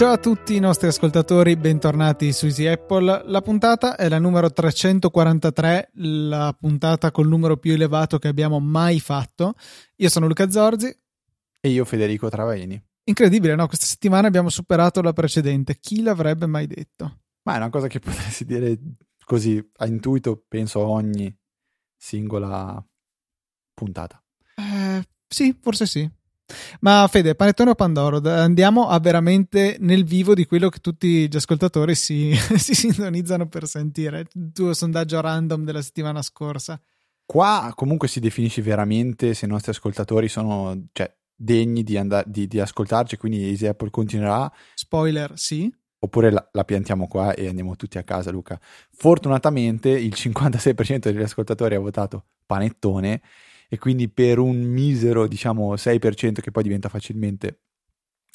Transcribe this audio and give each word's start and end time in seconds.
Ciao 0.00 0.12
a 0.12 0.16
tutti 0.16 0.56
i 0.56 0.60
nostri 0.60 0.88
ascoltatori, 0.88 1.56
bentornati 1.56 2.32
su 2.32 2.46
Easy 2.46 2.66
Apple. 2.66 3.22
La 3.26 3.42
puntata 3.42 3.96
è 3.96 4.08
la 4.08 4.18
numero 4.18 4.50
343, 4.50 5.90
la 5.96 6.56
puntata 6.58 7.10
col 7.10 7.28
numero 7.28 7.58
più 7.58 7.74
elevato 7.74 8.18
che 8.18 8.28
abbiamo 8.28 8.60
mai 8.60 8.98
fatto. 8.98 9.52
Io 9.96 10.08
sono 10.08 10.26
Luca 10.26 10.50
Zorzi. 10.50 10.88
E 11.60 11.68
io 11.68 11.84
Federico 11.84 12.30
Travaini. 12.30 12.82
Incredibile, 13.04 13.54
no? 13.54 13.66
Questa 13.66 13.84
settimana 13.84 14.26
abbiamo 14.26 14.48
superato 14.48 15.02
la 15.02 15.12
precedente. 15.12 15.76
Chi 15.78 16.02
l'avrebbe 16.02 16.46
mai 16.46 16.66
detto? 16.66 17.18
Ma 17.50 17.56
è 17.56 17.58
una 17.58 17.70
cosa 17.70 17.88
che 17.88 17.98
potresti 17.98 18.44
dire 18.44 18.78
così 19.24 19.60
a 19.78 19.86
intuito, 19.86 20.44
penso, 20.46 20.82
a 20.82 20.86
ogni 20.86 21.36
singola 21.96 22.80
puntata. 23.74 24.22
Eh, 24.54 25.04
sì, 25.26 25.56
forse 25.60 25.86
sì. 25.86 26.08
Ma 26.80 27.08
Fede, 27.08 27.34
panettone 27.34 27.70
o 27.70 27.74
Pandoro, 27.74 28.20
andiamo 28.28 28.88
a 28.88 29.00
veramente 29.00 29.76
nel 29.80 30.04
vivo 30.04 30.34
di 30.34 30.46
quello 30.46 30.68
che 30.68 30.78
tutti 30.78 31.28
gli 31.28 31.36
ascoltatori 31.36 31.96
si, 31.96 32.32
si 32.56 32.74
sintonizzano 32.74 33.48
per 33.48 33.66
sentire. 33.66 34.28
Il 34.32 34.52
tuo 34.52 34.72
sondaggio 34.72 35.20
random 35.20 35.64
della 35.64 35.82
settimana 35.82 36.22
scorsa. 36.22 36.80
Qua 37.24 37.72
comunque 37.74 38.06
si 38.06 38.20
definisce 38.20 38.62
veramente 38.62 39.34
se 39.34 39.46
i 39.46 39.48
nostri 39.48 39.72
ascoltatori 39.72 40.28
sono 40.28 40.86
cioè, 40.92 41.12
degni 41.34 41.82
di, 41.82 41.96
and- 41.96 42.26
di, 42.26 42.46
di 42.46 42.60
ascoltarci, 42.60 43.16
quindi 43.16 43.48
Easy 43.48 43.66
Apple 43.66 43.90
continuerà. 43.90 44.52
Spoiler, 44.74 45.32
sì. 45.36 45.72
Oppure 46.02 46.30
la, 46.30 46.48
la, 46.52 46.64
piantiamo 46.64 47.06
qua 47.06 47.34
e 47.34 47.46
andiamo 47.46 47.76
tutti 47.76 47.98
a 47.98 48.02
casa, 48.02 48.30
Luca. 48.30 48.58
Fortunatamente 48.90 49.90
il 49.90 50.14
56% 50.16 50.98
degli 50.98 51.22
ascoltatori 51.22 51.74
ha 51.74 51.80
votato 51.80 52.24
panettone 52.46 53.20
e 53.68 53.78
quindi 53.78 54.08
per 54.08 54.38
un 54.38 54.56
misero 54.56 55.26
diciamo 55.26 55.74
6% 55.74 56.40
che 56.40 56.50
poi 56.50 56.62
diventa 56.62 56.88
facilmente 56.88 57.60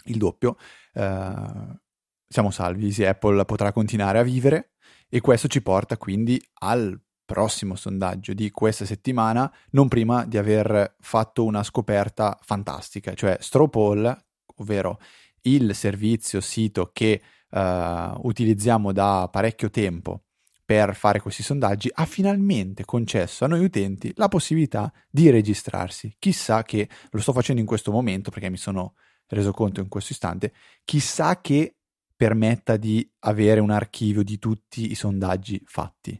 il 0.05 0.17
doppio 0.17 0.57
eh, 0.93 1.79
siamo 2.27 2.51
salvi, 2.51 2.91
sì, 2.91 3.05
Apple 3.05 3.45
potrà 3.45 3.71
continuare 3.71 4.19
a 4.19 4.23
vivere 4.23 4.71
e 5.09 5.21
questo 5.21 5.47
ci 5.47 5.61
porta 5.61 5.97
quindi 5.97 6.41
al 6.59 6.99
prossimo 7.25 7.75
sondaggio 7.75 8.33
di 8.33 8.51
questa 8.51 8.85
settimana, 8.85 9.51
non 9.71 9.87
prima 9.87 10.25
di 10.25 10.37
aver 10.37 10.95
fatto 10.99 11.43
una 11.43 11.63
scoperta 11.63 12.37
fantastica, 12.41 13.13
cioè 13.13 13.37
Stropall, 13.39 14.15
ovvero 14.57 14.99
il 15.41 15.73
servizio 15.73 16.39
sito 16.39 16.91
che 16.93 17.21
uh, 17.55 18.19
utilizziamo 18.27 18.91
da 18.91 19.29
parecchio 19.31 19.69
tempo 19.69 20.21
per 20.65 20.95
fare 20.95 21.19
questi 21.19 21.43
sondaggi 21.43 21.89
ha 21.93 22.05
finalmente 22.05 22.85
concesso 22.85 23.45
a 23.45 23.47
noi 23.47 23.63
utenti 23.63 24.11
la 24.15 24.27
possibilità 24.27 24.91
di 25.09 25.29
registrarsi. 25.29 26.15
Chissà 26.17 26.63
che 26.63 26.89
lo 27.11 27.21
sto 27.21 27.33
facendo 27.33 27.61
in 27.61 27.67
questo 27.67 27.91
momento 27.91 28.31
perché 28.31 28.49
mi 28.49 28.57
sono 28.57 28.95
reso 29.27 29.51
conto 29.51 29.79
in 29.79 29.87
questo 29.87 30.13
istante, 30.13 30.53
chissà 30.83 31.39
che 31.39 31.75
permetta 32.15 32.77
di 32.77 33.07
avere 33.19 33.59
un 33.59 33.71
archivio 33.71 34.23
di 34.23 34.39
tutti 34.39 34.91
i 34.91 34.95
sondaggi 34.95 35.61
fatti. 35.65 36.19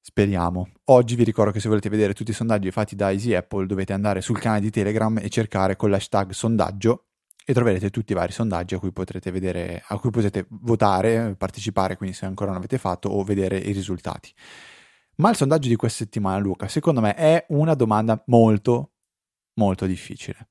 Speriamo. 0.00 0.70
Oggi 0.84 1.16
vi 1.16 1.24
ricordo 1.24 1.50
che 1.50 1.60
se 1.60 1.68
volete 1.68 1.88
vedere 1.88 2.14
tutti 2.14 2.30
i 2.30 2.34
sondaggi 2.34 2.70
fatti 2.70 2.94
da 2.94 3.10
Easy 3.10 3.34
Apple 3.34 3.66
dovete 3.66 3.92
andare 3.92 4.20
sul 4.20 4.38
canale 4.38 4.60
di 4.60 4.70
Telegram 4.70 5.18
e 5.18 5.28
cercare 5.28 5.76
con 5.76 5.90
l'hashtag 5.90 6.30
sondaggio 6.30 7.05
e 7.48 7.54
troverete 7.54 7.90
tutti 7.90 8.10
i 8.10 8.14
vari 8.16 8.32
sondaggi 8.32 8.74
a 8.74 8.80
cui 8.80 8.90
potrete 8.90 9.30
vedere, 9.30 9.80
a 9.86 9.96
cui 10.00 10.10
potete 10.10 10.46
votare, 10.48 11.36
partecipare, 11.36 11.96
quindi 11.96 12.16
se 12.16 12.26
ancora 12.26 12.50
non 12.50 12.58
avete 12.58 12.76
fatto, 12.76 13.08
o 13.08 13.22
vedere 13.22 13.56
i 13.56 13.70
risultati. 13.70 14.34
Ma 15.18 15.30
il 15.30 15.36
sondaggio 15.36 15.68
di 15.68 15.76
questa 15.76 16.02
settimana, 16.02 16.38
Luca, 16.38 16.66
secondo 16.66 17.00
me 17.00 17.14
è 17.14 17.46
una 17.50 17.74
domanda 17.74 18.20
molto, 18.26 18.94
molto 19.60 19.86
difficile. 19.86 20.48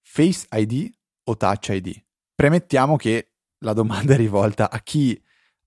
Face 0.00 0.46
ID 0.52 0.88
o 1.24 1.36
Touch 1.36 1.70
ID? 1.70 2.04
Premettiamo 2.36 2.94
che 2.94 3.32
la 3.64 3.72
domanda 3.72 4.14
è 4.14 4.16
rivolta 4.16 4.70
a 4.70 4.78
chi 4.78 5.20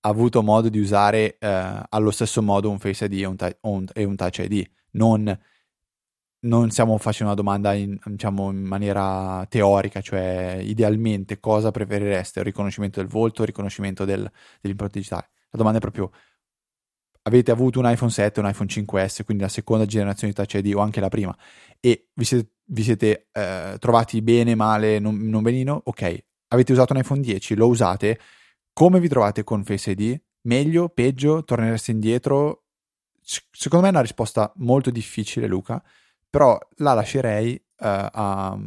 ha 0.03 0.09
avuto 0.09 0.41
modo 0.41 0.69
di 0.69 0.79
usare 0.79 1.37
eh, 1.37 1.83
allo 1.89 2.11
stesso 2.11 2.41
modo 2.41 2.69
un 2.69 2.79
Face 2.79 3.03
ID 3.03 3.19
e 3.19 3.25
un, 3.25 3.35
ta- 3.35 3.57
e 3.93 4.03
un 4.05 4.15
Touch 4.15 4.37
ID, 4.37 4.71
non 4.91 5.37
non 6.41 6.71
stiamo 6.71 6.97
facendo 6.97 7.33
una 7.33 7.41
domanda 7.41 7.73
in, 7.73 7.99
diciamo, 8.03 8.49
in 8.51 8.63
maniera 8.63 9.45
teorica, 9.49 10.01
cioè 10.01 10.59
idealmente 10.61 11.39
cosa 11.39 11.71
preferireste, 11.71 12.39
il 12.39 12.45
riconoscimento 12.45 12.99
del 12.99 13.09
volto 13.09 13.41
il 13.41 13.47
riconoscimento 13.47 14.05
del, 14.05 14.29
dell'impronta 14.61 14.97
digitale. 14.97 15.29
La 15.51 15.57
domanda 15.57 15.77
è 15.77 15.81
proprio, 15.81 16.11
avete 17.23 17.51
avuto 17.51 17.79
un 17.79 17.89
iPhone 17.89 18.09
7 18.09 18.39
o 18.39 18.43
un 18.43 18.49
iPhone 18.49 18.69
5S, 18.69 19.23
quindi 19.23 19.43
la 19.43 19.49
seconda 19.49 19.85
generazione 19.85 20.33
di 20.33 20.39
Touch 20.39 20.53
ID 20.63 20.75
o 20.75 20.79
anche 20.79 20.99
la 20.99 21.09
prima, 21.09 21.35
e 21.79 22.09
vi 22.13 22.23
siete, 22.23 22.51
vi 22.65 22.83
siete 22.83 23.27
eh, 23.31 23.75
trovati 23.79 24.21
bene, 24.21 24.55
male, 24.55 24.99
non, 24.99 25.17
non 25.17 25.43
benino, 25.43 25.81
ok. 25.85 26.23
Avete 26.49 26.71
usato 26.71 26.93
un 26.93 26.99
iPhone 26.99 27.21
10, 27.21 27.55
lo 27.55 27.67
usate, 27.67 28.19
come 28.73 28.99
vi 28.99 29.07
trovate 29.07 29.43
con 29.43 29.63
Face 29.63 29.91
ID? 29.91 30.19
Meglio, 30.43 30.89
peggio, 30.89 31.43
tornereste 31.43 31.91
indietro? 31.91 32.63
Secondo 33.21 33.85
me 33.85 33.91
è 33.91 33.95
una 33.95 34.01
risposta 34.01 34.51
molto 34.55 34.89
difficile, 34.89 35.47
Luca, 35.47 35.81
però 36.31 36.57
la 36.77 36.93
lascerei 36.93 37.53
uh, 37.53 37.85
a, 37.85 38.57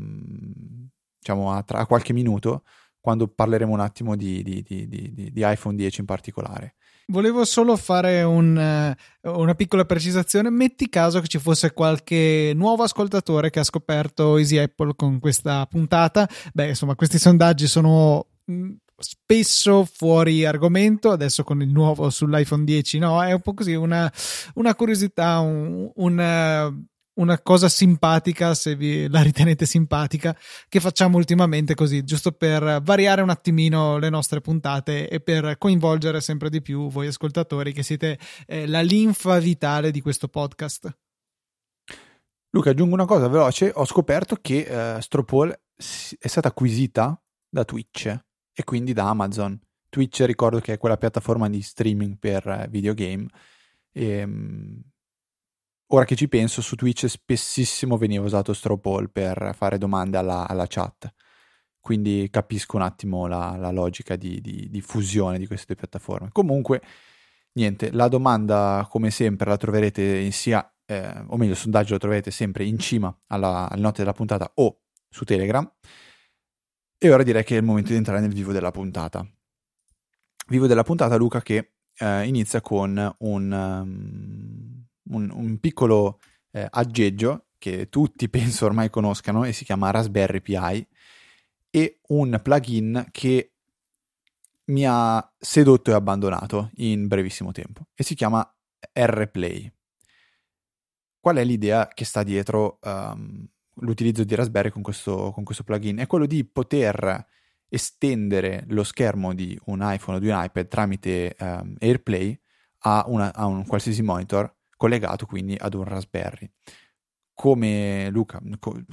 diciamo, 1.18 1.50
a, 1.50 1.62
tra, 1.62 1.78
a, 1.78 1.86
qualche 1.86 2.12
minuto 2.12 2.62
quando 3.00 3.26
parleremo 3.26 3.72
un 3.72 3.80
attimo 3.80 4.16
di, 4.16 4.42
di, 4.42 4.62
di, 4.62 4.88
di, 4.88 5.42
iPhone 5.42 5.74
10 5.74 6.00
in 6.00 6.06
particolare. 6.06 6.74
Volevo 7.06 7.44
solo 7.44 7.76
fare 7.76 8.22
un, 8.22 8.96
uh, 9.22 9.40
una 9.40 9.54
piccola 9.54 9.84
precisazione. 9.84 10.50
Metti 10.50 10.88
caso 10.88 11.20
che 11.20 11.26
ci 11.26 11.38
fosse 11.38 11.72
qualche 11.72 12.52
nuovo 12.54 12.82
ascoltatore 12.82 13.50
che 13.50 13.60
ha 13.60 13.64
scoperto 13.64 14.36
Easy 14.36 14.58
Apple 14.58 14.92
con 14.94 15.18
questa 15.18 15.66
puntata. 15.66 16.28
Beh, 16.52 16.68
insomma, 16.68 16.94
questi 16.94 17.18
sondaggi 17.18 17.66
sono 17.66 18.26
mm, 18.50 18.72
spesso 18.98 19.84
fuori 19.84 20.44
argomento, 20.44 21.10
adesso 21.10 21.44
con 21.44 21.62
il 21.62 21.68
nuovo 21.68 22.10
sull'iPhone 22.10 22.64
10, 22.64 22.98
no? 22.98 23.22
È 23.22 23.32
un 23.32 23.40
po' 23.40 23.54
così 23.54 23.74
una, 23.74 24.10
una 24.54 24.74
curiosità, 24.74 25.40
un, 25.40 25.90
un 25.94 26.84
una 27.14 27.40
cosa 27.40 27.68
simpatica, 27.68 28.54
se 28.54 28.74
vi 28.74 29.08
la 29.08 29.22
ritenete 29.22 29.66
simpatica, 29.66 30.36
che 30.68 30.80
facciamo 30.80 31.16
ultimamente 31.16 31.74
così, 31.74 32.02
giusto 32.02 32.32
per 32.32 32.80
variare 32.82 33.22
un 33.22 33.30
attimino 33.30 33.98
le 33.98 34.10
nostre 34.10 34.40
puntate 34.40 35.08
e 35.08 35.20
per 35.20 35.56
coinvolgere 35.58 36.20
sempre 36.20 36.50
di 36.50 36.62
più 36.62 36.88
voi 36.88 37.06
ascoltatori 37.06 37.72
che 37.72 37.82
siete 37.82 38.18
eh, 38.46 38.66
la 38.66 38.80
linfa 38.80 39.38
vitale 39.38 39.90
di 39.90 40.00
questo 40.00 40.28
podcast. 40.28 40.96
Luca, 42.50 42.70
aggiungo 42.70 42.94
una 42.94 43.04
cosa 43.04 43.28
veloce, 43.28 43.72
ho 43.74 43.84
scoperto 43.84 44.36
che 44.40 44.96
uh, 44.96 45.00
Stropol 45.00 45.50
è 45.50 46.28
stata 46.28 46.48
acquisita 46.48 47.20
da 47.48 47.64
Twitch 47.64 48.06
e 48.52 48.64
quindi 48.64 48.92
da 48.92 49.08
Amazon. 49.08 49.60
Twitch 49.88 50.20
ricordo 50.24 50.60
che 50.60 50.74
è 50.74 50.78
quella 50.78 50.96
piattaforma 50.96 51.48
di 51.48 51.60
streaming 51.62 52.16
per 52.18 52.46
uh, 52.46 52.70
videogame 52.70 53.26
e 53.90 54.06
ehm, 54.06 54.82
ora 55.94 56.04
che 56.04 56.16
ci 56.16 56.28
penso, 56.28 56.60
su 56.60 56.74
Twitch 56.76 57.06
spessissimo 57.06 57.96
veniva 57.96 58.24
usato 58.24 58.52
Stropall 58.52 59.10
per 59.10 59.54
fare 59.56 59.78
domande 59.78 60.18
alla, 60.18 60.46
alla, 60.48 60.66
chat. 60.66 61.12
Quindi 61.80 62.28
capisco 62.30 62.76
un 62.76 62.82
attimo 62.82 63.26
la, 63.26 63.56
la 63.56 63.70
logica 63.70 64.16
di, 64.16 64.40
di, 64.40 64.68
di, 64.70 64.80
fusione 64.80 65.38
di 65.38 65.46
queste 65.46 65.66
due 65.66 65.76
piattaforme. 65.76 66.30
Comunque, 66.32 66.82
niente, 67.52 67.92
la 67.92 68.08
domanda, 68.08 68.86
come 68.90 69.10
sempre, 69.10 69.48
la 69.48 69.56
troverete 69.56 70.02
in 70.02 70.32
sia, 70.32 70.68
eh, 70.86 71.24
o 71.26 71.36
meglio, 71.36 71.52
il 71.52 71.58
sondaggio 71.58 71.92
lo 71.92 71.98
troverete 71.98 72.30
sempre 72.30 72.64
in 72.64 72.78
cima 72.78 73.16
alla, 73.28 73.68
alle 73.70 73.82
note 73.82 73.98
della 73.98 74.12
puntata 74.12 74.50
o 74.54 74.80
su 75.08 75.24
Telegram. 75.24 75.70
E 76.98 77.12
ora 77.12 77.22
direi 77.22 77.44
che 77.44 77.54
è 77.54 77.58
il 77.58 77.64
momento 77.64 77.90
di 77.90 77.96
entrare 77.96 78.20
nel 78.20 78.32
vivo 78.32 78.52
della 78.52 78.70
puntata. 78.70 79.26
Vivo 80.48 80.66
della 80.66 80.82
puntata, 80.82 81.16
Luca, 81.16 81.42
che 81.42 81.74
eh, 81.98 82.26
inizia 82.26 82.60
con 82.60 83.14
un. 83.18 83.52
Um, 83.52 84.63
un, 85.10 85.30
un 85.30 85.58
piccolo 85.58 86.20
eh, 86.50 86.66
aggeggio 86.70 87.46
che 87.58 87.88
tutti 87.88 88.28
penso 88.30 88.66
ormai 88.66 88.90
conoscano 88.90 89.44
e 89.44 89.52
si 89.52 89.64
chiama 89.64 89.90
Raspberry 89.90 90.40
Pi 90.40 90.86
e 91.70 91.98
un 92.08 92.38
plugin 92.42 93.08
che 93.10 93.50
mi 94.66 94.84
ha 94.86 95.32
sedotto 95.38 95.90
e 95.90 95.94
abbandonato 95.94 96.70
in 96.76 97.06
brevissimo 97.06 97.52
tempo 97.52 97.88
e 97.94 98.02
si 98.02 98.14
chiama 98.14 98.48
RPlay. 98.92 99.70
Qual 101.20 101.36
è 101.36 101.44
l'idea 101.44 101.88
che 101.88 102.04
sta 102.04 102.22
dietro 102.22 102.78
um, 102.82 103.46
l'utilizzo 103.76 104.24
di 104.24 104.34
Raspberry 104.34 104.70
con 104.70 104.82
questo, 104.82 105.32
con 105.32 105.42
questo 105.42 105.64
plugin? 105.64 105.98
È 105.98 106.06
quello 106.06 106.26
di 106.26 106.44
poter 106.44 107.26
estendere 107.68 108.64
lo 108.68 108.84
schermo 108.84 109.34
di 109.34 109.58
un 109.64 109.80
iPhone 109.82 110.18
o 110.18 110.20
di 110.20 110.28
un 110.28 110.40
iPad 110.42 110.68
tramite 110.68 111.34
um, 111.40 111.74
AirPlay 111.78 112.38
a, 112.80 113.04
una, 113.08 113.34
a 113.34 113.46
un 113.46 113.66
qualsiasi 113.66 114.02
monitor 114.02 114.54
collegato 114.84 115.24
quindi 115.24 115.56
ad 115.58 115.74
un 115.74 115.84
Raspberry. 115.84 116.50
Come 117.32 118.10
Luca, 118.10 118.40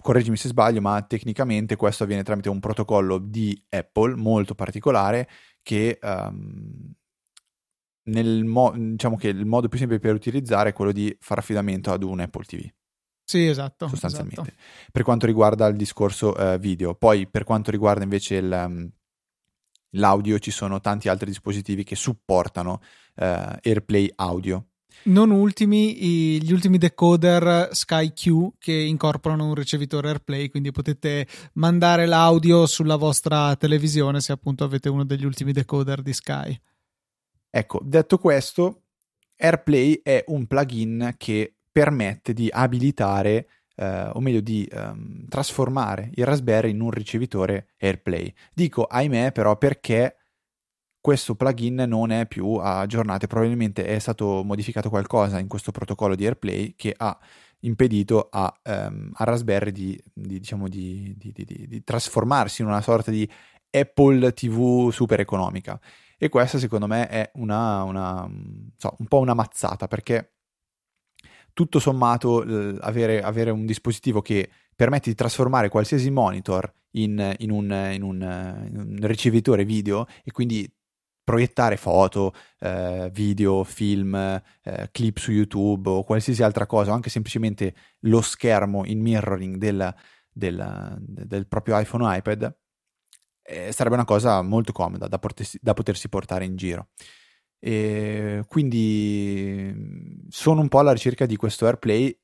correggimi 0.02 0.36
se 0.36 0.48
sbaglio, 0.48 0.82
ma 0.82 1.00
tecnicamente 1.04 1.76
questo 1.76 2.04
avviene 2.04 2.24
tramite 2.24 2.50
un 2.50 2.60
protocollo 2.60 3.20
di 3.20 3.62
Apple 3.70 4.16
molto 4.16 4.56
particolare 4.56 5.30
che 5.62 6.00
um, 6.02 6.92
nel 8.06 8.44
mo- 8.46 8.74
diciamo 8.76 9.16
che 9.16 9.28
il 9.28 9.46
modo 9.46 9.68
più 9.68 9.78
semplice 9.78 10.02
per 10.02 10.16
utilizzare 10.16 10.70
è 10.70 10.74
quello 10.74 10.92
di 10.92 11.16
fare 11.20 11.42
affidamento 11.42 11.92
ad 11.92 12.02
un 12.02 12.20
Apple 12.22 12.46
TV. 12.46 12.68
Sì, 13.24 13.46
esatto. 13.48 13.88
Sostanzialmente. 13.88 14.42
Esatto. 14.42 14.56
Per 14.92 15.04
quanto 15.04 15.26
riguarda 15.28 15.68
il 15.68 15.76
discorso 15.76 16.34
uh, 16.34 16.58
video. 16.58 16.96
Poi 16.96 17.28
per 17.28 17.44
quanto 17.44 17.70
riguarda 17.70 18.02
invece 18.02 18.36
il, 18.36 18.52
um, 18.52 18.90
l'audio 19.98 20.40
ci 20.40 20.52
sono 20.52 20.80
tanti 20.80 21.10
altri 21.10 21.28
dispositivi 21.28 21.84
che 21.84 21.96
supportano 21.96 22.82
uh, 23.18 23.60
AirPlay 23.62 24.12
audio. 24.16 24.71
Non 25.04 25.32
ultimi 25.32 26.40
gli 26.42 26.52
ultimi 26.52 26.78
decoder 26.78 27.70
SkyQ 27.72 28.54
che 28.60 28.74
incorporano 28.74 29.48
un 29.48 29.56
ricevitore 29.56 30.10
AirPlay, 30.10 30.50
quindi 30.50 30.72
potete 30.72 31.28
mandare 31.54 32.06
l'audio 32.06 32.66
sulla 32.68 32.96
vostra 32.96 33.56
televisione 33.56 34.22
se 34.22 34.32
appunto 34.32 34.64
avete 34.64 34.90
uno 34.90 35.04
degli 35.04 35.26
ultimi 35.26 35.54
decoder 35.54 36.02
di 36.02 36.14
Sky. 36.14 36.60
Ecco, 37.50 37.82
detto 37.84 38.18
questo, 38.18 38.84
AirPlay 39.38 40.02
è 40.04 40.24
un 40.28 40.46
plugin 40.46 41.16
che 41.18 41.56
permette 41.72 42.34
di 42.34 42.48
abilitare 42.52 43.48
eh, 43.76 44.10
o 44.14 44.20
meglio 44.20 44.42
di 44.42 44.68
um, 44.72 45.28
trasformare 45.28 46.12
il 46.14 46.26
Raspberry 46.26 46.70
in 46.70 46.82
un 46.82 46.92
ricevitore 46.92 47.70
AirPlay. 47.80 48.32
Dico 48.54 48.84
ahimè 48.84 49.32
però 49.32 49.58
perché 49.58 50.18
questo 51.02 51.36
plugin 51.36 51.84
non 51.88 52.12
è 52.12 52.28
più 52.28 52.54
aggiornato, 52.56 53.26
probabilmente 53.26 53.84
è 53.86 53.98
stato 53.98 54.44
modificato 54.44 54.90
qualcosa 54.90 55.40
in 55.40 55.48
questo 55.48 55.72
protocollo 55.72 56.16
di 56.16 56.26
AirPlay 56.26 56.76
che 56.78 56.94
ha 56.96 57.18
impedito 57.62 58.30
a, 58.30 58.54
um, 58.64 59.12
a 59.16 59.24
Raspberry 59.24 59.72
di, 59.72 60.02
di, 60.14 60.40
diciamo 60.40 60.68
di, 60.68 61.16
di, 61.18 61.84
trasformarsi 61.84 62.62
in 62.62 62.68
una 62.68 62.82
sorta 62.82 63.10
di 63.12 63.30
Apple 63.72 64.32
TV 64.34 64.92
super 64.92 65.20
economica. 65.20 65.80
E 66.18 66.30
questa 66.30 66.60
secondo 66.60 66.86
me 66.86 67.08
è 67.08 67.32
una, 67.36 67.84
una 67.84 68.30
so, 68.78 68.96
un 69.00 69.08
po' 69.08 69.20
una 69.20 69.34
mazzata 69.34 69.88
perché 69.88 70.34
tutto 71.54 71.80
sommato 71.80 72.42
avere, 72.80 73.22
avere, 73.22 73.50
un 73.50 73.66
dispositivo 73.66 74.22
che 74.22 74.50
permette 74.76 75.10
di 75.10 75.16
trasformare 75.16 75.70
qualsiasi 75.70 76.12
monitor 76.12 76.72
in, 76.92 77.36
in, 77.40 77.52
un, 77.52 77.90
in, 77.92 78.04
un, 78.04 78.66
in 78.68 78.78
un, 78.78 78.98
ricevitore 79.02 79.66
video 79.66 80.06
e 80.24 80.32
quindi 80.32 80.72
proiettare 81.24 81.78
foto, 81.78 82.34
eh, 82.60 83.10
video, 83.12 83.64
film, 83.64 84.16
eh, 84.16 84.90
clip 84.92 85.18
su 85.18 85.32
YouTube 85.32 85.90
o 85.90 86.04
qualsiasi 86.04 86.44
altra 86.44 86.66
cosa, 86.66 86.92
o 86.92 86.94
anche 86.94 87.10
semplicemente 87.10 87.76
lo 88.02 88.22
schermo 88.22 88.86
in 88.86 89.00
mirroring 89.02 89.58
del, 89.58 89.94
del, 90.32 90.98
del 91.00 91.48
proprio 91.48 91.80
iPhone 91.80 92.04
o 92.06 92.14
iPad, 92.14 92.56
eh, 93.44 93.72
sarebbe 93.72 93.96
una 93.96 94.06
cosa 94.06 94.42
molto 94.42 94.72
comoda 94.72 95.08
da, 95.08 95.20
potersi, 95.20 95.60
da 95.62 95.74
potersi 95.74 96.10
portare 96.10 96.46
in 96.46 96.56
giro. 96.56 96.90
E 97.60 98.44
quindi 98.48 100.26
sono 100.30 100.62
un 100.62 100.68
po' 100.68 100.80
alla 100.80 100.94
ricerca 100.94 101.26
di 101.26 101.36
questo 101.36 101.66
AirPlay 101.66 102.20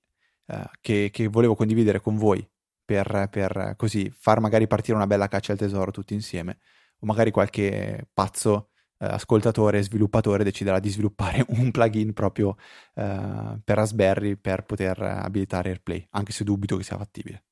eh, 0.47 0.69
che, 0.81 1.09
che, 1.11 1.27
volevo 1.27 1.55
condividere 1.55 2.01
con 2.01 2.17
voi 2.17 2.47
per, 2.83 3.27
per, 3.29 3.75
così 3.77 4.09
far 4.09 4.39
magari 4.39 4.65
partire 4.65 4.95
una 4.95 5.05
bella 5.05 5.27
caccia 5.27 5.51
al 5.51 5.57
tesoro 5.59 5.91
tutti 5.91 6.13
insieme 6.13 6.59
o 6.99 7.05
magari 7.05 7.29
qualche 7.31 8.07
pazzo 8.13 8.69
ascoltatore, 9.05 9.83
sviluppatore 9.83 10.43
deciderà 10.43 10.79
di 10.79 10.89
sviluppare 10.89 11.45
un 11.49 11.71
plugin 11.71 12.13
proprio 12.13 12.55
eh, 12.95 13.59
per 13.63 13.75
Raspberry 13.75 14.35
per 14.35 14.63
poter 14.65 15.01
abilitare 15.01 15.69
AirPlay 15.69 16.07
anche 16.11 16.31
se 16.31 16.43
dubito 16.43 16.77
che 16.77 16.83
sia 16.83 16.97
fattibile. 16.97 17.46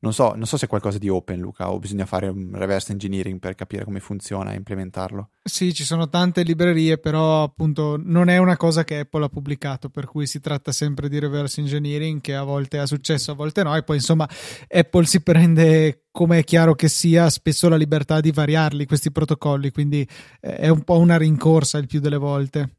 Non 0.00 0.12
so, 0.12 0.34
non 0.34 0.46
so, 0.46 0.56
se 0.56 0.66
è 0.66 0.68
qualcosa 0.68 0.96
di 0.96 1.08
open, 1.08 1.40
Luca, 1.40 1.72
o 1.72 1.78
bisogna 1.80 2.06
fare 2.06 2.28
un 2.28 2.50
reverse 2.52 2.92
engineering 2.92 3.40
per 3.40 3.56
capire 3.56 3.84
come 3.84 3.98
funziona 3.98 4.52
e 4.52 4.56
implementarlo. 4.56 5.30
Sì, 5.42 5.74
ci 5.74 5.82
sono 5.82 6.08
tante 6.08 6.44
librerie, 6.44 6.98
però 6.98 7.42
appunto 7.42 8.00
non 8.00 8.28
è 8.28 8.38
una 8.38 8.56
cosa 8.56 8.84
che 8.84 9.00
Apple 9.00 9.24
ha 9.24 9.28
pubblicato, 9.28 9.88
per 9.88 10.06
cui 10.06 10.28
si 10.28 10.38
tratta 10.38 10.70
sempre 10.70 11.08
di 11.08 11.18
reverse 11.18 11.60
engineering 11.60 12.20
che 12.20 12.36
a 12.36 12.44
volte 12.44 12.78
ha 12.78 12.86
successo, 12.86 13.32
a 13.32 13.34
volte 13.34 13.64
no, 13.64 13.74
e 13.74 13.82
poi 13.82 13.96
insomma 13.96 14.28
Apple 14.68 15.04
si 15.04 15.20
prende, 15.20 16.04
come 16.12 16.38
è 16.38 16.44
chiaro 16.44 16.76
che 16.76 16.88
sia, 16.88 17.28
spesso 17.28 17.68
la 17.68 17.76
libertà 17.76 18.20
di 18.20 18.30
variarli 18.30 18.86
questi 18.86 19.10
protocolli, 19.10 19.72
quindi 19.72 20.08
eh, 20.40 20.56
è 20.58 20.68
un 20.68 20.84
po' 20.84 20.98
una 20.98 21.16
rincorsa 21.16 21.76
il 21.78 21.88
più 21.88 21.98
delle 21.98 22.18
volte. 22.18 22.76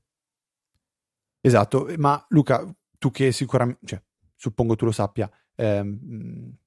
Esatto, 1.41 1.91
ma 1.97 2.25
Luca, 2.29 2.65
tu 2.97 3.11
che 3.11 3.33
sicuramente, 3.33 3.85
cioè, 3.85 4.01
suppongo 4.35 4.77
tu 4.77 4.85
lo 4.85 4.91
sappia, 4.91 5.29
ehm, 5.55 6.57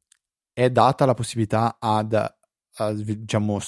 è 0.53 0.71
data 0.71 1.05
la 1.05 1.15
possibilità 1.15 1.77
ad, 1.79 2.15
a, 2.15 2.93
diciamo, 2.93 3.59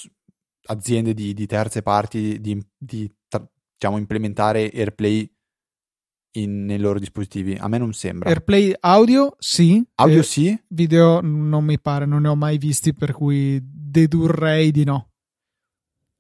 aziende 0.66 1.14
di, 1.14 1.34
di, 1.34 1.46
terze 1.46 1.82
parti 1.82 2.40
di, 2.40 2.62
di 2.76 3.12
diciamo, 3.74 3.98
implementare 3.98 4.70
AirPlay 4.72 5.30
in, 6.36 6.64
nei 6.64 6.78
loro 6.78 6.98
dispositivi? 6.98 7.54
A 7.54 7.68
me 7.68 7.78
non 7.78 7.92
sembra. 7.92 8.28
AirPlay 8.28 8.74
audio 8.80 9.36
sì. 9.38 9.84
Audio 9.96 10.20
eh, 10.20 10.24
sì. 10.24 10.62
Video 10.68 11.20
non 11.20 11.64
mi 11.64 11.80
pare, 11.80 12.06
non 12.06 12.22
ne 12.22 12.28
ho 12.28 12.36
mai 12.36 12.58
visti, 12.58 12.94
per 12.94 13.12
cui 13.12 13.60
dedurrei 13.62 14.70
di 14.70 14.84
no. 14.84 15.10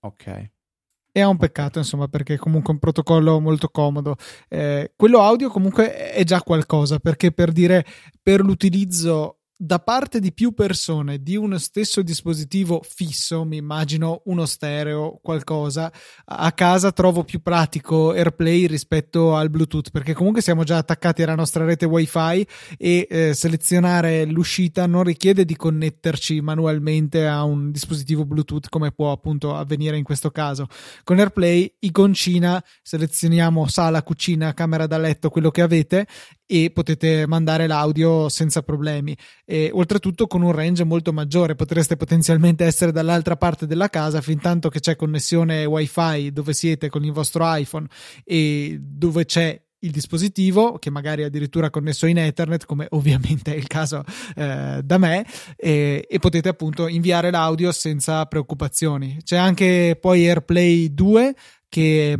Ok. 0.00 0.26
E 0.26 1.20
è 1.20 1.24
un 1.24 1.36
peccato, 1.36 1.78
insomma, 1.78 2.08
perché 2.08 2.34
è 2.34 2.38
comunque 2.38 2.72
un 2.72 2.80
protocollo 2.80 3.40
molto 3.40 3.68
comodo. 3.68 4.16
Eh, 4.48 4.92
quello 4.96 5.20
audio 5.20 5.48
comunque 5.48 6.10
è 6.10 6.24
già 6.24 6.42
qualcosa, 6.42 6.98
perché 6.98 7.30
per 7.30 7.52
dire 7.52 7.84
per 8.20 8.40
l'utilizzo 8.40 9.43
da 9.64 9.78
parte 9.78 10.20
di 10.20 10.34
più 10.34 10.52
persone 10.52 11.22
di 11.22 11.36
uno 11.36 11.56
stesso 11.56 12.02
dispositivo 12.02 12.82
fisso, 12.86 13.46
mi 13.46 13.56
immagino 13.56 14.20
uno 14.26 14.44
stereo, 14.44 15.18
qualcosa, 15.22 15.90
a 16.26 16.52
casa 16.52 16.92
trovo 16.92 17.24
più 17.24 17.40
pratico 17.40 18.10
AirPlay 18.10 18.66
rispetto 18.66 19.34
al 19.34 19.48
Bluetooth, 19.48 19.90
perché 19.90 20.12
comunque 20.12 20.42
siamo 20.42 20.64
già 20.64 20.76
attaccati 20.76 21.22
alla 21.22 21.34
nostra 21.34 21.64
rete 21.64 21.86
WiFi 21.86 22.46
e 22.76 23.06
eh, 23.08 23.32
selezionare 23.32 24.26
l'uscita 24.26 24.86
non 24.86 25.02
richiede 25.02 25.46
di 25.46 25.56
connetterci 25.56 26.42
manualmente 26.42 27.26
a 27.26 27.42
un 27.44 27.70
dispositivo 27.70 28.26
Bluetooth 28.26 28.68
come 28.68 28.92
può 28.92 29.12
appunto 29.12 29.56
avvenire 29.56 29.96
in 29.96 30.04
questo 30.04 30.30
caso. 30.30 30.66
Con 31.04 31.18
AirPlay, 31.18 31.76
iconcina, 31.78 32.62
selezioniamo 32.82 33.66
sala, 33.66 34.02
cucina, 34.02 34.52
camera 34.52 34.86
da 34.86 34.98
letto, 34.98 35.30
quello 35.30 35.50
che 35.50 35.62
avete 35.62 36.06
e 36.46 36.70
potete 36.72 37.26
mandare 37.26 37.66
l'audio 37.66 38.28
senza 38.28 38.62
problemi. 38.62 39.16
E 39.44 39.70
oltretutto 39.72 40.26
con 40.26 40.42
un 40.42 40.52
range 40.52 40.84
molto 40.84 41.12
maggiore 41.12 41.54
potreste 41.54 41.96
potenzialmente 41.96 42.64
essere 42.64 42.92
dall'altra 42.92 43.36
parte 43.36 43.66
della 43.66 43.88
casa 43.88 44.20
fin 44.20 44.40
tanto 44.40 44.68
che 44.68 44.80
c'è 44.80 44.96
connessione 44.96 45.64
wifi 45.64 46.32
dove 46.32 46.52
siete 46.52 46.88
con 46.88 47.04
il 47.04 47.12
vostro 47.12 47.44
iPhone 47.54 47.86
e 48.24 48.78
dove 48.80 49.24
c'è 49.24 49.60
il 49.84 49.90
dispositivo 49.90 50.78
che 50.78 50.90
magari 50.90 51.22
è 51.22 51.26
addirittura 51.26 51.70
connesso 51.70 52.06
in 52.06 52.18
Ethernet 52.18 52.64
come 52.64 52.86
ovviamente 52.90 53.54
è 53.54 53.56
il 53.56 53.66
caso 53.66 54.02
eh, 54.34 54.80
da 54.82 54.98
me 54.98 55.26
e, 55.56 56.06
e, 56.08 56.18
potete 56.18 56.48
appunto 56.48 56.88
inviare 56.88 57.30
l'audio 57.30 57.70
senza 57.70 58.24
preoccupazioni. 58.26 59.18
C'è 59.22 59.36
anche 59.36 59.96
poi 60.00 60.26
AirPlay 60.26 60.92
2 60.92 61.34
che 61.68 62.18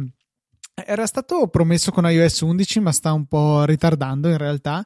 era 0.75 1.07
stato 1.07 1.47
promesso 1.49 1.91
con 1.93 2.11
iOS 2.11 2.41
11, 2.41 2.81
ma 2.81 2.93
sta 2.93 3.13
un 3.13 3.27
po' 3.27 3.65
ritardando 3.65 4.29
in 4.29 4.39
realtà, 4.39 4.85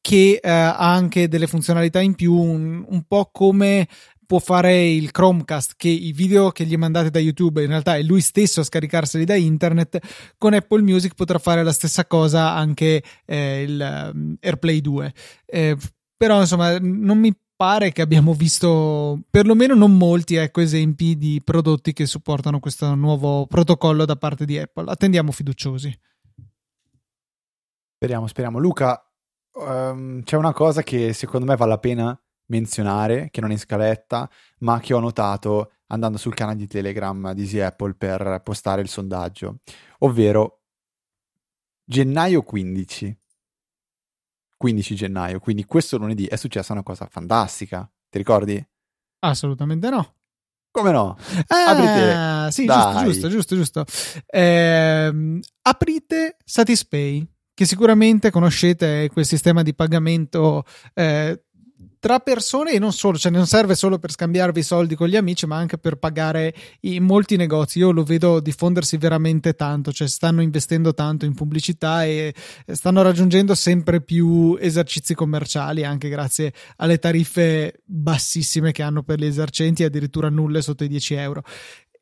che 0.00 0.38
eh, 0.42 0.50
ha 0.50 0.92
anche 0.92 1.28
delle 1.28 1.46
funzionalità 1.46 2.00
in 2.00 2.14
più, 2.14 2.34
un, 2.34 2.84
un 2.86 3.02
po' 3.04 3.30
come 3.32 3.88
può 4.26 4.38
fare 4.38 4.88
il 4.88 5.10
Chromecast 5.10 5.74
che 5.76 5.88
i 5.88 6.12
video 6.12 6.50
che 6.50 6.64
gli 6.64 6.76
mandate 6.76 7.10
da 7.10 7.18
YouTube 7.18 7.62
in 7.62 7.68
realtà 7.68 7.96
è 7.96 8.02
lui 8.02 8.20
stesso 8.20 8.60
a 8.60 8.64
scaricarseli 8.64 9.24
da 9.24 9.34
internet 9.34 9.98
con 10.38 10.54
Apple 10.54 10.82
Music 10.82 11.14
potrà 11.14 11.38
fare 11.38 11.62
la 11.62 11.72
stessa 11.72 12.06
cosa 12.06 12.54
anche 12.54 13.02
eh, 13.26 13.62
il 13.62 14.10
um, 14.14 14.34
AirPlay 14.40 14.80
2 14.80 15.12
eh, 15.44 15.76
però 16.16 16.40
insomma 16.40 16.78
non 16.78 17.18
mi 17.18 17.34
pare 17.56 17.92
che 17.92 18.02
abbiamo 18.02 18.34
visto 18.34 19.20
perlomeno 19.30 19.74
non 19.74 19.96
molti 19.96 20.34
ecco, 20.36 20.60
esempi 20.60 21.16
di 21.16 21.40
prodotti 21.42 21.92
che 21.92 22.06
supportano 22.06 22.58
questo 22.58 22.94
nuovo 22.94 23.46
protocollo 23.46 24.04
da 24.04 24.16
parte 24.16 24.44
di 24.44 24.58
Apple. 24.58 24.90
Attendiamo 24.90 25.32
fiduciosi. 25.32 25.96
Speriamo, 27.94 28.26
speriamo. 28.26 28.58
Luca, 28.58 29.02
um, 29.52 30.22
c'è 30.22 30.36
una 30.36 30.52
cosa 30.52 30.82
che 30.82 31.12
secondo 31.12 31.46
me 31.46 31.56
vale 31.56 31.70
la 31.70 31.78
pena 31.78 32.18
menzionare, 32.46 33.28
che 33.30 33.40
non 33.40 33.50
è 33.50 33.54
in 33.54 33.58
scaletta, 33.58 34.28
ma 34.58 34.80
che 34.80 34.92
ho 34.92 35.00
notato 35.00 35.72
andando 35.86 36.18
sul 36.18 36.34
canale 36.34 36.56
di 36.56 36.66
Telegram 36.66 37.32
di 37.32 37.42
Easy 37.42 37.60
Apple 37.60 37.94
per 37.94 38.40
postare 38.42 38.82
il 38.82 38.88
sondaggio, 38.88 39.60
ovvero 40.00 40.62
gennaio 41.84 42.42
15 42.42 43.23
15 44.64 44.94
gennaio, 44.94 45.40
quindi 45.40 45.66
questo 45.66 45.98
lunedì 45.98 46.24
è 46.24 46.36
successa 46.36 46.72
una 46.72 46.82
cosa 46.82 47.06
fantastica. 47.06 47.86
Ti 48.08 48.16
ricordi? 48.16 48.66
Assolutamente 49.18 49.90
no. 49.90 50.14
Come 50.70 50.90
no? 50.90 51.18
Ah, 51.48 51.70
aprite. 51.70 52.50
Sì, 52.50 52.64
Dai. 52.64 53.04
giusto, 53.04 53.28
giusto, 53.28 53.56
giusto. 53.56 53.84
giusto. 53.84 54.22
Eh, 54.24 55.40
aprite 55.60 56.36
Satispay, 56.42 57.28
che 57.52 57.66
sicuramente 57.66 58.30
conoscete 58.30 59.10
quel 59.12 59.26
sistema 59.26 59.62
di 59.62 59.74
pagamento 59.74 60.64
eh, 60.94 61.43
tra 62.04 62.18
persone 62.18 62.72
e 62.72 62.78
non 62.78 62.92
solo, 62.92 63.16
cioè 63.16 63.32
non 63.32 63.46
serve 63.46 63.74
solo 63.74 63.98
per 63.98 64.10
scambiarvi 64.10 64.62
soldi 64.62 64.94
con 64.94 65.08
gli 65.08 65.16
amici, 65.16 65.46
ma 65.46 65.56
anche 65.56 65.78
per 65.78 65.96
pagare 65.96 66.54
in 66.80 67.02
molti 67.02 67.36
negozi. 67.36 67.78
Io 67.78 67.92
lo 67.92 68.02
vedo 68.02 68.40
diffondersi 68.40 68.98
veramente 68.98 69.54
tanto, 69.54 69.90
cioè 69.90 70.06
stanno 70.06 70.42
investendo 70.42 70.92
tanto 70.92 71.24
in 71.24 71.32
pubblicità 71.32 72.04
e 72.04 72.34
stanno 72.66 73.00
raggiungendo 73.00 73.54
sempre 73.54 74.02
più 74.02 74.54
esercizi 74.60 75.14
commerciali, 75.14 75.82
anche 75.82 76.10
grazie 76.10 76.52
alle 76.76 76.98
tariffe 76.98 77.80
bassissime 77.86 78.70
che 78.70 78.82
hanno 78.82 79.02
per 79.02 79.18
gli 79.18 79.24
esercenti, 79.24 79.82
addirittura 79.82 80.28
nulle 80.28 80.60
sotto 80.60 80.84
i 80.84 80.88
10 80.88 81.14
euro. 81.14 81.42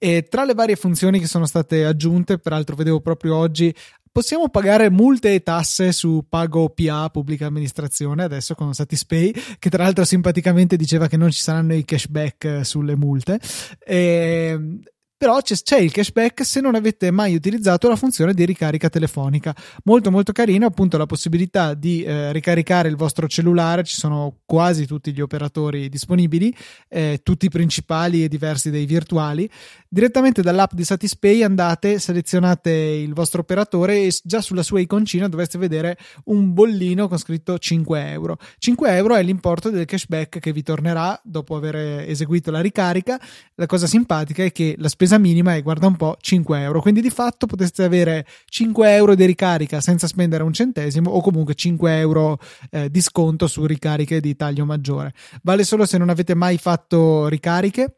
E 0.00 0.26
tra 0.28 0.44
le 0.44 0.54
varie 0.54 0.74
funzioni 0.74 1.20
che 1.20 1.28
sono 1.28 1.46
state 1.46 1.84
aggiunte, 1.84 2.38
peraltro 2.38 2.74
vedevo 2.74 3.00
proprio 3.00 3.36
oggi 3.36 3.72
possiamo 4.12 4.50
pagare 4.50 4.90
multe 4.90 5.32
e 5.32 5.42
tasse 5.42 5.90
su 5.90 6.26
pago 6.28 6.68
PA, 6.68 7.08
pubblica 7.08 7.46
amministrazione, 7.46 8.22
adesso 8.22 8.54
con 8.54 8.74
Satispay, 8.74 9.32
che 9.58 9.70
tra 9.70 9.84
l'altro 9.84 10.04
simpaticamente 10.04 10.76
diceva 10.76 11.08
che 11.08 11.16
non 11.16 11.30
ci 11.30 11.40
saranno 11.40 11.74
i 11.74 11.84
cashback 11.84 12.64
sulle 12.64 12.94
multe. 12.94 13.40
E 13.84 14.80
però 15.22 15.40
c'è, 15.40 15.78
il 15.78 15.92
cashback 15.92 16.44
se 16.44 16.60
non 16.60 16.74
avete 16.74 17.12
mai 17.12 17.36
utilizzato 17.36 17.86
la 17.86 17.94
funzione 17.94 18.34
di 18.34 18.44
ricarica 18.44 18.88
telefonica. 18.88 19.54
Molto 19.84 20.10
molto 20.10 20.32
carino, 20.32 20.66
appunto 20.66 20.98
la 20.98 21.06
possibilità 21.06 21.74
di 21.74 22.02
eh, 22.02 22.32
ricaricare 22.32 22.88
il 22.88 22.96
vostro 22.96 23.28
cellulare, 23.28 23.84
ci 23.84 23.94
sono 23.94 24.38
quasi 24.44 24.84
tutti 24.84 25.12
gli 25.12 25.20
operatori 25.20 25.88
disponibili, 25.88 26.52
eh, 26.88 27.20
tutti 27.22 27.46
i 27.46 27.50
principali 27.50 28.24
e 28.24 28.28
diversi 28.28 28.70
dei 28.70 28.84
virtuali. 28.84 29.48
Direttamente 29.88 30.42
dall'app 30.42 30.72
di 30.72 30.82
Satispay 30.82 31.44
andate, 31.44 32.00
selezionate 32.00 32.70
il 32.72 33.12
vostro 33.12 33.42
operatore 33.42 34.02
e 34.02 34.12
già 34.24 34.40
sulla 34.40 34.64
sua 34.64 34.80
iconcina 34.80 35.28
dovreste 35.28 35.56
vedere 35.56 35.98
un 36.24 36.52
bollino 36.52 37.06
con 37.06 37.18
scritto 37.18 37.56
5 37.58 38.10
euro. 38.10 38.38
5 38.58 38.96
euro 38.96 39.14
è 39.14 39.22
l'importo 39.22 39.70
del 39.70 39.84
cashback 39.84 40.40
che 40.40 40.52
vi 40.52 40.64
tornerà 40.64 41.20
dopo 41.22 41.54
aver 41.54 41.76
eseguito 42.08 42.50
la 42.50 42.60
ricarica. 42.60 43.20
La 43.54 43.66
cosa 43.66 43.86
simpatica 43.86 44.42
è 44.42 44.50
che 44.50 44.74
la 44.78 44.88
spesa 44.88 45.10
spesa 45.12 45.18
minima 45.18 45.54
è, 45.54 45.62
guarda 45.62 45.86
un 45.86 45.96
po', 45.96 46.16
5 46.20 46.60
euro. 46.60 46.80
Quindi 46.80 47.00
di 47.00 47.10
fatto 47.10 47.46
potreste 47.46 47.84
avere 47.84 48.26
5 48.46 48.94
euro 48.94 49.14
di 49.14 49.24
ricarica 49.24 49.80
senza 49.80 50.06
spendere 50.06 50.42
un 50.42 50.52
centesimo 50.52 51.10
o 51.10 51.20
comunque 51.20 51.54
5 51.54 51.98
euro 51.98 52.38
eh, 52.70 52.90
di 52.90 53.00
sconto 53.00 53.46
su 53.46 53.66
ricariche 53.66 54.20
di 54.20 54.34
taglio 54.36 54.64
maggiore. 54.64 55.12
Vale 55.42 55.64
solo 55.64 55.84
se 55.86 55.98
non 55.98 56.08
avete 56.08 56.34
mai 56.34 56.58
fatto 56.58 57.28
ricariche. 57.28 57.96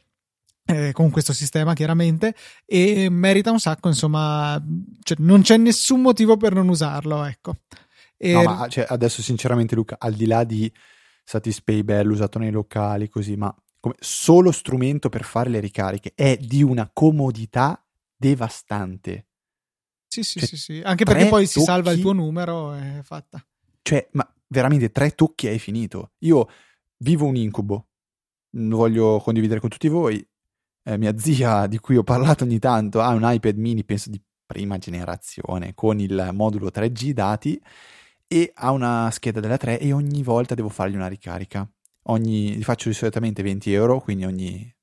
Eh, 0.66 0.92
con 0.92 1.10
questo 1.10 1.34
sistema 1.34 1.74
chiaramente 1.74 2.34
e 2.64 3.10
merita 3.10 3.50
un 3.50 3.60
sacco 3.60 3.88
insomma 3.88 4.58
cioè, 5.02 5.18
non 5.20 5.42
c'è 5.42 5.58
nessun 5.58 6.00
motivo 6.00 6.38
per 6.38 6.54
non 6.54 6.70
usarlo 6.70 7.22
ecco 7.24 7.56
e... 8.16 8.32
no 8.32 8.42
ma 8.44 8.66
cioè, 8.68 8.86
adesso 8.88 9.20
sinceramente 9.20 9.74
Luca 9.74 9.96
al 9.98 10.14
di 10.14 10.24
là 10.24 10.42
di 10.42 10.72
Satispay 11.22 11.82
bello 11.82 12.12
usato 12.12 12.38
nei 12.38 12.50
locali 12.50 13.10
così 13.10 13.36
ma 13.36 13.54
come 13.84 13.96
solo 14.00 14.50
strumento 14.50 15.10
per 15.10 15.24
fare 15.24 15.50
le 15.50 15.60
ricariche 15.60 16.12
è 16.14 16.38
di 16.38 16.62
una 16.62 16.88
comodità 16.90 17.86
devastante. 18.16 19.26
Sì, 20.06 20.22
sì, 20.22 20.38
cioè, 20.38 20.48
sì, 20.48 20.56
sì, 20.56 20.80
anche 20.82 21.04
perché 21.04 21.28
poi 21.28 21.44
tocchi, 21.44 21.58
si 21.58 21.60
salva 21.60 21.92
il 21.92 22.00
tuo 22.00 22.12
numero 22.12 22.74
e 22.74 23.00
è 23.00 23.02
fatta. 23.02 23.44
Cioè, 23.82 24.08
ma 24.12 24.26
veramente 24.46 24.90
tre 24.90 25.10
tocchi 25.10 25.48
e 25.48 25.50
hai 25.50 25.58
finito. 25.58 26.12
Io 26.20 26.48
vivo 26.98 27.26
un 27.26 27.36
incubo, 27.36 27.88
lo 28.52 28.76
voglio 28.78 29.18
condividere 29.18 29.60
con 29.60 29.68
tutti 29.68 29.88
voi. 29.88 30.26
Eh, 30.82 30.96
mia 30.96 31.18
zia, 31.18 31.66
di 31.66 31.78
cui 31.78 31.98
ho 31.98 32.04
parlato 32.04 32.44
ogni 32.44 32.58
tanto, 32.58 33.02
ha 33.02 33.10
un 33.10 33.20
iPad 33.22 33.58
mini, 33.58 33.84
penso 33.84 34.08
di 34.08 34.18
prima 34.46 34.78
generazione, 34.78 35.74
con 35.74 36.00
il 36.00 36.30
modulo 36.32 36.70
3G 36.70 37.10
dati 37.10 37.60
e 38.26 38.50
ha 38.54 38.70
una 38.70 39.10
scheda 39.10 39.40
della 39.40 39.58
3 39.58 39.78
e 39.78 39.92
ogni 39.92 40.22
volta 40.22 40.54
devo 40.54 40.70
fargli 40.70 40.94
una 40.94 41.08
ricarica 41.08 41.70
ogni, 42.04 42.56
li 42.56 42.62
faccio 42.62 42.88
di 42.88 42.94
solitamente 42.94 43.42
20 43.42 43.72
euro, 43.72 44.00
quindi 44.00 44.24
ogni 44.24 44.74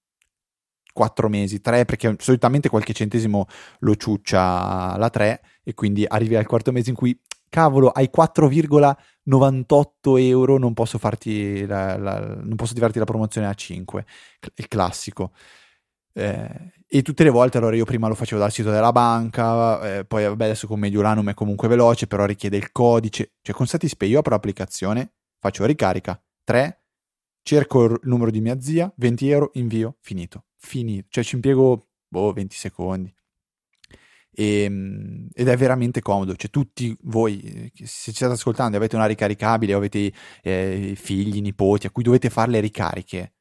4 0.93 1.29
mesi, 1.29 1.61
3, 1.61 1.85
perché 1.85 2.15
solitamente 2.19 2.69
qualche 2.69 2.93
centesimo 2.93 3.45
lo 3.79 3.95
ciuccia 3.95 4.97
la 4.97 5.09
3 5.09 5.41
e 5.63 5.73
quindi 5.73 6.05
arrivi 6.07 6.35
al 6.35 6.45
quarto 6.45 6.71
mese 6.71 6.89
in 6.89 6.95
cui 6.95 7.19
cavolo, 7.49 7.89
hai 7.89 8.09
4,98 8.15 10.19
euro, 10.19 10.57
non 10.57 10.73
posso 10.73 10.97
farti 10.97 11.65
la, 11.65 11.97
la, 11.97 12.35
non 12.41 12.55
posso 12.55 12.73
tirarti 12.73 12.97
la 12.97 13.05
promozione 13.05 13.47
a 13.47 13.53
5, 13.53 14.05
il 14.55 14.67
classico. 14.67 15.31
Eh, 16.13 16.73
e 16.87 17.01
tutte 17.03 17.23
le 17.23 17.29
volte 17.29 17.57
allora 17.57 17.75
io 17.75 17.85
prima 17.85 18.07
lo 18.07 18.15
facevo 18.15 18.39
dal 18.39 18.51
sito 18.51 18.71
della 18.71 18.91
banca, 18.91 19.97
eh, 19.97 20.05
poi 20.05 20.25
vabbè 20.25 20.45
adesso 20.45 20.67
con 20.67 20.79
Mediolanum 20.79 21.29
è 21.29 21.33
comunque 21.33 21.67
veloce, 21.67 22.07
però 22.07 22.25
richiede 22.25 22.57
il 22.57 22.71
codice, 22.71 23.33
cioè 23.41 23.55
con 23.55 23.67
Satispay 23.67 24.09
io 24.09 24.19
apro 24.19 24.33
l'applicazione, 24.33 25.13
faccio 25.39 25.65
ricarica, 25.65 26.21
3, 26.43 26.80
cerco 27.41 27.83
il 27.85 27.99
numero 28.03 28.31
di 28.31 28.41
mia 28.41 28.59
zia, 28.59 28.91
20 28.95 29.29
euro, 29.29 29.51
invio, 29.53 29.97
finito. 30.01 30.45
Finito. 30.57 31.07
Cioè 31.09 31.23
ci 31.23 31.35
impiego, 31.35 31.89
boh, 32.07 32.33
20 32.33 32.55
secondi. 32.55 33.13
E, 34.33 34.63
ehm, 34.63 35.27
ed 35.33 35.47
è 35.47 35.57
veramente 35.57 36.01
comodo. 36.01 36.35
Cioè 36.35 36.49
tutti 36.49 36.95
voi, 37.03 37.71
se 37.75 38.11
ci 38.11 38.17
state 38.17 38.33
ascoltando 38.33 38.77
avete 38.77 38.95
una 38.95 39.05
ricaricabile 39.05 39.73
avete 39.73 40.11
eh, 40.41 40.93
figli, 40.95 41.41
nipoti 41.41 41.87
a 41.87 41.91
cui 41.91 42.03
dovete 42.03 42.29
fare 42.29 42.51
le 42.51 42.59
ricariche, 42.59 43.33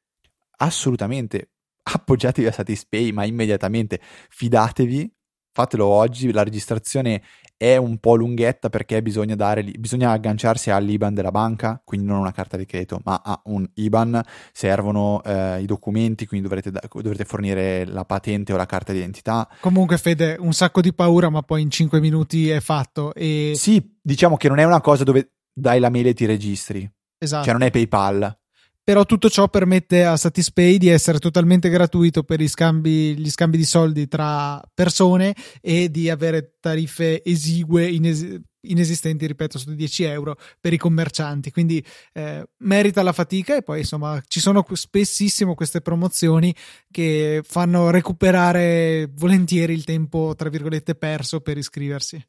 assolutamente 0.58 1.50
appoggiatevi 1.82 2.46
a 2.46 2.52
Satispay, 2.52 3.12
ma 3.12 3.24
immediatamente 3.24 4.00
fidatevi, 4.28 5.12
fatelo 5.52 5.86
oggi, 5.86 6.32
la 6.32 6.42
registrazione 6.42 7.22
è 7.56 7.76
un 7.76 7.98
po' 7.98 8.14
lunghetta 8.14 8.70
perché 8.70 9.02
bisogna, 9.02 9.34
dare, 9.34 9.62
bisogna 9.62 10.12
agganciarsi 10.12 10.70
all'IBAN 10.70 11.12
della 11.12 11.30
banca, 11.30 11.78
quindi 11.84 12.06
non 12.06 12.18
una 12.18 12.32
carta 12.32 12.56
di 12.56 12.64
credito, 12.64 13.02
ma 13.04 13.20
a 13.22 13.38
un 13.44 13.68
IBAN. 13.74 14.22
Servono 14.50 15.22
eh, 15.22 15.60
i 15.60 15.66
documenti, 15.66 16.26
quindi 16.26 16.48
dovrete, 16.48 16.70
dovrete, 16.70 17.26
fornire 17.26 17.84
la 17.84 18.06
patente 18.06 18.54
o 18.54 18.56
la 18.56 18.64
carta 18.64 18.92
d'identità. 18.92 19.46
Comunque, 19.60 19.98
Fede, 19.98 20.36
un 20.40 20.54
sacco 20.54 20.80
di 20.80 20.94
paura, 20.94 21.28
ma 21.28 21.42
poi 21.42 21.60
in 21.60 21.70
5 21.70 22.00
minuti 22.00 22.48
è 22.48 22.60
fatto. 22.60 23.12
E... 23.12 23.52
Sì, 23.54 23.94
diciamo 24.00 24.38
che 24.38 24.48
non 24.48 24.58
è 24.58 24.64
una 24.64 24.80
cosa 24.80 25.04
dove 25.04 25.32
dai 25.52 25.80
la 25.80 25.90
mail 25.90 26.06
e 26.06 26.14
ti 26.14 26.24
registri. 26.24 26.90
Esatto. 27.18 27.44
Cioè, 27.44 27.52
non 27.52 27.62
è 27.62 27.70
PayPal 27.70 28.39
però 28.90 29.04
tutto 29.04 29.30
ciò 29.30 29.46
permette 29.46 30.04
a 30.04 30.16
Satispay 30.16 30.76
di 30.76 30.88
essere 30.88 31.20
totalmente 31.20 31.68
gratuito 31.68 32.24
per 32.24 32.40
gli 32.40 32.48
scambi, 32.48 33.16
gli 33.16 33.30
scambi 33.30 33.56
di 33.56 33.64
soldi 33.64 34.08
tra 34.08 34.60
persone 34.74 35.32
e 35.60 35.92
di 35.92 36.10
avere 36.10 36.56
tariffe 36.58 37.22
esigue, 37.22 37.86
ines- 37.88 38.40
inesistenti, 38.62 39.28
ripeto, 39.28 39.58
su 39.58 39.72
10 39.76 40.02
euro 40.02 40.36
per 40.58 40.72
i 40.72 40.76
commercianti. 40.76 41.52
Quindi 41.52 41.80
eh, 42.14 42.44
merita 42.64 43.04
la 43.04 43.12
fatica 43.12 43.54
e 43.54 43.62
poi 43.62 43.78
insomma 43.78 44.20
ci 44.26 44.40
sono 44.40 44.66
spessissimo 44.68 45.54
queste 45.54 45.82
promozioni 45.82 46.52
che 46.90 47.42
fanno 47.44 47.90
recuperare 47.90 49.08
volentieri 49.14 49.72
il 49.72 49.84
tempo, 49.84 50.34
tra 50.34 50.48
virgolette, 50.48 50.96
perso 50.96 51.40
per 51.40 51.56
iscriversi. 51.56 52.20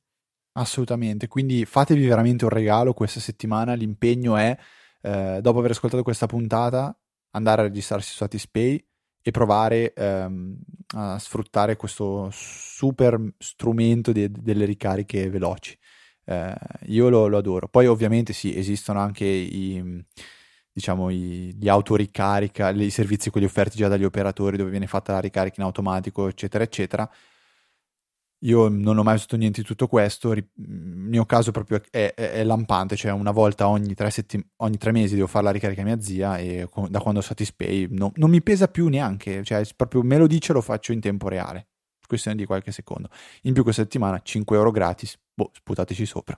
Assolutamente, 0.60 1.28
quindi 1.28 1.66
fatevi 1.66 2.06
veramente 2.06 2.44
un 2.44 2.52
regalo 2.52 2.94
questa 2.94 3.20
settimana, 3.20 3.74
l'impegno 3.74 4.38
è 4.38 4.56
eh, 5.02 5.40
dopo 5.42 5.60
aver 5.60 5.72
ascoltato 5.72 6.04
questa 6.04 6.28
puntata, 6.28 6.96
andare 7.32 7.62
a 7.62 7.66
registrarsi 7.66 8.12
su 8.12 8.16
Satispay 8.18 8.84
e 9.24 9.32
provare 9.32 9.94
ehm, 9.94 10.58
a 10.96 11.20
sfruttare 11.20 11.76
questo 11.76 12.30
super 12.32 13.34
strumento 13.38 14.12
di, 14.12 14.30
delle 14.32 14.66
ricariche 14.66 15.30
veloci. 15.30 15.78
Eh, 16.26 16.56
io 16.88 17.10
lo, 17.10 17.28
lo, 17.28 17.38
adoro. 17.38 17.68
Poi 17.68 17.88
ovviamente 17.88 18.34
sì, 18.34 18.56
esistono 18.58 19.00
anche 19.00 19.26
i, 19.26 20.04
diciamo, 20.72 21.10
i, 21.10 21.56
gli 21.56 21.70
autoricarica, 21.70 22.70
i 22.70 22.90
servizi 22.90 23.30
quelli 23.30 23.46
offerti 23.46 23.78
già 23.78 23.88
dagli 23.88 24.04
operatori 24.04 24.58
dove 24.58 24.70
viene 24.72 24.88
fatta 24.88 25.14
la 25.14 25.20
ricarica 25.20 25.56
in 25.58 25.66
automatico, 25.66 26.28
eccetera, 26.28 26.64
eccetera. 26.64 27.10
Io 28.44 28.70
non 28.70 28.98
ho 28.98 29.04
mai 29.04 29.16
usato 29.16 29.38
niente 29.38 29.62
di 29.62 29.68
tutto 29.68 29.88
questo, 29.88 30.32
il 30.32 30.48
mio 30.56 31.26
caso 31.26 31.52
proprio 31.52 31.82
è, 31.92 32.14
è, 32.16 32.32
è 32.32 32.44
lampante, 32.44 32.96
cioè 32.96 33.12
una 33.12 33.32
volta 33.32 33.68
ogni 33.68 33.94
tre, 33.94 34.10
settim- 34.10 34.46
ogni 34.58 34.78
tre, 34.78 34.92
mesi 34.92 35.14
devo 35.14 35.28
fare 35.28 35.46
la 35.46 35.52
ricarica 35.52 35.82
a 35.82 35.86
mia 35.86 36.02
zia 36.02 36.38
e 36.38 36.68
da 36.90 37.00
quando 37.00 37.20
ho 37.20 37.24
Satispay 37.24 37.88
no, 37.92 38.12
non 38.16 38.32
mi 38.32 38.42
pesa 38.42 38.68
più 38.68 38.88
neanche, 38.88 39.44
cioè 39.44 39.64
proprio 39.76 40.02
me 40.02 40.18
lo 40.18 40.26
dice 40.26 40.54
lo 40.54 40.62
faccio 40.62 40.92
in 40.92 41.00
tempo 41.00 41.28
reale, 41.28 41.68
questione 42.08 42.36
di 42.36 42.46
qualche 42.46 42.72
secondo. 42.72 43.10
In 43.44 43.54
più 43.54 43.62
questa 43.62 43.84
settimana 43.84 44.20
5 44.24 44.58
euro 44.58 44.72
gratis, 44.72 45.20
boh, 45.34 45.52
sputateci 45.54 46.06
sopra. 46.06 46.38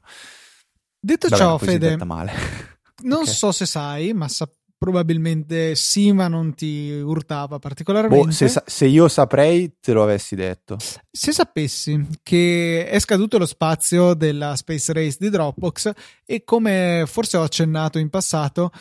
Detto 0.99 1.29
Vabbè, 1.29 1.41
ciò, 1.41 1.57
Fede, 1.57 1.95
non 3.03 3.21
okay. 3.21 3.33
so 3.33 3.51
se 3.53 3.65
sai, 3.65 4.13
ma 4.13 4.27
sappiamo 4.27 4.61
probabilmente 4.83 5.75
sì, 5.75 6.11
ma 6.11 6.27
non 6.27 6.53
ti 6.55 6.91
urtava 6.91 7.57
particolarmente. 7.57 8.25
Boh, 8.25 8.31
se, 8.31 8.63
se, 8.65 8.85
io 8.85 9.07
saprei, 9.07 9.77
te 9.79 9.93
lo 9.93 10.03
avessi 10.03 10.35
detto. 10.35 10.75
Se 11.09 11.31
sapessi 11.31 12.05
che 12.21 12.85
è 12.89 12.99
scaduto 12.99 13.37
lo 13.37 13.45
spazio 13.45 14.13
della 14.13 14.57
Space 14.57 14.91
Race 14.91 15.15
di 15.17 15.29
Dropbox 15.29 15.89
e 16.25 16.43
come 16.43 17.05
forse 17.07 17.37
ho 17.37 17.43
accennato 17.43 17.97
in 17.97 18.09
passato, 18.09 18.71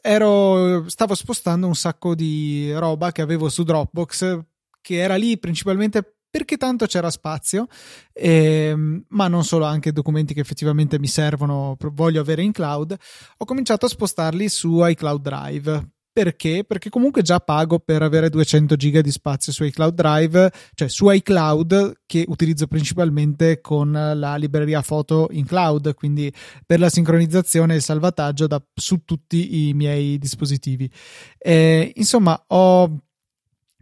ero, 0.00 0.88
stavo 0.88 1.14
spostando 1.14 1.66
un 1.66 1.74
sacco 1.74 2.14
di 2.14 2.72
roba 2.72 3.12
che 3.12 3.20
avevo 3.20 3.50
su 3.50 3.62
Dropbox 3.62 4.42
che 4.80 4.96
era 4.96 5.16
lì 5.16 5.38
principalmente 5.38 6.19
perché 6.30 6.56
tanto 6.56 6.86
c'era 6.86 7.10
spazio, 7.10 7.66
ehm, 8.12 9.04
ma 9.08 9.26
non 9.28 9.44
solo, 9.44 9.64
anche 9.64 9.92
documenti 9.92 10.32
che 10.32 10.40
effettivamente 10.40 10.98
mi 10.98 11.08
servono, 11.08 11.76
voglio 11.92 12.20
avere 12.20 12.42
in 12.42 12.52
cloud, 12.52 12.96
ho 13.36 13.44
cominciato 13.44 13.86
a 13.86 13.88
spostarli 13.88 14.48
su 14.48 14.84
iCloud 14.84 15.20
Drive. 15.20 15.88
Perché? 16.12 16.64
Perché 16.66 16.90
comunque 16.90 17.22
già 17.22 17.38
pago 17.38 17.78
per 17.78 18.02
avere 18.02 18.30
200 18.30 18.74
giga 18.74 19.00
di 19.00 19.12
spazio 19.12 19.52
su 19.52 19.62
iCloud 19.64 19.94
Drive, 19.94 20.52
cioè 20.74 20.88
su 20.88 21.08
iCloud 21.08 22.00
che 22.04 22.24
utilizzo 22.26 22.66
principalmente 22.66 23.60
con 23.60 23.92
la 23.92 24.34
libreria 24.34 24.82
foto 24.82 25.28
in 25.30 25.46
cloud, 25.46 25.94
quindi 25.94 26.32
per 26.66 26.80
la 26.80 26.90
sincronizzazione 26.90 27.74
e 27.74 27.76
il 27.76 27.82
salvataggio 27.82 28.48
da, 28.48 28.60
su 28.74 29.04
tutti 29.04 29.68
i 29.68 29.72
miei 29.72 30.18
dispositivi. 30.18 30.90
Eh, 31.38 31.92
insomma, 31.94 32.42
ho 32.48 33.02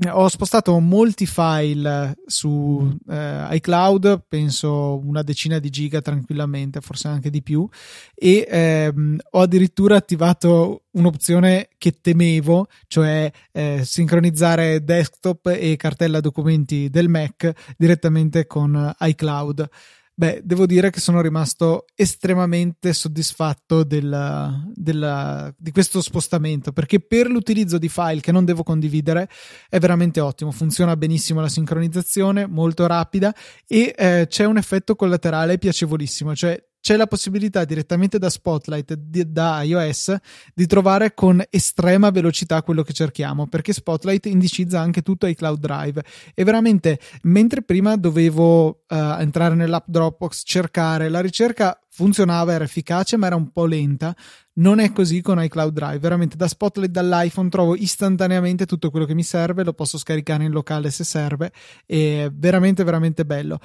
ho 0.07 0.28
spostato 0.28 0.78
molti 0.78 1.26
file 1.26 2.17
su 2.26 2.97
eh, 3.09 3.49
iCloud, 3.57 4.26
penso 4.28 4.99
una 5.05 5.23
decina 5.23 5.59
di 5.59 5.71
giga 5.71 6.00
tranquillamente, 6.00 6.81
forse 6.81 7.09
anche 7.09 7.31
di 7.31 7.43
più, 7.43 7.69
e 8.14 8.47
ehm, 8.49 9.19
ho 9.31 9.40
addirittura 9.40 9.97
attivato 9.97 10.85
un'opzione 10.93 11.71
che 11.78 11.99
temevo, 12.00 12.69
cioè 12.87 13.31
eh, 13.50 13.81
sincronizzare 13.85 14.85
desktop 14.85 15.49
e 15.49 15.75
cartella 15.76 16.21
documenti 16.21 16.88
del 16.90 17.09
Mac 17.09 17.52
direttamente 17.76 18.47
con 18.47 18.95
iCloud. 19.00 19.69
Beh, 20.18 20.40
devo 20.42 20.66
dire 20.66 20.90
che 20.90 20.98
sono 20.98 21.20
rimasto 21.20 21.84
estremamente 21.94 22.92
soddisfatto 22.92 23.84
della, 23.84 24.64
della, 24.75 25.54
di 25.56 25.70
questo 25.70 26.02
spostamento 26.02 26.72
perché 26.72 26.98
per 26.98 27.28
l'utilizzo 27.28 27.78
di 27.78 27.88
file 27.88 28.18
che 28.18 28.32
non 28.32 28.44
devo 28.44 28.64
condividere 28.64 29.28
è 29.68 29.78
veramente 29.78 30.18
ottimo. 30.18 30.50
Funziona 30.50 30.96
benissimo 30.96 31.40
la 31.40 31.48
sincronizzazione, 31.48 32.48
molto 32.48 32.88
rapida 32.88 33.32
e 33.64 33.94
eh, 33.96 34.26
c'è 34.28 34.44
un 34.44 34.56
effetto 34.56 34.96
collaterale 34.96 35.56
piacevolissimo, 35.56 36.34
cioè 36.34 36.60
c'è 36.80 36.97
la 36.97 37.06
possibilità 37.06 37.64
direttamente 37.64 38.18
da 38.18 38.30
Spotlight, 38.30 38.94
di, 38.94 39.30
da 39.30 39.62
iOS, 39.62 40.14
di 40.54 40.66
trovare 40.66 41.14
con 41.14 41.42
estrema 41.50 42.11
velocità 42.11 42.62
quello 42.62 42.82
che 42.82 42.92
cerchiamo, 42.92 43.47
perché 43.47 43.73
Spotlight 43.73 44.26
indicizza 44.26 44.80
anche 44.80 45.02
tutto 45.02 45.26
ai 45.26 45.35
cloud 45.35 45.58
drive. 45.58 46.04
E 46.35 46.44
veramente, 46.44 46.99
mentre 47.23 47.62
prima 47.62 47.97
dovevo 47.97 48.68
uh, 48.68 48.94
entrare 49.18 49.54
nell'app 49.54 49.87
Dropbox, 49.88 50.42
cercare, 50.44 51.08
la 51.08 51.20
ricerca 51.20 51.78
funzionava, 51.99 52.52
era 52.52 52.62
efficace, 52.62 53.16
ma 53.16 53.26
era 53.26 53.35
un 53.35 53.50
po' 53.50 53.66
lenta. 53.66 54.14
Non 54.54 54.78
è 54.78 54.92
così 54.92 55.20
con 55.20 55.42
iCloud 55.42 55.73
Drive. 55.73 55.99
Veramente 55.99 56.37
da 56.37 56.47
Spotlight 56.47 56.90
dall'iPhone 56.90 57.49
trovo 57.49 57.75
istantaneamente 57.75 58.66
tutto 58.66 58.90
quello 58.90 59.04
che 59.04 59.14
mi 59.14 59.25
serve, 59.25 59.64
lo 59.64 59.73
posso 59.73 59.99
scaricare 59.99 60.44
in 60.44 60.52
locale 60.52 60.90
se 60.90 61.02
serve. 61.02 61.52
È 61.85 62.30
veramente, 62.32 62.85
veramente 62.85 63.25
bello. 63.25 63.58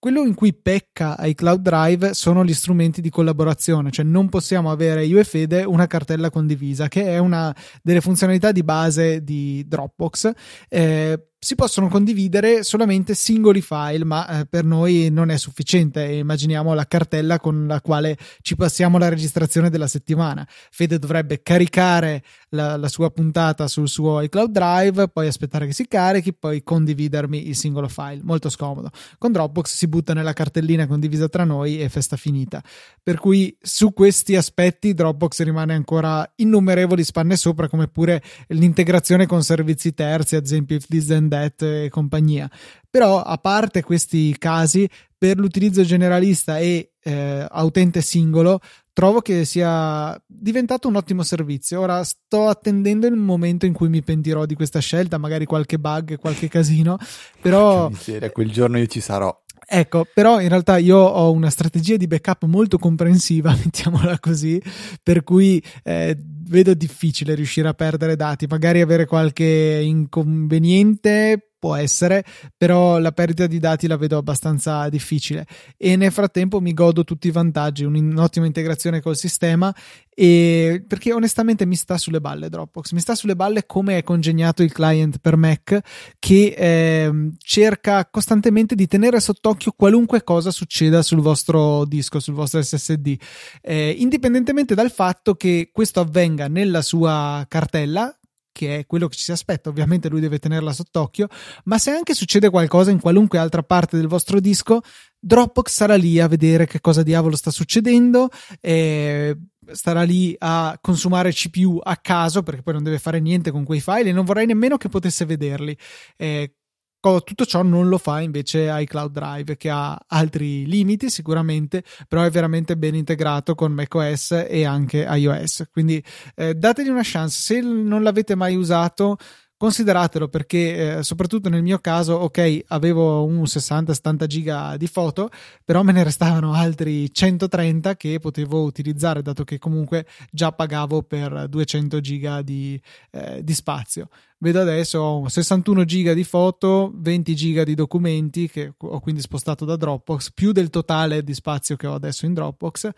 Quello 0.00 0.24
in 0.24 0.32
cui 0.32 0.54
pecca 0.54 1.14
iCloud 1.20 1.60
Drive 1.60 2.14
sono 2.14 2.42
gli 2.42 2.54
strumenti 2.54 3.02
di 3.02 3.10
collaborazione, 3.10 3.90
cioè 3.90 4.02
non 4.02 4.30
possiamo 4.30 4.70
avere 4.70 5.04
io 5.04 5.18
e 5.18 5.24
Fede 5.24 5.62
una 5.62 5.86
cartella 5.86 6.30
condivisa, 6.30 6.88
che 6.88 7.04
è 7.04 7.18
una 7.18 7.54
delle 7.82 8.00
funzionalità 8.00 8.50
di 8.50 8.62
base 8.62 9.22
di 9.22 9.62
Dropbox. 9.68 10.32
Eh, 10.70 11.29
si 11.42 11.54
possono 11.54 11.88
condividere 11.88 12.62
solamente 12.62 13.14
singoli 13.14 13.62
file, 13.62 14.04
ma 14.04 14.40
eh, 14.40 14.46
per 14.46 14.62
noi 14.62 15.08
non 15.10 15.30
è 15.30 15.38
sufficiente. 15.38 16.04
Immaginiamo 16.04 16.74
la 16.74 16.86
cartella 16.86 17.40
con 17.40 17.66
la 17.66 17.80
quale 17.80 18.18
ci 18.42 18.56
passiamo 18.56 18.98
la 18.98 19.08
registrazione 19.08 19.70
della 19.70 19.86
settimana. 19.86 20.46
Fede 20.70 20.98
dovrebbe 20.98 21.40
caricare 21.40 22.22
la, 22.50 22.76
la, 22.76 22.88
sua 22.88 23.10
puntata 23.10 23.68
sul 23.68 23.88
suo 23.88 24.20
iCloud 24.20 24.50
Drive, 24.50 25.08
poi 25.08 25.28
aspettare 25.28 25.64
che 25.64 25.72
si 25.72 25.88
carichi, 25.88 26.34
poi 26.34 26.62
condividermi 26.62 27.48
il 27.48 27.56
singolo 27.56 27.88
file. 27.88 28.20
Molto 28.22 28.50
scomodo. 28.50 28.90
Con 29.16 29.32
Dropbox 29.32 29.74
si 29.74 29.88
butta 29.88 30.12
nella 30.12 30.34
cartellina 30.34 30.86
condivisa 30.86 31.26
tra 31.30 31.44
noi 31.44 31.80
e 31.80 31.88
festa 31.88 32.18
finita. 32.18 32.62
Per 33.02 33.18
cui 33.18 33.56
su 33.62 33.94
questi 33.94 34.36
aspetti 34.36 34.92
Dropbox 34.92 35.40
rimane 35.40 35.72
ancora 35.72 36.30
innumerevoli 36.36 37.02
spanne 37.02 37.36
sopra, 37.36 37.66
come 37.66 37.88
pure 37.88 38.22
l'integrazione 38.48 39.24
con 39.24 39.42
servizi 39.42 39.94
terzi, 39.94 40.36
ad 40.36 40.44
esempio 40.44 40.76
If 40.76 40.86
This 40.86 41.06
Then 41.06 41.28
That 41.30 41.62
e 41.62 41.88
compagnia. 41.88 42.50
Però, 42.90 43.22
a 43.22 43.38
parte 43.38 43.82
questi 43.82 44.36
casi, 44.36 44.88
per 45.16 45.38
l'utilizzo 45.38 45.82
generalista 45.82 46.58
e 46.58 46.92
eh, 47.02 47.46
utente 47.50 48.02
singolo, 48.02 48.60
trovo 48.92 49.20
che 49.20 49.44
sia 49.44 50.20
diventato 50.26 50.88
un 50.88 50.96
ottimo 50.96 51.22
servizio. 51.22 51.80
Ora 51.80 52.04
sto 52.04 52.48
attendendo 52.48 53.06
il 53.06 53.14
momento 53.14 53.64
in 53.66 53.72
cui 53.72 53.88
mi 53.88 54.02
pentirò 54.02 54.44
di 54.44 54.54
questa 54.54 54.80
scelta, 54.80 55.18
magari 55.18 55.46
qualche 55.46 55.78
bug, 55.78 56.18
qualche 56.18 56.48
casino, 56.48 56.98
però... 57.40 57.88
Miseria, 57.88 58.30
quel 58.30 58.50
giorno 58.50 58.78
io 58.78 58.86
ci 58.86 59.00
sarò. 59.00 59.34
Ecco, 59.72 60.04
però 60.12 60.40
in 60.40 60.48
realtà 60.48 60.78
io 60.78 60.96
ho 60.98 61.30
una 61.30 61.48
strategia 61.48 61.96
di 61.96 62.08
backup 62.08 62.44
molto 62.46 62.76
comprensiva, 62.76 63.54
mettiamola 63.54 64.18
così, 64.18 64.60
per 65.00 65.22
cui 65.22 65.62
eh, 65.84 66.16
vedo 66.18 66.74
difficile 66.74 67.36
riuscire 67.36 67.68
a 67.68 67.72
perdere 67.72 68.16
dati, 68.16 68.46
magari 68.48 68.80
avere 68.80 69.06
qualche 69.06 69.80
inconveniente 69.80 71.49
può 71.60 71.76
essere, 71.76 72.24
però 72.56 72.98
la 72.98 73.12
perdita 73.12 73.46
di 73.46 73.60
dati 73.60 73.86
la 73.86 73.98
vedo 73.98 74.16
abbastanza 74.16 74.88
difficile. 74.88 75.46
E 75.76 75.94
nel 75.94 76.10
frattempo 76.10 76.60
mi 76.60 76.72
godo 76.72 77.04
tutti 77.04 77.28
i 77.28 77.30
vantaggi, 77.30 77.84
un'ottima 77.84 78.46
integrazione 78.46 79.00
col 79.00 79.16
sistema 79.16 79.72
e 80.12 80.84
perché 80.86 81.12
onestamente 81.12 81.64
mi 81.64 81.76
sta 81.76 81.96
sulle 81.96 82.20
balle 82.20 82.48
Dropbox, 82.48 82.92
mi 82.92 83.00
sta 83.00 83.14
sulle 83.14 83.36
balle 83.36 83.64
come 83.64 83.98
è 83.98 84.02
congegnato 84.02 84.62
il 84.62 84.72
client 84.72 85.18
per 85.18 85.36
Mac 85.36 85.78
che 86.18 86.54
eh, 86.56 87.30
cerca 87.38 88.06
costantemente 88.06 88.74
di 88.74 88.86
tenere 88.86 89.20
sott'occhio 89.20 89.72
qualunque 89.76 90.24
cosa 90.24 90.50
succeda 90.50 91.02
sul 91.02 91.20
vostro 91.20 91.84
disco, 91.84 92.20
sul 92.20 92.34
vostro 92.34 92.60
SSD, 92.60 93.16
eh, 93.62 93.94
indipendentemente 93.98 94.74
dal 94.74 94.90
fatto 94.90 95.36
che 95.36 95.70
questo 95.72 96.00
avvenga 96.00 96.48
nella 96.48 96.82
sua 96.82 97.44
cartella 97.48 98.14
che 98.52 98.78
è 98.78 98.86
quello 98.86 99.08
che 99.08 99.16
ci 99.16 99.24
si 99.24 99.32
aspetta, 99.32 99.68
ovviamente 99.68 100.08
lui 100.08 100.20
deve 100.20 100.38
tenerla 100.38 100.72
sott'occhio, 100.72 101.28
ma 101.64 101.78
se 101.78 101.90
anche 101.90 102.14
succede 102.14 102.50
qualcosa 102.50 102.90
in 102.90 103.00
qualunque 103.00 103.38
altra 103.38 103.62
parte 103.62 103.96
del 103.96 104.08
vostro 104.08 104.40
disco, 104.40 104.80
Dropbox 105.18 105.70
sarà 105.70 105.96
lì 105.96 106.18
a 106.18 106.28
vedere 106.28 106.66
che 106.66 106.80
cosa 106.80 107.02
diavolo 107.02 107.36
sta 107.36 107.50
succedendo, 107.50 108.28
eh, 108.60 109.36
starà 109.72 110.02
lì 110.02 110.34
a 110.38 110.78
consumare 110.80 111.32
CPU 111.32 111.78
a 111.82 111.96
caso 111.96 112.42
perché 112.42 112.62
poi 112.62 112.74
non 112.74 112.82
deve 112.82 112.98
fare 112.98 113.20
niente 113.20 113.50
con 113.50 113.64
quei 113.64 113.80
file 113.80 114.10
e 114.10 114.12
non 114.12 114.24
vorrei 114.24 114.46
nemmeno 114.46 114.76
che 114.76 114.88
potesse 114.88 115.24
vederli. 115.26 115.76
Eh, 116.16 116.54
tutto 117.00 117.46
ciò 117.46 117.62
non 117.62 117.88
lo 117.88 117.98
fa 117.98 118.20
invece 118.20 118.68
iCloud 118.70 119.10
Drive 119.10 119.56
che 119.56 119.70
ha 119.70 119.98
altri 120.06 120.66
limiti 120.66 121.08
sicuramente 121.08 121.82
però 122.06 122.22
è 122.22 122.30
veramente 122.30 122.76
ben 122.76 122.94
integrato 122.94 123.54
con 123.54 123.72
macOS 123.72 124.44
e 124.48 124.64
anche 124.64 125.06
iOS. 125.08 125.68
Quindi 125.72 126.02
eh, 126.34 126.54
dategli 126.54 126.88
una 126.88 127.00
chance. 127.02 127.40
Se 127.40 127.60
non 127.60 128.02
l'avete 128.02 128.34
mai 128.34 128.54
usato 128.56 129.16
consideratelo 129.60 130.28
perché 130.28 130.96
eh, 130.96 131.02
soprattutto 131.02 131.50
nel 131.50 131.62
mio 131.62 131.80
caso 131.80 132.14
ok 132.14 132.60
avevo 132.68 133.24
un 133.24 133.42
60-70 133.42 134.24
giga 134.24 134.74
di 134.78 134.86
foto 134.86 135.28
però 135.66 135.82
me 135.82 135.92
ne 135.92 136.02
restavano 136.02 136.54
altri 136.54 137.12
130 137.12 137.94
che 137.94 138.18
potevo 138.20 138.62
utilizzare 138.62 139.20
dato 139.20 139.44
che 139.44 139.58
comunque 139.58 140.06
già 140.30 140.50
pagavo 140.50 141.02
per 141.02 141.46
200 141.46 142.00
giga 142.00 142.40
di, 142.40 142.80
eh, 143.10 143.44
di 143.44 143.52
spazio. 143.52 144.08
Vedo 144.38 144.62
adesso 144.62 144.98
ho 144.98 145.28
61 145.28 145.84
giga 145.84 146.14
di 146.14 146.24
foto 146.24 146.90
20 146.94 147.34
giga 147.34 147.62
di 147.62 147.74
documenti 147.74 148.48
che 148.48 148.72
ho 148.74 149.00
quindi 149.00 149.20
spostato 149.20 149.66
da 149.66 149.76
Dropbox 149.76 150.32
più 150.32 150.52
del 150.52 150.70
totale 150.70 151.22
di 151.22 151.34
spazio 151.34 151.76
che 151.76 151.86
ho 151.86 151.92
adesso 151.92 152.24
in 152.24 152.32
Dropbox 152.32 152.90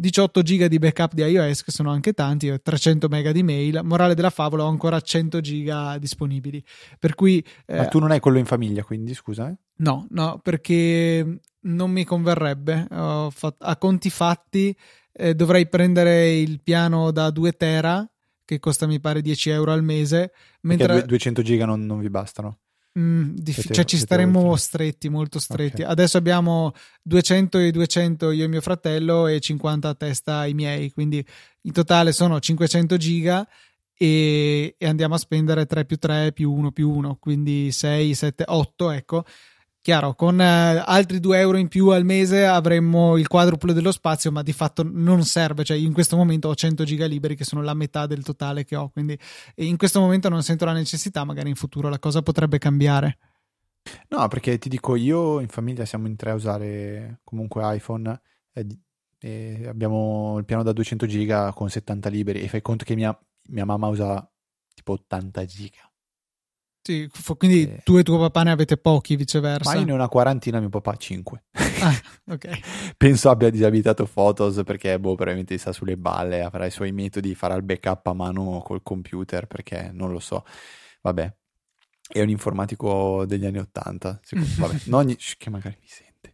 18 0.00 0.42
giga 0.42 0.68
di 0.68 0.78
backup 0.78 1.12
di 1.12 1.22
iOS 1.22 1.64
che 1.64 1.72
sono 1.72 1.90
anche 1.90 2.12
tanti, 2.12 2.54
300 2.62 3.08
mega 3.08 3.32
di 3.32 3.42
mail, 3.42 3.80
morale 3.82 4.14
della 4.14 4.30
favola 4.30 4.62
ho 4.62 4.68
ancora 4.68 5.00
100 5.00 5.40
giga 5.40 5.98
disponibili. 5.98 6.62
Per 7.00 7.16
cui... 7.16 7.44
Eh, 7.66 7.78
Ma 7.78 7.86
tu 7.86 7.98
non 7.98 8.12
hai 8.12 8.20
quello 8.20 8.38
in 8.38 8.44
famiglia 8.44 8.84
quindi 8.84 9.12
scusa? 9.12 9.48
Eh? 9.48 9.56
No, 9.78 10.06
no, 10.10 10.38
perché 10.40 11.40
non 11.62 11.90
mi 11.90 12.04
converrebbe. 12.04 12.86
Fatto, 12.88 13.56
a 13.58 13.76
conti 13.76 14.08
fatti 14.08 14.76
eh, 15.12 15.34
dovrei 15.34 15.68
prendere 15.68 16.32
il 16.32 16.60
piano 16.62 17.10
da 17.10 17.30
2 17.30 17.52
tera 17.56 18.08
che 18.44 18.60
costa 18.60 18.86
mi 18.86 19.00
pare 19.00 19.20
10 19.20 19.50
euro 19.50 19.72
al 19.72 19.82
mese. 19.82 20.32
Mentre... 20.60 20.86
Perché 20.86 21.06
200 21.06 21.42
giga 21.42 21.66
non, 21.66 21.84
non 21.84 21.98
vi 21.98 22.08
bastano? 22.08 22.58
Mm, 22.98 23.34
diff- 23.36 23.72
cioè 23.72 23.84
ci 23.84 23.96
staremmo 23.96 24.54
stretti, 24.56 25.08
molto 25.08 25.38
stretti. 25.38 25.82
Okay. 25.82 25.92
Adesso 25.92 26.16
abbiamo 26.16 26.72
200 27.02 27.58
e 27.58 27.70
200 27.70 28.30
io 28.30 28.44
e 28.44 28.48
mio 28.48 28.60
fratello 28.60 29.26
e 29.26 29.40
50 29.40 29.88
a 29.88 29.94
testa 29.94 30.46
i 30.46 30.54
miei, 30.54 30.90
quindi 30.90 31.24
in 31.62 31.72
totale 31.72 32.12
sono 32.12 32.40
500 32.40 32.96
giga 32.96 33.46
e, 33.96 34.74
e 34.78 34.86
andiamo 34.86 35.14
a 35.14 35.18
spendere 35.18 35.66
3 35.66 35.84
più 35.84 35.96
3 35.96 36.32
più 36.32 36.52
1 36.52 36.70
più 36.70 36.90
1, 36.90 37.16
quindi 37.16 37.72
6, 37.72 38.14
7, 38.14 38.44
8, 38.46 38.90
ecco. 38.90 39.24
Chiaro, 39.80 40.14
con 40.14 40.40
eh, 40.40 40.82
altri 40.84 41.20
2 41.20 41.38
euro 41.38 41.56
in 41.56 41.68
più 41.68 41.88
al 41.88 42.04
mese 42.04 42.44
avremmo 42.44 43.16
il 43.16 43.26
quadruplo 43.26 43.72
dello 43.72 43.92
spazio, 43.92 44.30
ma 44.30 44.42
di 44.42 44.52
fatto 44.52 44.82
non 44.84 45.24
serve. 45.24 45.64
Cioè, 45.64 45.76
in 45.76 45.92
questo 45.92 46.16
momento 46.16 46.48
ho 46.48 46.54
100 46.54 46.84
giga 46.84 47.06
liberi, 47.06 47.36
che 47.36 47.44
sono 47.44 47.62
la 47.62 47.74
metà 47.74 48.06
del 48.06 48.22
totale 48.22 48.64
che 48.64 48.76
ho. 48.76 48.90
Quindi 48.90 49.18
in 49.56 49.76
questo 49.76 50.00
momento 50.00 50.28
non 50.28 50.42
sento 50.42 50.64
la 50.64 50.72
necessità, 50.72 51.24
magari 51.24 51.48
in 51.48 51.54
futuro 51.54 51.88
la 51.88 51.98
cosa 51.98 52.22
potrebbe 52.22 52.58
cambiare. 52.58 53.18
No, 54.08 54.28
perché 54.28 54.58
ti 54.58 54.68
dico, 54.68 54.96
io 54.96 55.40
in 55.40 55.48
famiglia 55.48 55.84
siamo 55.84 56.06
in 56.06 56.16
tre 56.16 56.30
a 56.30 56.34
usare 56.34 57.20
comunque 57.24 57.74
iPhone 57.76 58.20
e, 58.52 58.66
e 59.18 59.66
abbiamo 59.66 60.36
il 60.38 60.44
piano 60.44 60.62
da 60.62 60.72
200 60.72 61.06
giga 61.06 61.52
con 61.52 61.70
70 61.70 62.08
liberi 62.08 62.42
e 62.42 62.48
fai 62.48 62.60
conto 62.60 62.84
che 62.84 62.94
mia, 62.94 63.16
mia 63.48 63.64
mamma 63.64 63.86
usa 63.88 64.28
tipo 64.74 64.92
80 64.92 65.44
giga. 65.44 65.90
Sì, 66.88 67.06
quindi 67.36 67.64
eh. 67.64 67.80
tu 67.84 67.98
e 67.98 68.02
tuo 68.02 68.18
papà 68.18 68.44
ne 68.44 68.50
avete 68.50 68.78
pochi, 68.78 69.14
viceversa. 69.14 69.70
Ma 69.70 69.78
io 69.78 69.84
ne 69.84 69.92
ho 69.92 69.94
una 69.94 70.08
quarantina, 70.08 70.58
mio 70.58 70.70
papà 70.70 70.96
5. 70.96 71.44
Ah, 71.82 71.94
ok. 72.32 72.60
Penso 72.96 73.28
abbia 73.28 73.50
disabitato 73.50 74.06
Photos 74.06 74.62
perché, 74.64 74.98
boh, 74.98 75.14
probabilmente 75.14 75.58
sta 75.58 75.74
sulle 75.74 75.98
balle, 75.98 76.40
avrà 76.40 76.64
i 76.64 76.70
suoi 76.70 76.92
metodi, 76.92 77.34
farà 77.34 77.56
il 77.56 77.62
backup 77.62 78.06
a 78.06 78.14
mano 78.14 78.62
col 78.64 78.82
computer 78.82 79.46
perché 79.46 79.90
non 79.92 80.10
lo 80.10 80.18
so. 80.18 80.46
Vabbè, 81.02 81.36
è 82.10 82.22
un 82.22 82.30
informatico 82.30 83.26
degli 83.26 83.44
anni 83.44 83.58
80. 83.58 84.20
Vabbè, 84.56 84.76
non 84.84 85.00
ogni... 85.00 85.16
che 85.36 85.50
magari 85.50 85.76
mi 85.78 85.88
sente. 85.88 86.32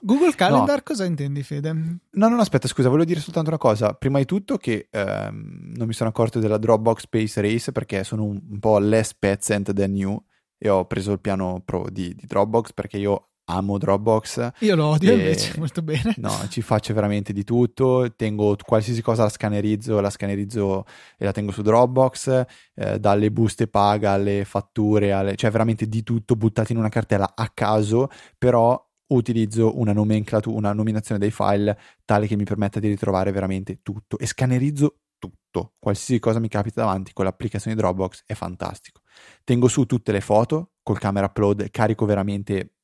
Google 0.00 0.34
Calendar 0.34 0.76
no. 0.76 0.82
cosa 0.84 1.04
intendi, 1.04 1.42
Fede? 1.42 1.72
No, 1.72 2.28
no, 2.28 2.40
aspetta, 2.40 2.68
scusa, 2.68 2.88
volevo 2.88 3.06
dire 3.06 3.20
soltanto 3.20 3.48
una 3.50 3.58
cosa. 3.58 3.92
Prima 3.94 4.18
di 4.18 4.24
tutto 4.24 4.56
che 4.56 4.88
ehm, 4.90 5.72
non 5.74 5.86
mi 5.86 5.92
sono 5.92 6.10
accorto 6.10 6.38
della 6.38 6.58
Dropbox 6.58 7.00
Space 7.02 7.40
Race 7.40 7.72
perché 7.72 8.04
sono 8.04 8.24
un, 8.24 8.40
un 8.50 8.58
po' 8.58 8.78
less 8.78 9.14
peasant 9.14 9.72
than 9.72 9.92
new 9.92 10.22
e 10.58 10.68
ho 10.68 10.86
preso 10.86 11.12
il 11.12 11.20
piano 11.20 11.62
pro 11.64 11.86
di, 11.90 12.14
di 12.14 12.26
Dropbox 12.26 12.72
perché 12.72 12.98
io 12.98 13.30
amo 13.50 13.78
Dropbox. 13.78 14.52
Io 14.60 14.76
lo 14.76 14.86
odio 14.86 15.10
e... 15.10 15.14
invece, 15.14 15.54
molto 15.58 15.82
bene. 15.82 16.14
No, 16.18 16.30
ci 16.48 16.62
faccio 16.62 16.94
veramente 16.94 17.32
di 17.32 17.44
tutto, 17.44 18.12
tengo 18.14 18.56
qualsiasi 18.64 19.02
cosa 19.02 19.24
la 19.24 19.28
scannerizzo, 19.28 20.00
la 20.00 20.10
scannerizzo 20.10 20.84
e 21.18 21.24
la 21.24 21.32
tengo 21.32 21.50
su 21.50 21.62
Dropbox, 21.62 22.44
eh, 22.74 22.98
dalle 22.98 23.30
buste 23.30 23.66
paga 23.66 24.12
alle 24.12 24.44
fatture, 24.44 25.12
alle... 25.12 25.34
cioè 25.36 25.50
veramente 25.50 25.86
di 25.86 26.02
tutto 26.02 26.36
buttato 26.36 26.72
in 26.72 26.78
una 26.78 26.88
cartella 26.88 27.32
a 27.34 27.50
caso, 27.52 28.08
però 28.38 28.88
utilizzo 29.10 29.78
una 29.78 29.92
nomenclatura, 29.92 30.56
una 30.56 30.72
nominazione 30.72 31.20
dei 31.20 31.30
file 31.30 31.78
tale 32.04 32.26
che 32.26 32.36
mi 32.36 32.44
permetta 32.44 32.80
di 32.80 32.88
ritrovare 32.88 33.32
veramente 33.32 33.80
tutto 33.82 34.18
e 34.18 34.26
scannerizzo 34.26 34.98
tutto, 35.18 35.74
qualsiasi 35.78 36.18
cosa 36.18 36.38
mi 36.40 36.48
capita 36.48 36.80
davanti 36.80 37.12
con 37.12 37.24
l'applicazione 37.24 37.76
Dropbox 37.76 38.22
è 38.26 38.34
fantastico. 38.34 39.02
Tengo 39.44 39.68
su 39.68 39.84
tutte 39.84 40.12
le 40.12 40.20
foto 40.20 40.72
col 40.82 40.98
camera 40.98 41.26
upload, 41.26 41.70
carico 41.70 42.06
veramente 42.06 42.74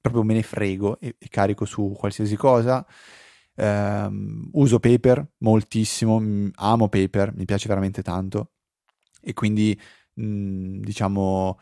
proprio 0.00 0.22
me 0.22 0.34
ne 0.34 0.42
frego 0.42 0.98
e, 1.00 1.16
e 1.18 1.28
carico 1.28 1.64
su 1.64 1.94
qualsiasi 1.96 2.36
cosa. 2.36 2.86
Um, 3.54 4.48
uso 4.52 4.78
Paper 4.78 5.26
moltissimo, 5.38 6.22
amo 6.54 6.88
Paper, 6.88 7.34
mi 7.34 7.44
piace 7.44 7.68
veramente 7.68 8.02
tanto 8.02 8.52
e 9.20 9.34
quindi 9.34 9.78
mh, 10.14 10.80
diciamo 10.80 11.60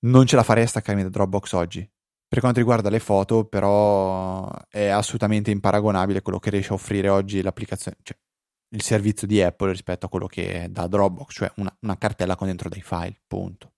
non 0.00 0.26
ce 0.26 0.36
la 0.36 0.42
farei 0.42 0.64
a 0.64 0.66
staccarmi 0.68 1.02
da 1.02 1.08
Dropbox 1.08 1.52
oggi. 1.52 1.88
Per 2.28 2.40
quanto 2.40 2.58
riguarda 2.58 2.90
le 2.90 2.98
foto, 2.98 3.44
però, 3.44 4.50
è 4.68 4.86
assolutamente 4.86 5.50
imparagonabile 5.50 6.22
quello 6.22 6.38
che 6.38 6.50
riesce 6.50 6.72
a 6.72 6.74
offrire 6.74 7.08
oggi 7.08 7.42
l'applicazione, 7.42 7.98
cioè 8.02 8.16
il 8.70 8.82
servizio 8.82 9.26
di 9.26 9.40
Apple 9.42 9.70
rispetto 9.70 10.06
a 10.06 10.08
quello 10.08 10.26
che 10.26 10.66
dà 10.70 10.86
Dropbox, 10.86 11.32
cioè 11.32 11.52
una, 11.56 11.74
una 11.82 11.96
cartella 11.96 12.34
con 12.36 12.48
dentro 12.48 12.68
dei 12.68 12.82
file, 12.82 13.20
punto 13.26 13.70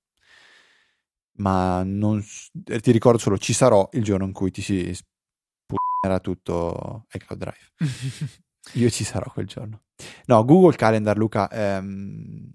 ma 1.39 1.83
non, 1.85 2.25
ti 2.63 2.91
ricordo 2.91 3.19
solo 3.19 3.39
ci 3.39 3.53
sarò 3.53 3.89
il 3.93 4.03
giorno 4.03 4.25
in 4.25 4.33
cui 4.33 4.51
ti 4.51 4.63
si 4.63 4.93
spugnerà 4.95 6.21
tutto 6.21 7.07
iCloud 7.13 7.41
Drive. 7.41 7.73
Io 8.75 8.91
ci 8.91 9.05
sarò 9.05 9.31
quel 9.33 9.47
giorno. 9.47 9.83
No, 10.27 10.45
Google 10.45 10.77
Calendar, 10.77 11.17
Luca, 11.17 11.49
ehm, 11.51 12.53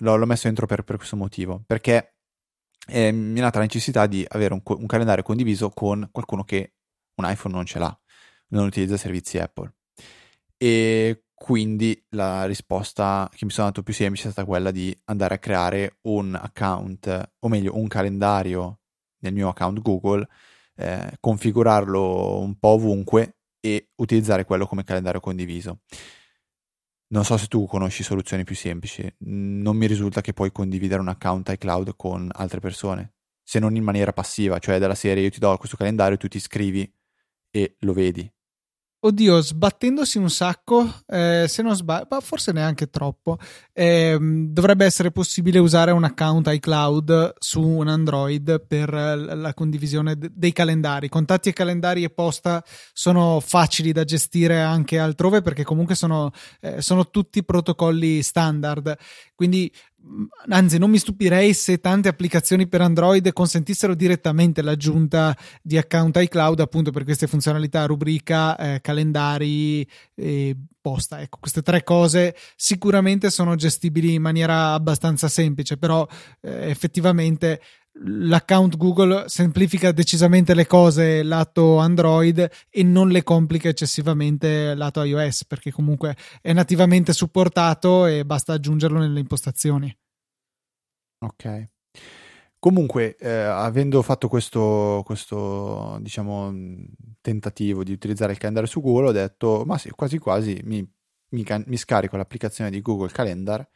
l'ho, 0.00 0.16
l'ho, 0.16 0.26
messo 0.26 0.46
dentro 0.46 0.66
per, 0.66 0.84
per 0.84 0.96
questo 0.96 1.16
motivo, 1.16 1.62
perché 1.66 2.17
eh, 2.88 3.12
mi 3.12 3.38
è 3.38 3.42
nata 3.42 3.58
la 3.58 3.64
necessità 3.64 4.06
di 4.06 4.24
avere 4.28 4.54
un, 4.54 4.62
un, 4.64 4.86
calendario 4.86 5.22
condiviso 5.22 5.70
con 5.70 6.08
qualcuno 6.10 6.44
che 6.44 6.74
un 7.16 7.30
iPhone 7.30 7.54
non 7.54 7.66
ce 7.66 7.78
l'ha, 7.78 8.00
non 8.48 8.66
utilizza 8.66 8.96
servizi 8.96 9.38
Apple. 9.38 9.74
E 10.56 11.24
quindi 11.34 12.04
la 12.10 12.46
risposta 12.46 13.30
che 13.32 13.44
mi 13.44 13.50
sono 13.50 13.68
dato 13.68 13.82
più 13.82 13.94
semplice 13.94 14.28
è 14.28 14.30
stata 14.32 14.46
quella 14.46 14.70
di 14.70 14.96
andare 15.04 15.34
a 15.34 15.38
creare 15.38 15.98
un 16.02 16.34
account, 16.34 17.32
o 17.38 17.48
meglio 17.48 17.76
un 17.76 17.86
calendario 17.86 18.80
nel 19.20 19.32
mio 19.32 19.48
account 19.48 19.80
Google, 19.80 20.26
eh, 20.76 21.16
configurarlo 21.20 22.40
un 22.40 22.58
po' 22.58 22.68
ovunque 22.68 23.36
e 23.60 23.90
utilizzare 23.96 24.44
quello 24.44 24.66
come 24.66 24.84
calendario 24.84 25.20
condiviso. 25.20 25.80
Non 27.10 27.24
so 27.24 27.38
se 27.38 27.46
tu 27.46 27.66
conosci 27.66 28.02
soluzioni 28.02 28.44
più 28.44 28.54
semplici, 28.54 29.10
non 29.20 29.76
mi 29.76 29.86
risulta 29.86 30.20
che 30.20 30.34
puoi 30.34 30.52
condividere 30.52 31.00
un 31.00 31.08
account 31.08 31.48
iCloud 31.48 31.96
con 31.96 32.28
altre 32.32 32.60
persone, 32.60 33.14
se 33.42 33.58
non 33.58 33.76
in 33.76 33.82
maniera 33.82 34.12
passiva, 34.12 34.58
cioè 34.58 34.78
della 34.78 34.94
serie 34.94 35.22
io 35.22 35.30
ti 35.30 35.38
do 35.38 35.56
questo 35.56 35.78
calendario, 35.78 36.18
tu 36.18 36.28
ti 36.28 36.36
iscrivi 36.36 36.90
e 37.50 37.76
lo 37.80 37.94
vedi. 37.94 38.30
Oddio, 39.00 39.40
sbattendosi 39.40 40.18
un 40.18 40.28
sacco, 40.28 40.92
eh, 41.06 41.44
se 41.46 41.62
non 41.62 41.76
sbaglio, 41.76 42.20
forse 42.20 42.50
neanche 42.50 42.90
troppo, 42.90 43.38
eh, 43.72 44.18
dovrebbe 44.20 44.84
essere 44.86 45.12
possibile 45.12 45.60
usare 45.60 45.92
un 45.92 46.02
account 46.02 46.48
iCloud 46.48 47.34
su 47.38 47.62
un 47.62 47.86
Android 47.86 48.66
per 48.66 48.92
la 48.92 49.54
condivisione 49.54 50.18
de- 50.18 50.32
dei 50.34 50.50
calendari. 50.50 51.08
Contatti 51.08 51.48
e 51.48 51.52
calendari 51.52 52.02
e 52.02 52.10
posta 52.10 52.60
sono 52.92 53.38
facili 53.38 53.92
da 53.92 54.02
gestire 54.02 54.60
anche 54.60 54.98
altrove 54.98 55.42
perché 55.42 55.62
comunque 55.62 55.94
sono, 55.94 56.32
eh, 56.60 56.82
sono 56.82 57.08
tutti 57.08 57.44
protocolli 57.44 58.20
standard. 58.20 58.96
Quindi 59.36 59.72
anzi 60.48 60.78
non 60.78 60.90
mi 60.90 60.98
stupirei 60.98 61.52
se 61.52 61.80
tante 61.80 62.08
applicazioni 62.08 62.66
per 62.66 62.80
Android 62.80 63.32
consentissero 63.32 63.94
direttamente 63.94 64.62
l'aggiunta 64.62 65.36
di 65.62 65.76
account 65.76 66.16
iCloud 66.16 66.60
appunto 66.60 66.90
per 66.90 67.04
queste 67.04 67.26
funzionalità 67.26 67.84
rubrica, 67.84 68.56
eh, 68.56 68.80
calendari 68.80 69.86
e 70.14 70.56
posta. 70.80 71.20
Ecco, 71.20 71.38
queste 71.40 71.62
tre 71.62 71.82
cose 71.82 72.34
sicuramente 72.56 73.30
sono 73.30 73.54
gestibili 73.56 74.14
in 74.14 74.22
maniera 74.22 74.72
abbastanza 74.72 75.28
semplice, 75.28 75.76
però 75.76 76.06
eh, 76.40 76.70
effettivamente 76.70 77.60
l'account 78.04 78.76
Google 78.76 79.28
semplifica 79.28 79.92
decisamente 79.92 80.54
le 80.54 80.66
cose 80.66 81.22
lato 81.22 81.78
Android 81.78 82.48
e 82.68 82.82
non 82.82 83.08
le 83.08 83.22
complica 83.22 83.68
eccessivamente 83.68 84.74
lato 84.74 85.02
iOS 85.02 85.44
perché 85.44 85.70
comunque 85.70 86.16
è 86.40 86.52
nativamente 86.52 87.12
supportato 87.12 88.06
e 88.06 88.24
basta 88.24 88.52
aggiungerlo 88.52 88.98
nelle 88.98 89.20
impostazioni. 89.20 89.94
Ok. 91.20 91.68
Comunque, 92.60 93.16
eh, 93.16 93.30
avendo 93.30 94.02
fatto 94.02 94.28
questo, 94.28 95.02
questo, 95.04 95.98
diciamo, 96.00 96.52
tentativo 97.20 97.84
di 97.84 97.92
utilizzare 97.92 98.32
il 98.32 98.38
calendario 98.38 98.68
su 98.68 98.80
Google, 98.80 99.08
ho 99.08 99.12
detto, 99.12 99.62
ma 99.64 99.78
sì, 99.78 99.90
quasi 99.90 100.18
quasi 100.18 100.60
mi, 100.64 100.84
mi, 101.30 101.44
mi 101.66 101.76
scarico 101.76 102.16
l'applicazione 102.16 102.70
di 102.70 102.82
Google 102.82 103.10
Calendar 103.10 103.66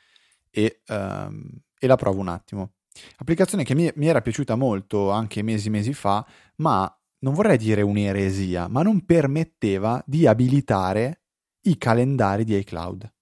e, 0.51 0.83
um, 0.89 1.49
e 1.79 1.87
la 1.87 1.97
provo 1.97 2.21
un 2.21 2.29
attimo. 2.29 2.73
Applicazione 3.17 3.65
che 3.65 3.75
mi, 3.75 3.91
mi 3.95 4.07
era 4.07 4.21
piaciuta 4.21 4.55
molto 4.55 5.11
anche 5.11 5.43
mesi 5.43 5.71
mesi 5.71 5.93
fa, 5.95 6.27
ma 6.57 6.95
non 7.21 7.35
vorrei 7.35 7.57
dire 7.57 7.83
un'eresia, 7.83 8.69
ma 8.69 8.83
non 8.83 9.05
permetteva 9.05 10.03
di 10.07 10.27
abilitare 10.27 11.23
i 11.63 11.79
calendari 11.79 12.45
di 12.45 12.57
iCloud. 12.57 13.13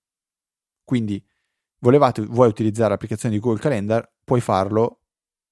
Quindi 0.84 1.22
volevate, 1.80 2.22
vuoi 2.22 2.48
utilizzare 2.48 2.90
l'applicazione 2.90 3.34
di 3.34 3.40
Google 3.40 3.60
Calendar, 3.60 4.10
puoi 4.24 4.40
farlo, 4.40 5.02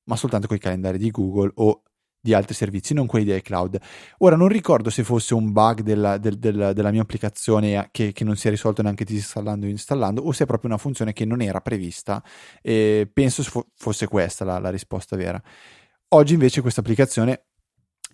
ma 0.04 0.16
soltanto 0.16 0.46
con 0.46 0.56
i 0.56 0.60
calendari 0.60 0.98
di 0.98 1.10
Google 1.10 1.52
o 1.56 1.82
di 2.20 2.34
altri 2.34 2.54
servizi, 2.54 2.94
non 2.94 3.06
quelli 3.06 3.24
di 3.24 3.34
iCloud. 3.34 3.78
Ora 4.18 4.36
non 4.36 4.48
ricordo 4.48 4.90
se 4.90 5.04
fosse 5.04 5.34
un 5.34 5.52
bug 5.52 5.80
della, 5.80 6.18
del, 6.18 6.38
del, 6.38 6.72
della 6.74 6.90
mia 6.90 7.02
applicazione 7.02 7.88
che, 7.90 8.12
che, 8.12 8.24
non 8.24 8.36
si 8.36 8.48
è 8.48 8.50
risolto 8.50 8.82
neanche 8.82 9.04
disinstallando 9.04 9.66
o 9.66 9.68
installando, 9.68 10.22
o 10.22 10.32
se 10.32 10.44
è 10.44 10.46
proprio 10.46 10.70
una 10.70 10.78
funzione 10.78 11.12
che 11.12 11.24
non 11.24 11.40
era 11.40 11.60
prevista. 11.60 12.22
E 12.62 13.08
penso 13.12 13.42
fosse 13.74 14.06
questa 14.08 14.44
la, 14.44 14.58
la 14.58 14.70
risposta 14.70 15.16
vera. 15.16 15.40
Oggi 16.10 16.34
invece 16.34 16.60
questa 16.62 16.80
applicazione 16.80 17.44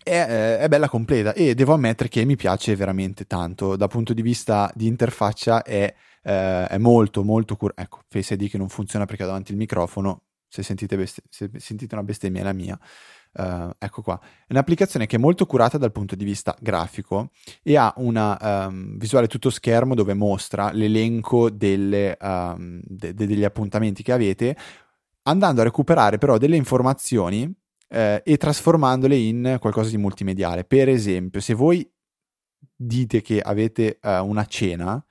è, 0.05 0.59
è, 0.59 0.69
bella 0.69 0.89
completa 0.89 1.33
e 1.33 1.55
devo 1.55 1.73
ammettere 1.73 2.09
che 2.09 2.25
mi 2.25 2.37
piace 2.37 2.77
veramente 2.77 3.27
tanto. 3.27 3.77
Dal 3.77 3.89
punto 3.89 4.13
di 4.13 4.23
vista 4.23 4.71
di 4.75 4.87
interfaccia 4.87 5.63
è, 5.63 5.93
eh, 6.23 6.67
è 6.67 6.79
molto 6.79 7.25
molto 7.25 7.57
curato. 7.57 7.81
Ecco, 7.81 8.01
Face 8.09 8.35
ID 8.35 8.51
che 8.51 8.59
non 8.59 8.69
funziona 8.69 9.07
perché 9.07 9.23
ho 9.23 9.27
davanti 9.27 9.53
il 9.53 9.59
microfono. 9.59 10.23
Se 10.47 10.63
sentite, 10.63 10.97
best- 10.97 11.23
se 11.29 11.51
sentite 11.57 11.95
una 11.95 12.05
bestemmia 12.05 12.43
è 12.43 12.45
la 12.45 12.53
mia. 12.53 12.79
Uh, 13.37 13.71
ecco 13.79 14.01
qua, 14.03 14.21
è 14.23 14.53
un'applicazione 14.53 15.07
che 15.07 15.17
è 15.17 15.19
molto 15.19 15.45
curata 15.45 15.77
dal 15.77 15.91
punto 15.91 16.15
di 16.15 16.25
vista 16.25 16.57
grafico 16.61 17.31
e 17.65 17.77
ha 17.77 17.93
una 17.97 18.67
um, 18.69 18.97
visuale 18.97 19.27
tutto 19.27 19.51
schermo 19.51 19.97
dove 19.97 20.15
mostra 20.15 20.71
l'elenco 20.71 21.51
delle, 21.51 22.17
um, 22.21 22.81
de- 22.85 23.13
de- 23.13 23.27
degli 23.27 23.43
appuntamenti 23.43 24.05
che 24.05 24.13
avete, 24.13 24.57
andando 25.23 25.63
a 25.63 25.65
recuperare 25.65 26.19
però 26.19 26.39
delle 26.39 26.55
informazioni 26.55 27.53
eh, 27.89 28.23
e 28.25 28.37
trasformandole 28.37 29.17
in 29.17 29.57
qualcosa 29.61 29.91
di 29.91 29.99
multimediale. 29.99 30.65
Per 30.65 30.89
esempio, 30.89 31.41
se 31.41 31.55
voi 31.55 31.89
dite 32.77 33.21
che 33.21 33.41
avete 33.41 33.99
uh, 34.03 34.25
una 34.25 34.45
cena, 34.47 35.05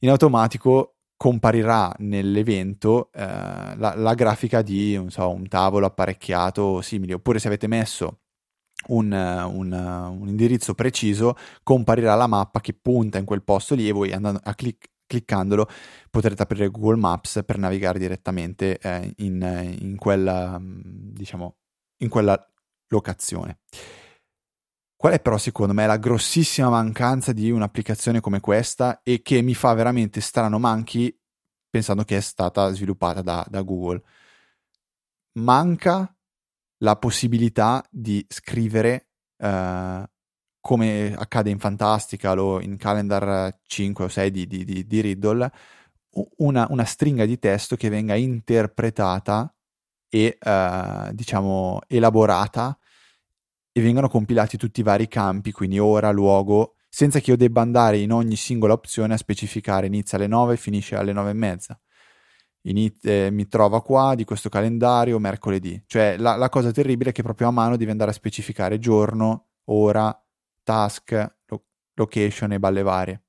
in 0.00 0.10
automatico 0.10 0.96
comparirà 1.20 1.94
nell'evento 1.98 3.10
eh, 3.12 3.22
la, 3.22 3.92
la, 3.94 4.14
grafica 4.14 4.62
di 4.62 4.98
so, 5.08 5.28
un 5.28 5.46
tavolo 5.48 5.84
apparecchiato 5.84 6.62
o 6.62 6.80
simili, 6.80 7.12
oppure 7.12 7.38
se 7.38 7.48
avete 7.48 7.66
messo 7.66 8.20
un, 8.86 9.12
un, 9.12 9.70
un, 10.18 10.28
indirizzo 10.28 10.72
preciso, 10.72 11.36
comparirà 11.62 12.14
la 12.14 12.26
mappa 12.26 12.60
che 12.60 12.72
punta 12.72 13.18
in 13.18 13.26
quel 13.26 13.42
posto 13.42 13.74
lì 13.74 13.86
e 13.86 13.92
voi 13.92 14.12
andando 14.12 14.40
a 14.42 14.54
clic- 14.54 14.88
cliccandolo 15.06 15.68
potrete 16.08 16.40
aprire 16.40 16.70
Google 16.70 16.96
Maps 16.96 17.42
per 17.44 17.58
navigare 17.58 17.98
direttamente 17.98 18.78
eh, 18.78 19.12
in, 19.18 19.76
in, 19.78 19.96
quella, 19.96 20.58
diciamo, 20.58 21.56
in 21.98 22.08
quella 22.08 22.42
locazione. 22.88 23.58
Qual 25.00 25.14
è 25.14 25.20
però 25.20 25.38
secondo 25.38 25.72
me 25.72 25.86
la 25.86 25.96
grossissima 25.96 26.68
mancanza 26.68 27.32
di 27.32 27.50
un'applicazione 27.50 28.20
come 28.20 28.38
questa 28.38 29.00
e 29.02 29.22
che 29.22 29.40
mi 29.40 29.54
fa 29.54 29.72
veramente 29.72 30.20
strano 30.20 30.58
manchi 30.58 31.18
pensando 31.70 32.04
che 32.04 32.18
è 32.18 32.20
stata 32.20 32.70
sviluppata 32.70 33.22
da, 33.22 33.42
da 33.48 33.62
Google? 33.62 34.02
Manca 35.38 36.14
la 36.82 36.96
possibilità 36.96 37.82
di 37.88 38.22
scrivere 38.28 39.08
uh, 39.38 40.04
come 40.60 41.14
accade 41.16 41.48
in 41.48 41.58
Fantastical 41.58 42.38
o 42.38 42.60
in 42.60 42.76
Calendar 42.76 43.58
5 43.62 44.04
o 44.04 44.08
6 44.08 44.30
di, 44.30 44.46
di, 44.46 44.64
di, 44.66 44.86
di 44.86 45.00
Riddle, 45.00 45.50
una, 46.36 46.66
una, 46.68 46.84
stringa 46.84 47.24
di 47.24 47.38
testo 47.38 47.74
che 47.74 47.88
venga 47.88 48.16
interpretata 48.16 49.50
e 50.10 50.36
uh, 50.38 51.10
diciamo 51.14 51.80
elaborata 51.86 52.78
e 53.72 53.80
vengano 53.80 54.08
compilati 54.08 54.56
tutti 54.56 54.80
i 54.80 54.82
vari 54.82 55.08
campi, 55.08 55.52
quindi 55.52 55.78
ora, 55.78 56.10
luogo, 56.10 56.74
senza 56.88 57.20
che 57.20 57.30
io 57.30 57.36
debba 57.36 57.60
andare 57.60 57.98
in 57.98 58.12
ogni 58.12 58.36
singola 58.36 58.72
opzione 58.72 59.14
a 59.14 59.16
specificare 59.16 59.86
inizia 59.86 60.18
alle 60.18 60.26
9 60.26 60.54
e 60.54 60.56
finisce 60.56 60.96
alle 60.96 61.12
9 61.12 61.30
e 61.30 61.34
mezza. 61.34 61.80
Iniz- 62.62 63.04
eh, 63.04 63.30
mi 63.30 63.46
trova 63.48 63.80
qua 63.80 64.14
di 64.14 64.24
questo 64.24 64.48
calendario 64.48 65.18
mercoledì. 65.18 65.82
Cioè 65.86 66.16
la, 66.18 66.36
la, 66.36 66.48
cosa 66.48 66.72
terribile 66.72 67.10
è 67.10 67.12
che 67.12 67.22
proprio 67.22 67.48
a 67.48 67.52
mano 67.52 67.76
devi 67.76 67.90
andare 67.90 68.10
a 68.10 68.14
specificare 68.14 68.78
giorno, 68.78 69.50
ora, 69.66 70.14
task, 70.62 71.36
lo- 71.46 71.64
location 71.94 72.52
e 72.52 72.58
balle 72.58 72.82
varie. 72.82 73.22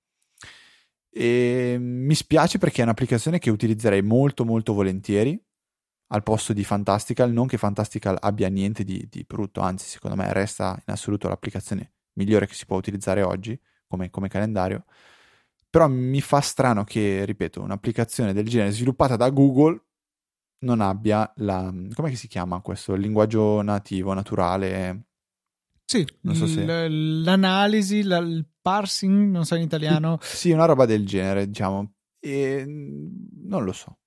E 1.14 1.78
mi 1.80 2.16
spiace 2.16 2.58
perché 2.58 2.82
è 2.82 2.84
un'applicazione 2.84 3.38
che 3.38 3.50
utilizzerei 3.50 4.02
molto 4.02 4.44
molto 4.44 4.74
volentieri 4.74 5.40
al 6.12 6.24
posto 6.24 6.54
di 6.54 6.64
Fantastical, 6.64 7.32
non 7.32 7.48
che 7.48 7.58
Fantastical 7.58 8.18
abbia 8.20 8.50
niente 8.50 8.84
di, 8.84 9.08
di, 9.10 9.24
brutto, 9.28 9.62
anzi 9.62 9.88
secondo 9.88 10.16
me 10.16 10.32
resta 10.34 10.78
in 10.86 10.94
assoluto 10.94 11.28
l'applicazione 11.28 11.94
migliore 12.14 12.48
che 12.48 12.54
si 12.54 12.66
può 12.66 12.78
utilizzare 12.78 13.22
oggi 13.22 13.60
come, 13.88 14.10
come 14.10 14.28
calendario, 14.28 14.86
però 15.70 15.88
mi 15.88 16.20
fa 16.22 16.42
strano 16.42 16.84
che, 16.84 17.24
ripeto, 17.24 17.62
un'applicazione 17.62 18.34
del 18.34 18.48
genere 18.48 18.72
sviluppata 18.72 19.16
da 19.16 19.30
Google 19.30 19.82
non 20.60 20.82
abbia 20.82 21.32
la... 21.38 21.74
come 21.94 22.14
si 22.16 22.28
chiama 22.28 22.60
questo? 22.62 22.94
Il 22.94 23.02
linguaggio 23.02 23.62
nativo, 23.62 24.14
naturale? 24.14 25.06
Sì, 25.86 26.06
so 26.34 26.46
se... 26.46 26.88
l'analisi, 26.88 28.04
la, 28.04 28.18
il 28.18 28.46
parsing, 28.62 29.32
non 29.32 29.46
so 29.46 29.56
in 29.56 29.64
italiano. 29.64 30.20
Sì, 30.22 30.52
una 30.52 30.66
roba 30.66 30.86
del 30.86 31.06
genere, 31.06 31.48
diciamo. 31.48 31.94
E 32.20 32.64
non 32.68 33.64
lo 33.64 33.72
so. 33.72 33.98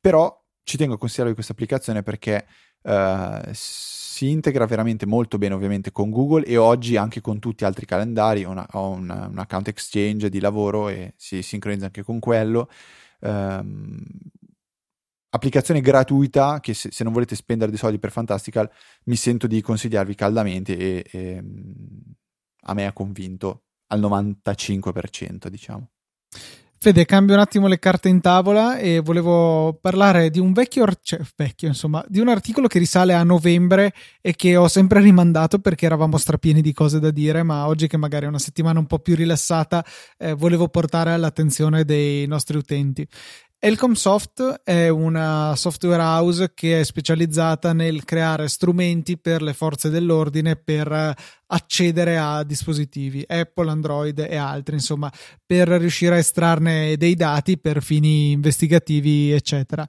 Però 0.00 0.45
ci 0.66 0.76
tengo 0.76 0.94
a 0.94 0.98
consigliare 0.98 1.32
questa 1.32 1.52
applicazione 1.52 2.02
perché 2.02 2.44
uh, 2.82 3.38
si 3.52 4.30
integra 4.30 4.66
veramente 4.66 5.06
molto 5.06 5.38
bene 5.38 5.54
ovviamente 5.54 5.92
con 5.92 6.10
Google 6.10 6.44
e 6.44 6.56
oggi 6.56 6.96
anche 6.96 7.20
con 7.20 7.38
tutti 7.38 7.62
gli 7.62 7.66
altri 7.66 7.86
calendari. 7.86 8.42
Una, 8.42 8.66
ho 8.72 8.90
un, 8.90 9.08
un, 9.30 9.38
account 9.38 9.68
exchange 9.68 10.28
di 10.28 10.40
lavoro 10.40 10.88
e 10.88 11.14
si 11.16 11.40
sincronizza 11.42 11.84
anche 11.84 12.02
con 12.02 12.18
quello. 12.18 12.68
Um, 13.20 13.96
applicazione 15.28 15.80
gratuita 15.80 16.58
che 16.58 16.74
se, 16.74 16.90
se, 16.90 17.04
non 17.04 17.12
volete 17.12 17.36
spendere 17.36 17.70
dei 17.70 17.78
soldi 17.78 18.00
per 18.00 18.10
Fantastical 18.10 18.68
mi 19.04 19.14
sento 19.14 19.46
di 19.46 19.60
consigliarvi 19.60 20.16
caldamente 20.16 20.76
e, 20.76 21.06
e 21.08 21.44
a 22.62 22.74
me 22.74 22.86
ha 22.86 22.92
convinto 22.92 23.66
al 23.86 24.00
95% 24.00 25.46
diciamo. 25.46 25.90
Fede, 26.78 27.06
cambio 27.06 27.34
un 27.34 27.40
attimo 27.40 27.68
le 27.68 27.78
carte 27.78 28.08
in 28.08 28.20
tavola 28.20 28.76
e 28.76 29.00
volevo 29.00 29.76
parlare 29.80 30.30
di 30.30 30.38
un 30.38 30.52
vecchio, 30.52 30.86
cioè 31.02 31.20
vecchio 31.34 31.68
insomma, 31.68 32.04
di 32.06 32.20
un 32.20 32.28
articolo 32.28 32.68
che 32.68 32.78
risale 32.78 33.14
a 33.14 33.22
novembre 33.24 33.92
e 34.20 34.36
che 34.36 34.56
ho 34.56 34.68
sempre 34.68 35.00
rimandato 35.00 35.58
perché 35.58 35.86
eravamo 35.86 36.18
strapieni 36.18 36.60
di 36.60 36.74
cose 36.74 37.00
da 37.00 37.10
dire, 37.10 37.42
ma 37.42 37.66
oggi 37.66 37.88
che 37.88 37.96
magari 37.96 38.26
è 38.26 38.28
una 38.28 38.38
settimana 38.38 38.78
un 38.78 38.86
po' 38.86 38.98
più 38.98 39.16
rilassata, 39.16 39.84
eh, 40.18 40.34
volevo 40.34 40.68
portare 40.68 41.12
all'attenzione 41.12 41.84
dei 41.84 42.26
nostri 42.26 42.58
utenti. 42.58 43.08
Elcom 43.58 43.94
Soft 43.94 44.60
è 44.64 44.88
una 44.88 45.54
software 45.56 46.02
house 46.02 46.52
che 46.54 46.80
è 46.80 46.84
specializzata 46.84 47.72
nel 47.72 48.04
creare 48.04 48.48
strumenti 48.48 49.18
per 49.18 49.40
le 49.40 49.54
forze 49.54 49.88
dell'ordine 49.88 50.56
per 50.56 51.14
accedere 51.46 52.18
a 52.18 52.44
dispositivi 52.44 53.24
Apple, 53.26 53.70
Android 53.70 54.18
e 54.18 54.36
altri, 54.36 54.74
insomma, 54.74 55.10
per 55.44 55.68
riuscire 55.68 56.16
a 56.16 56.18
estrarne 56.18 56.96
dei 56.98 57.14
dati 57.14 57.58
per 57.58 57.82
fini 57.82 58.32
investigativi, 58.32 59.32
eccetera. 59.32 59.86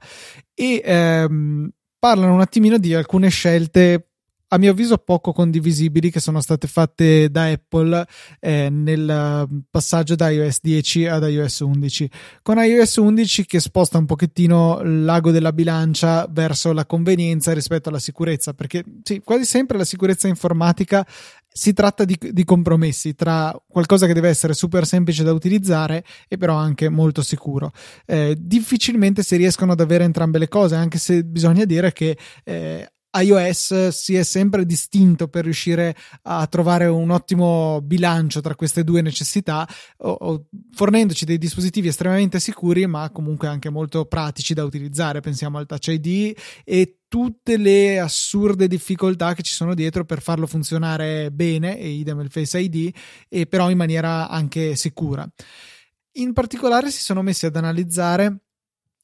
E 0.54 0.80
ehm, 0.82 1.70
parlano 1.98 2.34
un 2.34 2.40
attimino 2.40 2.78
di 2.78 2.94
alcune 2.94 3.28
scelte 3.28 4.07
a 4.48 4.58
mio 4.58 4.70
avviso 4.70 4.96
poco 4.98 5.32
condivisibili 5.32 6.10
che 6.10 6.20
sono 6.20 6.40
state 6.40 6.66
fatte 6.66 7.30
da 7.30 7.46
Apple 7.46 8.06
eh, 8.40 8.68
nel 8.70 9.46
passaggio 9.70 10.14
da 10.14 10.30
iOS 10.30 10.60
10 10.62 11.06
ad 11.06 11.28
iOS 11.28 11.60
11 11.60 12.10
con 12.42 12.58
iOS 12.58 12.96
11 12.96 13.44
che 13.46 13.60
sposta 13.60 13.98
un 13.98 14.06
pochettino 14.06 14.80
l'ago 14.82 15.30
della 15.30 15.52
bilancia 15.52 16.26
verso 16.30 16.72
la 16.72 16.86
convenienza 16.86 17.52
rispetto 17.52 17.88
alla 17.88 17.98
sicurezza 17.98 18.54
perché 18.54 18.84
sì, 19.02 19.20
quasi 19.22 19.44
sempre 19.44 19.76
la 19.76 19.84
sicurezza 19.84 20.28
informatica 20.28 21.06
si 21.50 21.72
tratta 21.72 22.04
di, 22.04 22.16
di, 22.20 22.44
compromessi 22.44 23.14
tra 23.14 23.52
qualcosa 23.66 24.06
che 24.06 24.12
deve 24.12 24.28
essere 24.28 24.54
super 24.54 24.86
semplice 24.86 25.24
da 25.24 25.32
utilizzare 25.32 26.04
e 26.28 26.36
però 26.36 26.54
anche 26.54 26.88
molto 26.88 27.20
sicuro. 27.20 27.72
Eh, 28.06 28.36
difficilmente 28.38 29.24
si 29.24 29.34
riescono 29.34 29.72
ad 29.72 29.80
avere 29.80 30.04
entrambe 30.04 30.38
le 30.38 30.46
cose, 30.46 30.76
anche 30.76 30.98
se 30.98 31.24
bisogna 31.24 31.64
dire 31.64 31.92
che 31.92 32.16
eh, 32.44 32.88
iOS 33.20 33.88
si 33.88 34.14
è 34.14 34.22
sempre 34.22 34.64
distinto 34.64 35.28
per 35.28 35.44
riuscire 35.44 35.96
a 36.22 36.46
trovare 36.46 36.86
un 36.86 37.10
ottimo 37.10 37.80
bilancio 37.82 38.40
tra 38.40 38.54
queste 38.54 38.84
due 38.84 39.00
necessità, 39.02 39.66
o, 39.98 40.10
o, 40.10 40.46
fornendoci 40.72 41.24
dei 41.24 41.38
dispositivi 41.38 41.88
estremamente 41.88 42.40
sicuri, 42.40 42.86
ma 42.86 43.10
comunque 43.10 43.48
anche 43.48 43.70
molto 43.70 44.04
pratici 44.06 44.54
da 44.54 44.64
utilizzare. 44.64 45.20
Pensiamo 45.20 45.58
al 45.58 45.66
Touch 45.66 45.88
ID 45.88 46.36
e 46.64 46.98
tutte 47.08 47.56
le 47.56 47.98
assurde 47.98 48.68
difficoltà 48.68 49.34
che 49.34 49.42
ci 49.42 49.54
sono 49.54 49.74
dietro 49.74 50.04
per 50.04 50.20
farlo 50.20 50.46
funzionare 50.46 51.30
bene, 51.30 51.78
e 51.78 51.88
idem 51.88 52.20
il 52.20 52.30
Face 52.30 52.58
ID, 52.58 52.94
e 53.28 53.46
però 53.46 53.70
in 53.70 53.76
maniera 53.76 54.28
anche 54.28 54.76
sicura. 54.76 55.28
In 56.12 56.32
particolare 56.32 56.90
si 56.90 57.00
sono 57.00 57.22
messi 57.22 57.46
ad 57.46 57.56
analizzare 57.56 58.40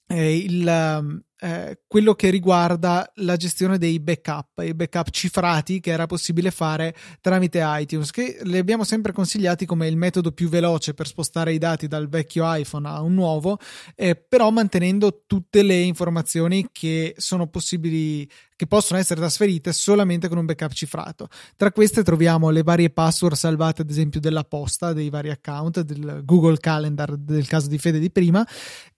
eh, 0.06 0.36
il, 0.36 1.22
eh, 1.40 1.80
quello 1.86 2.14
che 2.14 2.30
riguarda 2.30 3.10
la 3.16 3.36
gestione 3.36 3.76
dei 3.76 4.00
backup, 4.00 4.62
i 4.62 4.74
backup 4.74 5.10
cifrati 5.10 5.80
che 5.80 5.90
era 5.90 6.06
possibile 6.06 6.50
fare 6.50 6.94
tramite 7.20 7.60
iTunes, 7.62 8.10
che 8.10 8.38
li 8.42 8.58
abbiamo 8.58 8.84
sempre 8.84 9.12
consigliati 9.12 9.66
come 9.66 9.88
il 9.88 9.96
metodo 9.96 10.32
più 10.32 10.48
veloce 10.48 10.94
per 10.94 11.06
spostare 11.06 11.52
i 11.52 11.58
dati 11.58 11.88
dal 11.88 12.08
vecchio 12.08 12.44
iPhone 12.54 12.88
a 12.88 13.00
un 13.00 13.14
nuovo, 13.14 13.58
eh, 13.94 14.14
però 14.16 14.50
mantenendo 14.50 15.24
tutte 15.26 15.62
le 15.62 15.80
informazioni 15.80 16.68
che 16.72 17.14
sono 17.18 17.48
possibili 17.48 18.28
che 18.56 18.66
possono 18.66 19.00
essere 19.00 19.20
trasferite 19.20 19.72
solamente 19.72 20.28
con 20.28 20.38
un 20.38 20.46
backup 20.46 20.72
cifrato. 20.72 21.28
Tra 21.56 21.72
queste 21.72 22.02
troviamo 22.02 22.50
le 22.50 22.62
varie 22.62 22.90
password 22.90 23.34
salvate, 23.34 23.82
ad 23.82 23.90
esempio, 23.90 24.20
della 24.20 24.44
posta, 24.44 24.92
dei 24.92 25.10
vari 25.10 25.30
account, 25.30 25.80
del 25.80 26.22
Google 26.24 26.58
Calendar, 26.58 27.16
del 27.16 27.46
caso 27.46 27.68
di 27.68 27.78
Fede 27.78 27.98
di 27.98 28.10
prima, 28.10 28.46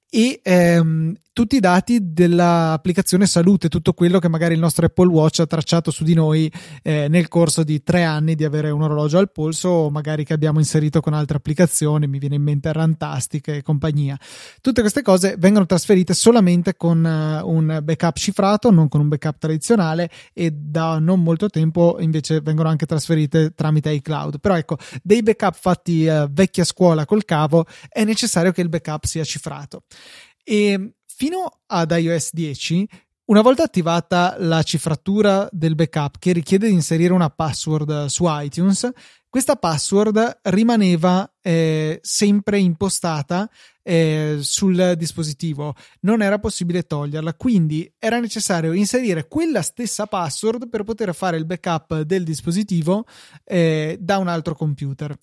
e 0.08 0.40
ehm, 0.42 1.14
tutti 1.36 1.56
i 1.56 1.60
dati 1.60 2.14
dell'applicazione 2.14 3.26
salute, 3.26 3.68
tutto 3.68 3.92
quello 3.92 4.18
che 4.18 4.28
magari 4.30 4.54
il 4.54 4.60
nostro 4.60 4.86
Apple 4.86 5.08
Watch 5.08 5.40
ha 5.40 5.46
tracciato 5.46 5.90
su 5.90 6.02
di 6.02 6.14
noi 6.14 6.50
eh, 6.82 7.08
nel 7.08 7.28
corso 7.28 7.62
di 7.62 7.82
tre 7.82 8.04
anni 8.04 8.34
di 8.34 8.44
avere 8.44 8.70
un 8.70 8.80
orologio 8.80 9.18
al 9.18 9.30
polso 9.30 9.68
o 9.68 9.90
magari 9.90 10.24
che 10.24 10.32
abbiamo 10.32 10.60
inserito 10.60 11.02
con 11.02 11.12
altre 11.12 11.36
applicazioni, 11.36 12.06
mi 12.06 12.18
viene 12.18 12.36
in 12.36 12.42
mente 12.42 12.72
Rantastic 12.72 13.48
e 13.48 13.62
compagnia. 13.62 14.18
Tutte 14.62 14.80
queste 14.80 15.02
cose 15.02 15.34
vengono 15.36 15.66
trasferite 15.66 16.14
solamente 16.14 16.74
con 16.74 17.04
uh, 17.04 17.46
un 17.46 17.80
backup 17.82 18.16
cifrato, 18.16 18.70
non 18.70 18.88
con 18.88 19.02
un 19.02 19.08
backup 19.08 19.36
tradizionale 19.36 20.08
e 20.32 20.50
da 20.50 20.98
non 20.98 21.22
molto 21.22 21.50
tempo 21.50 21.98
invece 22.00 22.40
vengono 22.40 22.70
anche 22.70 22.86
trasferite 22.86 23.52
tramite 23.54 23.90
iCloud. 23.90 24.40
Però 24.40 24.56
ecco, 24.56 24.78
dei 25.02 25.22
backup 25.22 25.54
fatti 25.54 26.06
uh, 26.06 26.30
vecchia 26.30 26.64
scuola 26.64 27.04
col 27.04 27.26
cavo 27.26 27.66
è 27.90 28.04
necessario 28.04 28.52
che 28.52 28.62
il 28.62 28.70
backup 28.70 29.04
sia 29.04 29.22
cifrato. 29.22 29.82
E 30.42 30.94
fino 31.06 31.60
ad 31.66 31.90
iOS 31.90 32.30
10 32.32 32.88
una 33.26 33.40
volta 33.40 33.64
attivata 33.64 34.36
la 34.38 34.62
cifratura 34.62 35.48
del 35.50 35.74
backup 35.74 36.18
che 36.18 36.32
richiede 36.32 36.68
di 36.68 36.74
inserire 36.74 37.12
una 37.12 37.28
password 37.28 38.04
su 38.04 38.24
iTunes, 38.28 38.88
questa 39.36 39.56
password 39.56 40.38
rimaneva 40.44 41.30
eh, 41.42 41.98
sempre 42.00 42.58
impostata 42.58 43.50
eh, 43.82 44.38
sul 44.40 44.94
dispositivo, 44.96 45.74
non 46.00 46.22
era 46.22 46.38
possibile 46.38 46.84
toglierla, 46.84 47.34
quindi 47.34 47.86
era 47.98 48.18
necessario 48.18 48.72
inserire 48.72 49.28
quella 49.28 49.60
stessa 49.60 50.06
password 50.06 50.70
per 50.70 50.84
poter 50.84 51.14
fare 51.14 51.36
il 51.36 51.44
backup 51.44 52.00
del 52.00 52.24
dispositivo 52.24 53.04
eh, 53.44 53.98
da 54.00 54.16
un 54.16 54.28
altro 54.28 54.54
computer. 54.54 55.14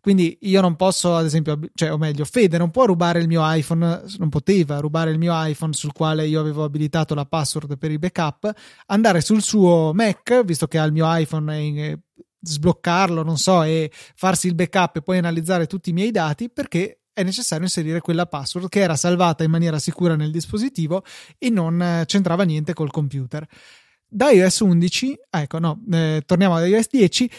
Quindi 0.00 0.36
io 0.40 0.60
non 0.60 0.74
posso, 0.74 1.14
ad 1.14 1.26
esempio, 1.26 1.56
cioè, 1.74 1.92
o 1.92 1.96
meglio, 1.96 2.24
Fede 2.24 2.58
non 2.58 2.72
può 2.72 2.86
rubare 2.86 3.20
il 3.20 3.28
mio 3.28 3.42
iPhone, 3.44 4.02
non 4.18 4.30
poteva 4.30 4.80
rubare 4.80 5.12
il 5.12 5.18
mio 5.18 5.32
iPhone 5.32 5.74
sul 5.74 5.92
quale 5.92 6.26
io 6.26 6.40
avevo 6.40 6.64
abilitato 6.64 7.14
la 7.14 7.24
password 7.24 7.78
per 7.78 7.92
i 7.92 8.00
backup, 8.00 8.52
andare 8.86 9.20
sul 9.20 9.42
suo 9.42 9.92
Mac, 9.94 10.42
visto 10.42 10.66
che 10.66 10.76
ha 10.76 10.84
il 10.84 10.92
mio 10.92 11.04
iPhone 11.06 11.56
e 11.56 11.98
sbloccarlo, 12.40 13.22
non 13.22 13.38
so, 13.38 13.62
e 13.62 13.90
farsi 14.14 14.46
il 14.46 14.54
backup 14.54 14.96
e 14.96 15.02
poi 15.02 15.18
analizzare 15.18 15.66
tutti 15.66 15.90
i 15.90 15.92
miei 15.92 16.10
dati 16.10 16.50
perché 16.50 17.00
è 17.12 17.22
necessario 17.22 17.64
inserire 17.64 18.00
quella 18.00 18.26
password 18.26 18.68
che 18.68 18.80
era 18.80 18.96
salvata 18.96 19.44
in 19.44 19.50
maniera 19.50 19.78
sicura 19.78 20.16
nel 20.16 20.30
dispositivo 20.30 21.04
e 21.38 21.50
non 21.50 22.04
c'entrava 22.06 22.44
niente 22.44 22.72
col 22.72 22.90
computer. 22.90 23.46
Da 24.08 24.30
iOS 24.30 24.60
11, 24.60 25.18
ecco 25.30 25.58
no, 25.58 25.82
eh, 25.92 26.22
torniamo 26.26 26.56
ad 26.56 26.66
iOS 26.66 26.88
10, 26.90 27.30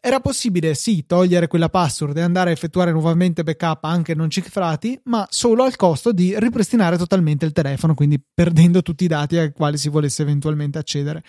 era 0.00 0.20
possibile 0.20 0.74
sì 0.74 1.04
togliere 1.06 1.46
quella 1.46 1.68
password 1.68 2.16
e 2.16 2.22
andare 2.22 2.50
a 2.50 2.52
effettuare 2.52 2.92
nuovamente 2.92 3.42
backup 3.42 3.84
anche 3.84 4.14
non 4.14 4.30
cifrati, 4.30 4.98
ma 5.04 5.26
solo 5.30 5.64
al 5.64 5.76
costo 5.76 6.12
di 6.12 6.38
ripristinare 6.38 6.96
totalmente 6.96 7.44
il 7.44 7.52
telefono, 7.52 7.94
quindi 7.94 8.20
perdendo 8.32 8.82
tutti 8.82 9.04
i 9.04 9.08
dati 9.08 9.36
ai 9.36 9.52
quali 9.52 9.76
si 9.76 9.88
volesse 9.88 10.22
eventualmente 10.22 10.78
accedere. 10.78 11.22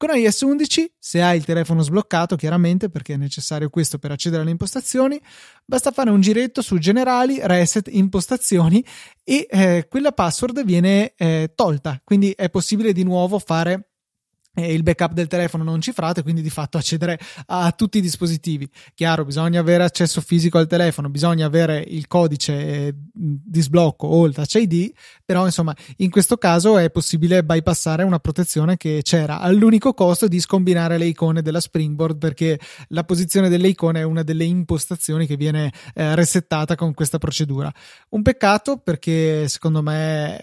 Con 0.00 0.16
iOS 0.16 0.40
11, 0.40 0.94
se 0.98 1.20
hai 1.20 1.36
il 1.36 1.44
telefono 1.44 1.82
sbloccato, 1.82 2.34
chiaramente 2.34 2.88
perché 2.88 3.12
è 3.12 3.16
necessario 3.18 3.68
questo 3.68 3.98
per 3.98 4.10
accedere 4.10 4.40
alle 4.40 4.50
impostazioni, 4.50 5.20
basta 5.62 5.90
fare 5.90 6.08
un 6.08 6.22
giretto 6.22 6.62
su 6.62 6.78
generali, 6.78 7.38
reset, 7.42 7.86
impostazioni 7.92 8.82
e 9.22 9.46
eh, 9.50 9.86
quella 9.90 10.12
password 10.12 10.64
viene 10.64 11.12
eh, 11.18 11.52
tolta, 11.54 12.00
quindi 12.02 12.30
è 12.30 12.48
possibile 12.48 12.94
di 12.94 13.02
nuovo 13.02 13.38
fare 13.38 13.89
il 14.66 14.82
backup 14.82 15.12
del 15.12 15.26
telefono 15.26 15.64
non 15.64 15.80
cifrato 15.80 16.20
e 16.20 16.22
quindi 16.22 16.42
di 16.42 16.50
fatto 16.50 16.78
accedere 16.78 17.18
a 17.46 17.72
tutti 17.72 17.98
i 17.98 18.00
dispositivi. 18.00 18.68
Chiaro, 18.94 19.24
bisogna 19.24 19.60
avere 19.60 19.84
accesso 19.84 20.20
fisico 20.20 20.58
al 20.58 20.66
telefono, 20.66 21.08
bisogna 21.08 21.46
avere 21.46 21.84
il 21.86 22.06
codice 22.06 22.52
eh, 22.52 22.94
di 23.12 23.60
sblocco 23.60 24.06
o 24.06 24.26
il 24.26 24.34
Touch 24.34 24.54
ID, 24.54 24.92
però 25.24 25.44
insomma 25.44 25.74
in 25.98 26.10
questo 26.10 26.36
caso 26.36 26.78
è 26.78 26.90
possibile 26.90 27.44
bypassare 27.44 28.02
una 28.02 28.18
protezione 28.18 28.76
che 28.76 29.00
c'era 29.02 29.40
all'unico 29.40 29.94
costo 29.94 30.28
di 30.28 30.40
scombinare 30.40 30.98
le 30.98 31.06
icone 31.06 31.42
della 31.42 31.60
Springboard 31.60 32.18
perché 32.18 32.58
la 32.88 33.04
posizione 33.04 33.48
delle 33.48 33.68
icone 33.68 34.00
è 34.00 34.04
una 34.04 34.22
delle 34.22 34.44
impostazioni 34.44 35.26
che 35.26 35.36
viene 35.36 35.72
eh, 35.94 36.14
resettata 36.14 36.74
con 36.74 36.94
questa 36.94 37.18
procedura. 37.18 37.72
Un 38.10 38.22
peccato 38.22 38.78
perché 38.78 39.48
secondo 39.48 39.82
me 39.82 40.40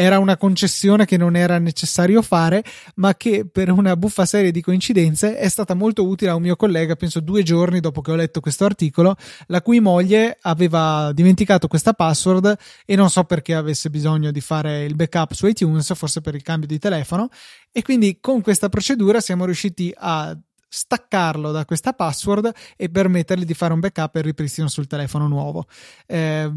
era 0.00 0.18
una 0.18 0.38
concessione 0.38 1.04
che 1.04 1.18
non 1.18 1.36
era 1.36 1.58
necessario 1.58 2.22
fare, 2.22 2.64
ma 2.94 3.14
che 3.16 3.46
per 3.46 3.70
una 3.70 3.96
buffa 3.96 4.24
serie 4.24 4.50
di 4.50 4.62
coincidenze 4.62 5.36
è 5.36 5.46
stata 5.46 5.74
molto 5.74 6.06
utile 6.06 6.30
a 6.30 6.36
un 6.36 6.40
mio 6.40 6.56
collega, 6.56 6.96
penso 6.96 7.20
due 7.20 7.42
giorni 7.42 7.80
dopo 7.80 8.00
che 8.00 8.10
ho 8.10 8.14
letto 8.14 8.40
questo 8.40 8.64
articolo, 8.64 9.14
la 9.48 9.60
cui 9.60 9.78
moglie 9.78 10.38
aveva 10.40 11.12
dimenticato 11.12 11.68
questa 11.68 11.92
password 11.92 12.56
e 12.86 12.96
non 12.96 13.10
so 13.10 13.24
perché 13.24 13.54
avesse 13.54 13.90
bisogno 13.90 14.30
di 14.30 14.40
fare 14.40 14.84
il 14.84 14.94
backup 14.94 15.32
su 15.32 15.46
iTunes, 15.46 15.92
forse 15.94 16.22
per 16.22 16.34
il 16.34 16.42
cambio 16.42 16.66
di 16.66 16.78
telefono, 16.78 17.28
e 17.70 17.82
quindi 17.82 18.20
con 18.20 18.40
questa 18.40 18.70
procedura 18.70 19.20
siamo 19.20 19.44
riusciti 19.44 19.92
a 19.94 20.34
staccarlo 20.66 21.52
da 21.52 21.66
questa 21.66 21.92
password 21.92 22.50
e 22.74 22.88
permettergli 22.88 23.44
di 23.44 23.54
fare 23.54 23.74
un 23.74 23.80
backup 23.80 24.16
e 24.16 24.22
ripristino 24.22 24.68
sul 24.68 24.86
telefono 24.86 25.28
nuovo. 25.28 25.66
Eh, 26.06 26.50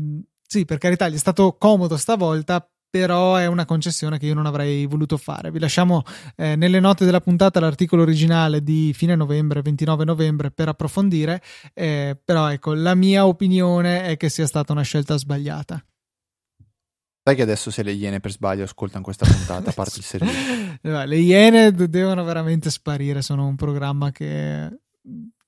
sì, 0.48 0.66
per 0.66 0.78
carità, 0.78 1.10
gli 1.10 1.16
è 1.16 1.18
stato 1.18 1.58
comodo 1.58 1.98
stavolta 1.98 2.66
però 2.94 3.38
è 3.38 3.48
una 3.48 3.66
concessione 3.66 4.20
che 4.20 4.28
io 4.28 4.36
non 4.36 4.46
avrei 4.46 4.86
voluto 4.86 5.18
fare. 5.18 5.50
Vi 5.50 5.58
lasciamo 5.58 6.04
eh, 6.36 6.56
nelle 6.56 6.80
note 6.80 7.06
della 7.06 7.22
puntata 7.22 7.60
l'articolo 7.60 8.04
originale 8.04 8.62
di 8.62 8.94
fine 8.94 9.16
novembre, 9.16 9.64
29 9.64 10.06
novembre, 10.06 10.52
per 10.52 10.68
approfondire, 10.68 11.42
eh, 11.74 12.16
però 12.24 12.52
ecco, 12.52 12.76
la 12.76 12.94
mia 12.94 13.26
opinione 13.26 14.04
è 14.04 14.16
che 14.16 14.30
sia 14.30 14.46
stata 14.46 14.74
una 14.74 14.84
scelta 14.84 15.18
sbagliata. 15.18 15.84
Sai 17.24 17.36
che 17.36 17.42
adesso 17.42 17.72
se 17.72 17.82
le 17.82 17.94
iene 17.94 18.20
per 18.20 18.30
sbaglio 18.30 18.64
ascoltano 18.64 19.04
questa 19.04 19.26
puntata, 19.26 19.72
a 19.72 19.74
parte 19.74 19.98
il 19.98 20.04
servizio. 20.06 21.04
le 21.06 21.18
iene 21.18 21.72
devono 21.72 22.24
veramente 22.24 22.70
sparire, 22.70 23.24
sono 23.24 23.48
un 23.48 23.56
programma 23.56 24.12
che 24.12 24.70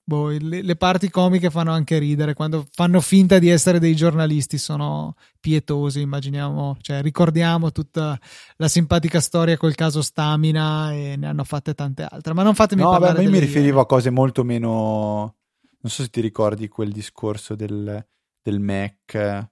boh, 0.05 0.29
le, 0.29 0.61
le, 0.61 0.75
parti 0.75 1.09
comiche 1.09 1.49
fanno 1.49 1.71
anche 1.71 1.97
ridere 1.97 2.33
quando 2.33 2.65
fanno 2.71 3.01
finta 3.01 3.39
di 3.39 3.49
essere 3.49 3.79
dei 3.79 3.95
giornalisti, 3.95 4.57
sono 4.57 5.15
pietosi. 5.39 6.01
Immaginiamo, 6.01 6.77
cioè, 6.81 7.01
ricordiamo 7.01 7.71
tutta 7.71 8.17
la 8.57 8.67
simpatica 8.67 9.19
storia 9.19 9.57
col 9.57 9.75
caso 9.75 10.01
Stamina 10.01 10.93
e 10.93 11.15
ne 11.17 11.27
hanno 11.27 11.43
fatte 11.43 11.73
tante 11.73 12.07
altre. 12.09 12.33
Ma 12.33 12.43
non 12.43 12.55
fatemi 12.55 12.83
no, 12.83 12.91
parlare. 12.91 13.17
No, 13.17 13.21
io 13.23 13.31
mi 13.31 13.39
riferivo 13.39 13.81
a 13.81 13.85
cose 13.85 14.11
molto 14.11 14.43
meno. 14.43 15.35
Non 15.81 15.91
so 15.91 16.03
se 16.03 16.09
ti 16.09 16.21
ricordi 16.21 16.67
quel 16.67 16.91
discorso 16.91 17.55
del, 17.55 18.05
del 18.41 18.59
Mac 18.59 19.49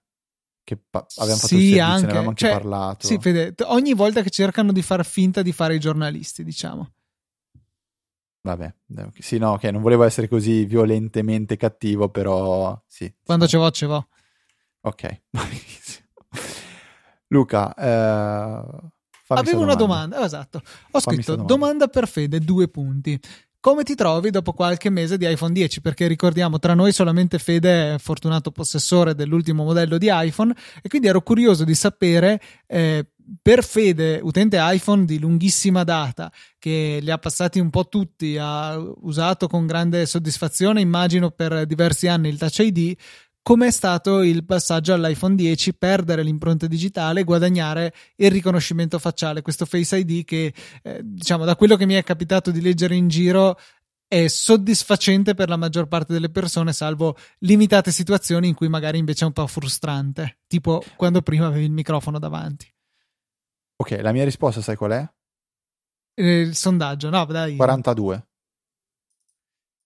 che 0.64 0.78
pa- 0.78 1.06
abbiamo 1.18 1.40
fatto 1.40 1.48
sì, 1.48 1.56
servizio, 1.56 1.84
anche, 1.84 2.02
ne 2.02 2.06
avevamo 2.06 2.30
anche 2.30 2.46
cioè, 2.46 2.54
parlato. 2.54 3.08
Sì, 3.08 3.18
Fede, 3.20 3.54
ogni 3.66 3.94
volta 3.94 4.22
che 4.22 4.30
cercano 4.30 4.72
di 4.72 4.82
far 4.82 5.06
finta 5.06 5.42
di 5.42 5.52
fare 5.52 5.76
i 5.76 5.80
giornalisti, 5.80 6.44
diciamo. 6.44 6.92
Vabbè, 8.46 8.76
sì, 9.20 9.38
no, 9.38 9.52
ok, 9.52 9.64
non 9.66 9.82
volevo 9.82 10.04
essere 10.04 10.28
così 10.28 10.66
violentemente 10.66 11.56
cattivo, 11.56 12.10
però 12.10 12.78
sì. 12.86 13.12
Quando 13.24 13.48
ce 13.48 13.58
vo, 13.58 13.72
ce 13.72 13.86
vo. 13.86 14.08
Ok, 14.82 15.22
Luca, 17.28 17.74
eh, 17.74 18.92
avevo 19.28 19.62
una 19.62 19.76
domanda. 19.76 20.20
Oh, 20.20 20.26
esatto. 20.26 20.58
Ho 20.92 21.00
fammi 21.00 21.16
scritto 21.16 21.38
domanda. 21.38 21.54
domanda 21.54 21.88
per 21.88 22.06
Fede, 22.06 22.40
due 22.40 22.68
punti. 22.68 23.18
Come 23.64 23.84
ti 23.84 23.96
trovi 23.96 24.30
dopo 24.30 24.52
qualche 24.52 24.90
mese 24.90 25.18
di 25.18 25.26
iPhone 25.26 25.54
10? 25.54 25.80
Perché 25.80 26.06
ricordiamo, 26.08 26.60
tra 26.60 26.74
noi 26.74 26.92
solamente 26.92 27.40
Fede 27.40 27.94
è 27.94 27.98
fortunato 27.98 28.52
possessore 28.52 29.16
dell'ultimo 29.16 29.64
modello 29.64 29.98
di 29.98 30.10
iPhone 30.12 30.54
e 30.82 30.90
quindi 30.90 31.08
ero 31.08 31.22
curioso 31.22 31.64
di 31.64 31.74
sapere 31.74 32.42
eh, 32.68 33.08
per 33.42 33.64
Fede, 33.64 34.20
utente 34.22 34.58
iPhone 34.60 35.06
di 35.06 35.18
lunghissima 35.18 35.86
data, 35.86 36.30
che 36.60 37.00
li 37.02 37.10
ha 37.10 37.18
passati 37.18 37.60
un 37.60 37.70
po' 37.70 37.88
tutti, 37.88 38.36
ha 38.38 38.78
usato 38.78 39.48
con 39.48 39.66
grande 39.66 40.06
soddisfazione, 40.08 40.82
immagino 40.82 41.32
per 41.32 41.66
diversi 41.66 42.10
anni 42.10 42.28
il 42.28 42.38
Touch 42.38 42.60
ID, 42.60 42.98
com'è 43.44 43.70
stato 43.70 44.24
il 44.24 44.46
passaggio 44.46 44.94
all'iPhone 44.94 45.36
10, 45.36 45.76
perdere 45.76 46.24
l'impronta 46.24 46.66
digitale 46.66 47.20
e 47.20 47.24
guadagnare 47.24 47.94
il 48.16 48.32
riconoscimento 48.32 48.98
facciale, 48.98 49.42
questo 49.42 49.66
Face 49.66 49.98
ID 49.98 50.24
che, 50.24 50.54
eh, 50.82 51.02
diciamo, 51.04 51.46
da 51.46 51.56
quello 51.56 51.76
che 51.76 51.86
mi 51.86 51.94
è 51.94 52.04
capitato 52.04 52.50
di 52.50 52.62
leggere 52.62 52.96
in 52.96 53.10
giro, 53.10 53.60
è 54.08 54.28
soddisfacente 54.28 55.34
per 55.34 55.50
la 55.50 55.58
maggior 55.58 55.88
parte 55.88 56.14
delle 56.14 56.30
persone, 56.30 56.72
salvo 56.72 57.18
limitate 57.40 57.92
situazioni 57.92 58.48
in 58.48 58.56
cui 58.56 58.70
magari 58.70 58.98
invece 58.98 59.24
è 59.26 59.28
un 59.28 59.34
po' 59.34 59.48
frustrante, 59.48 60.40
tipo 60.48 60.84
quando 60.96 61.22
prima 61.22 61.48
avevi 61.48 61.66
il 61.66 61.72
microfono 61.72 62.20
davanti. 62.20 62.72
Ok, 63.76 64.00
la 64.02 64.12
mia 64.14 64.24
risposta 64.24 64.62
sai 64.62 64.76
qual 64.76 64.92
è? 64.92 65.14
Eh, 66.16 66.42
il 66.42 66.56
sondaggio, 66.56 67.10
no, 67.10 67.26
dai. 67.26 67.56
42. 67.56 68.28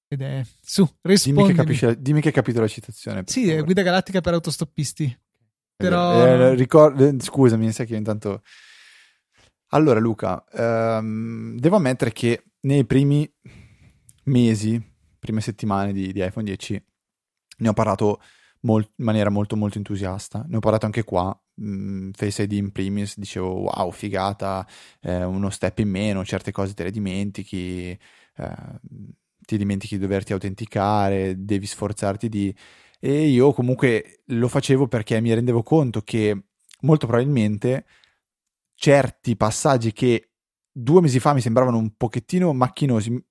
Ed 0.10 0.22
è 0.22 0.42
su, 0.62 0.88
rispondi. 1.02 1.42
Dimmi 1.42 1.48
che, 1.48 1.54
capisci, 1.54 2.02
dimmi 2.02 2.22
che 2.22 2.28
hai 2.30 2.34
capito 2.34 2.62
la 2.62 2.68
citazione. 2.68 3.24
Sì, 3.26 3.52
è 3.52 3.62
guida 3.64 3.82
galattica 3.82 4.22
per 4.22 4.34
autostoppisti. 4.34 5.20
Però... 5.76 6.26
Eh, 6.26 6.56
ricord- 6.56 7.00
eh, 7.02 7.16
scusami, 7.20 7.72
sai 7.72 7.86
che 7.86 7.92
io 7.94 7.98
intanto... 7.98 8.42
Allora 9.72 10.00
Luca, 10.00 10.46
ehm, 10.50 11.60
devo 11.60 11.76
ammettere 11.76 12.14
che 12.14 12.44
nei 12.62 12.86
primi 12.86 13.30
mesi, 14.24 14.82
prime 15.20 15.42
settimane 15.42 15.92
di, 15.92 16.14
di 16.14 16.24
iPhone 16.24 16.46
10, 16.46 16.82
ne 17.58 17.68
ho 17.68 17.74
parlato 17.74 18.22
molt- 18.62 18.92
in 18.96 19.04
maniera 19.04 19.30
molto 19.30 19.58
molto 19.58 19.78
entusiasta. 19.78 20.46
Ne 20.48 20.58
ho 20.58 20.60
parlato 20.60 20.86
anche 20.86 21.04
qua, 21.04 21.38
mh, 21.56 21.70
mm, 21.70 22.10
Face 22.12 22.44
ID 22.44 22.54
in 22.54 22.72
primis, 22.72 23.18
dicevo 23.18 23.64
wow, 23.64 23.92
figata, 23.92 24.66
eh, 25.02 25.26
uno 25.26 25.50
step 25.50 25.80
in 25.80 25.90
meno, 25.90 26.24
certe 26.24 26.52
cose 26.52 26.74
te 26.74 26.84
le 26.84 26.92
dimentichi, 26.92 27.90
eh, 27.90 28.80
ti 29.48 29.58
dimentichi 29.58 29.96
di 29.96 30.02
doverti 30.02 30.34
autenticare, 30.34 31.34
devi 31.44 31.66
sforzarti 31.66 32.30
di... 32.30 32.56
E 33.00 33.28
io 33.28 33.54
comunque 33.54 34.24
lo 34.28 34.48
facevo 34.48 34.88
perché 34.88 35.22
mi 35.22 35.34
rendevo 35.34 35.64
conto 35.64 36.02
che 36.02 36.46
molto 36.82 37.08
probabilmente 37.08 37.86
certi 38.76 39.36
passaggi 39.38 39.94
che 39.94 40.32
due 40.72 41.02
mesi 41.02 41.20
fa 41.20 41.34
mi 41.34 41.42
sembravano 41.42 41.78
un 41.78 41.96
pochettino 41.96 42.54
macchinosi 42.54 43.24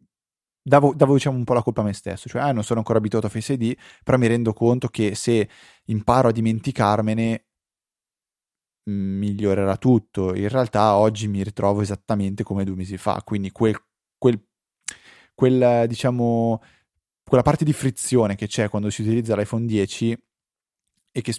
davo, 0.66 0.95
davo 0.95 1.14
diciamo 1.14 1.36
un 1.36 1.45
po' 1.45 1.55
la 1.55 1.62
colpa 1.62 1.82
a 1.82 1.84
me 1.84 1.93
stesso, 1.93 2.28
cioè 2.28 2.43
ah, 2.43 2.53
non 2.53 2.64
sono 2.64 2.80
ancora 2.80 2.99
abituato 2.99 3.26
a 3.26 3.30
Face 3.30 3.53
ID, 3.53 3.76
però 4.03 4.18
mi 4.18 4.26
rendo 4.26 4.53
conto 4.53 4.88
che 4.88 5.14
se 5.14 5.49
imparo 5.86 6.28
a 6.28 6.32
dimenticarmene 6.32 7.47
migliorerà 8.90 9.76
tutto. 9.76 10.34
In 10.34 10.49
realtà 10.49 10.97
oggi 10.97 11.28
mi 11.28 11.43
ritrovo 11.43 11.80
esattamente 11.82 12.43
come 12.43 12.64
due 12.64 12.76
mesi 12.76 12.97
fa, 12.97 13.22
quindi 13.24 13.51
quel, 13.51 13.76
quel, 14.18 14.45
quel 15.37 15.87
diciamo 15.87 16.61
quella 17.22 17.43
parte 17.43 17.64
di 17.64 17.72
frizione 17.72 18.34
che 18.37 18.47
c'è 18.47 18.68
quando 18.68 18.91
si 18.91 19.03
utilizza 19.03 19.37
l'iPhone 19.37 19.66
10 19.66 20.16
e 21.12 21.20
che 21.22 21.34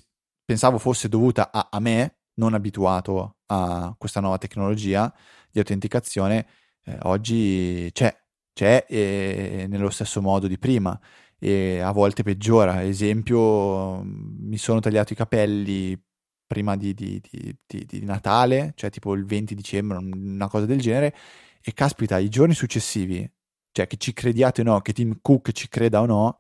pensavo 0.45 0.77
fosse 0.77 1.09
dovuta 1.09 1.51
a, 1.51 1.69
a 1.71 1.79
me, 1.79 2.17
non 2.35 2.53
abituato 2.53 3.37
a 3.47 3.93
questa 3.97 4.19
nuova 4.19 4.37
tecnologia 4.37 5.13
di 5.51 5.59
autenticazione, 5.59 6.47
eh, 6.83 6.97
oggi 7.03 7.89
c'è, 7.93 8.15
c'è 8.53 8.85
e 8.87 9.65
nello 9.69 9.89
stesso 9.89 10.21
modo 10.21 10.47
di 10.47 10.57
prima 10.57 10.99
e 11.39 11.79
a 11.79 11.91
volte 11.91 12.23
peggiora. 12.23 12.83
Esempio, 12.83 14.01
mi 14.03 14.57
sono 14.57 14.79
tagliato 14.79 15.13
i 15.13 15.15
capelli 15.15 15.99
prima 16.45 16.75
di, 16.75 16.93
di, 16.93 17.21
di, 17.21 17.85
di, 17.85 18.05
Natale, 18.05 18.73
cioè 18.75 18.89
tipo 18.89 19.13
il 19.13 19.25
20 19.25 19.55
dicembre, 19.55 19.97
una 19.97 20.47
cosa 20.47 20.65
del 20.65 20.79
genere, 20.79 21.15
e 21.61 21.73
caspita, 21.73 22.17
i 22.17 22.29
giorni 22.29 22.53
successivi, 22.53 23.29
cioè 23.77 23.87
che 23.87 23.97
ci 23.97 24.11
crediate 24.13 24.61
o 24.61 24.63
no, 24.63 24.81
che 24.81 24.91
Tim 24.91 25.19
Cook 25.21 25.51
ci 25.51 25.67
creda 25.67 26.01
o 26.01 26.05
no, 26.07 26.39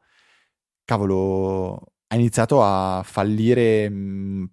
cavolo, 0.85 1.93
ha 2.07 2.15
iniziato 2.15 2.63
a 2.63 3.03
fallire 3.03 3.91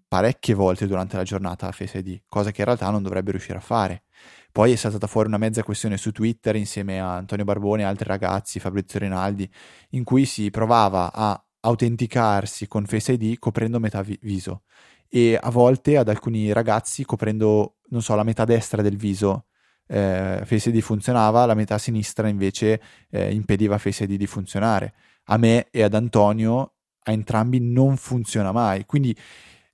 parecchie 0.07 0.55
volte 0.55 0.87
durante 0.87 1.17
la 1.17 1.23
giornata 1.23 1.73
Face 1.73 1.99
ID, 1.99 2.25
cosa 2.29 2.51
che 2.51 2.61
in 2.61 2.67
realtà 2.67 2.91
non 2.91 3.03
dovrebbe 3.03 3.31
riuscire 3.31 3.57
a 3.57 3.61
fare. 3.63 4.05
Poi 4.53 4.73
è 4.73 4.77
saltata 4.77 5.07
fuori 5.07 5.29
una 5.29 5.39
mezza 5.39 5.63
questione 5.63 5.97
su 5.97 6.13
Twitter 6.13 6.57
insieme 6.57 7.01
a 7.01 7.17
Antonio 7.17 7.45
Barbone 7.45 7.83
e 7.83 7.85
altri 7.87 8.07
ragazzi, 8.07 8.61
Fabrizio 8.61 8.99
Rinaldi, 8.99 9.51
in 9.91 10.05
cui 10.05 10.27
si 10.27 10.51
provava 10.51 11.11
a 11.13 11.43
autenticarsi 11.61 12.69
con 12.69 12.85
Face 12.85 13.13
ID 13.13 13.39
coprendo 13.39 13.81
metà 13.81 14.03
vi- 14.03 14.19
viso 14.23 14.65
e 15.09 15.39
a 15.41 15.51
volte 15.51 15.97
ad 15.97 16.09
alcuni 16.09 16.53
ragazzi 16.53 17.05
coprendo, 17.05 17.77
non 17.89 18.03
so, 18.03 18.15
la 18.15 18.25
metà 18.25 18.45
destra 18.45 18.83
del 18.83 18.97
viso 18.97 19.47
eh, 19.87 20.43
Face 20.45 20.69
ID 20.69 20.81
funzionava, 20.81 21.47
la 21.47 21.55
metà 21.55 21.79
sinistra 21.79 22.29
invece 22.29 22.81
eh, 23.11 23.33
impediva 23.33 23.79
Face 23.79 24.05
ID 24.05 24.15
di 24.15 24.27
funzionare. 24.27 24.95
A 25.25 25.37
me 25.37 25.69
e 25.71 25.83
ad 25.83 25.95
Antonio, 25.95 26.75
a 27.05 27.13
entrambi 27.13 27.61
non 27.61 27.97
funziona 27.97 28.53
mai. 28.53 28.85
Quindi 28.87 29.17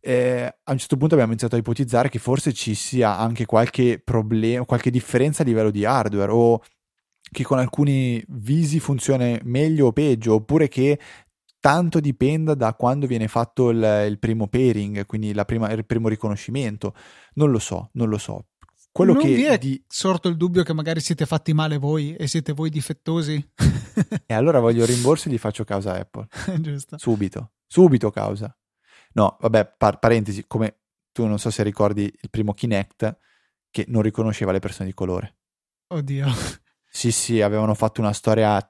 eh, 0.00 0.54
a 0.62 0.72
un 0.72 0.78
certo 0.78 0.96
punto 0.96 1.14
abbiamo 1.14 1.32
iniziato 1.32 1.56
a 1.56 1.58
ipotizzare 1.58 2.08
che 2.08 2.18
forse 2.18 2.52
ci 2.52 2.74
sia 2.74 3.18
anche 3.18 3.46
qualche 3.46 4.00
problema, 4.02 4.64
qualche 4.64 4.90
differenza 4.90 5.42
a 5.42 5.46
livello 5.46 5.70
di 5.70 5.84
hardware 5.84 6.32
o 6.32 6.62
che 7.32 7.44
con 7.44 7.58
alcuni 7.58 8.22
visi 8.28 8.80
funziona 8.80 9.38
meglio 9.44 9.86
o 9.86 9.92
peggio, 9.92 10.34
oppure 10.34 10.68
che 10.68 10.98
tanto 11.61 12.00
dipenda 12.00 12.54
da 12.54 12.74
quando 12.74 13.06
viene 13.06 13.28
fatto 13.28 13.70
il, 13.70 14.06
il 14.08 14.18
primo 14.18 14.48
pairing, 14.48 15.06
quindi 15.06 15.32
prima, 15.46 15.70
il 15.70 15.86
primo 15.86 16.08
riconoscimento. 16.08 16.94
Non 17.34 17.50
lo 17.50 17.58
so, 17.58 17.90
non 17.92 18.08
lo 18.08 18.18
so. 18.18 18.46
Quello 18.93 19.12
non 19.12 19.22
che 19.22 19.34
vi 19.34 19.45
è 19.45 19.57
di... 19.57 19.82
sorto 19.86 20.28
il 20.28 20.36
dubbio 20.36 20.64
che 20.64 20.72
magari 20.72 21.01
siete 21.01 21.24
fatti 21.24 21.53
male 21.53 21.78
voi 21.78 22.14
e 22.16 22.26
siete 22.26 22.53
voi 22.53 22.70
difettosi? 22.70 23.53
e 24.26 24.34
allora 24.34 24.59
voglio 24.59 24.84
rimborso 24.84 25.28
e 25.28 25.32
gli 25.32 25.38
faccio 25.38 25.64
causa 25.64 25.95
Apple. 25.95 26.26
Giusto. 26.59 26.99
Subito, 26.99 27.53
subito 27.66 28.11
causa. 28.11 28.55
No, 29.12 29.36
vabbè, 29.41 29.74
par- 29.78 29.99
parentesi, 29.99 30.45
come 30.47 30.80
tu 31.12 31.26
non 31.26 31.38
so 31.38 31.51
se 31.51 31.62
ricordi 31.62 32.03
il 32.03 32.30
primo 32.30 32.53
Kinect 32.53 33.18
che 33.70 33.84
non 33.88 34.03
riconosceva 34.03 34.53
le 34.53 34.59
persone 34.59 34.88
di 34.88 34.95
colore. 34.95 35.36
Oddio. 35.88 36.26
Sì, 36.93 37.12
sì, 37.12 37.41
avevano 37.41 37.74
fatto 37.74 38.01
una 38.01 38.12
storia 38.12 38.61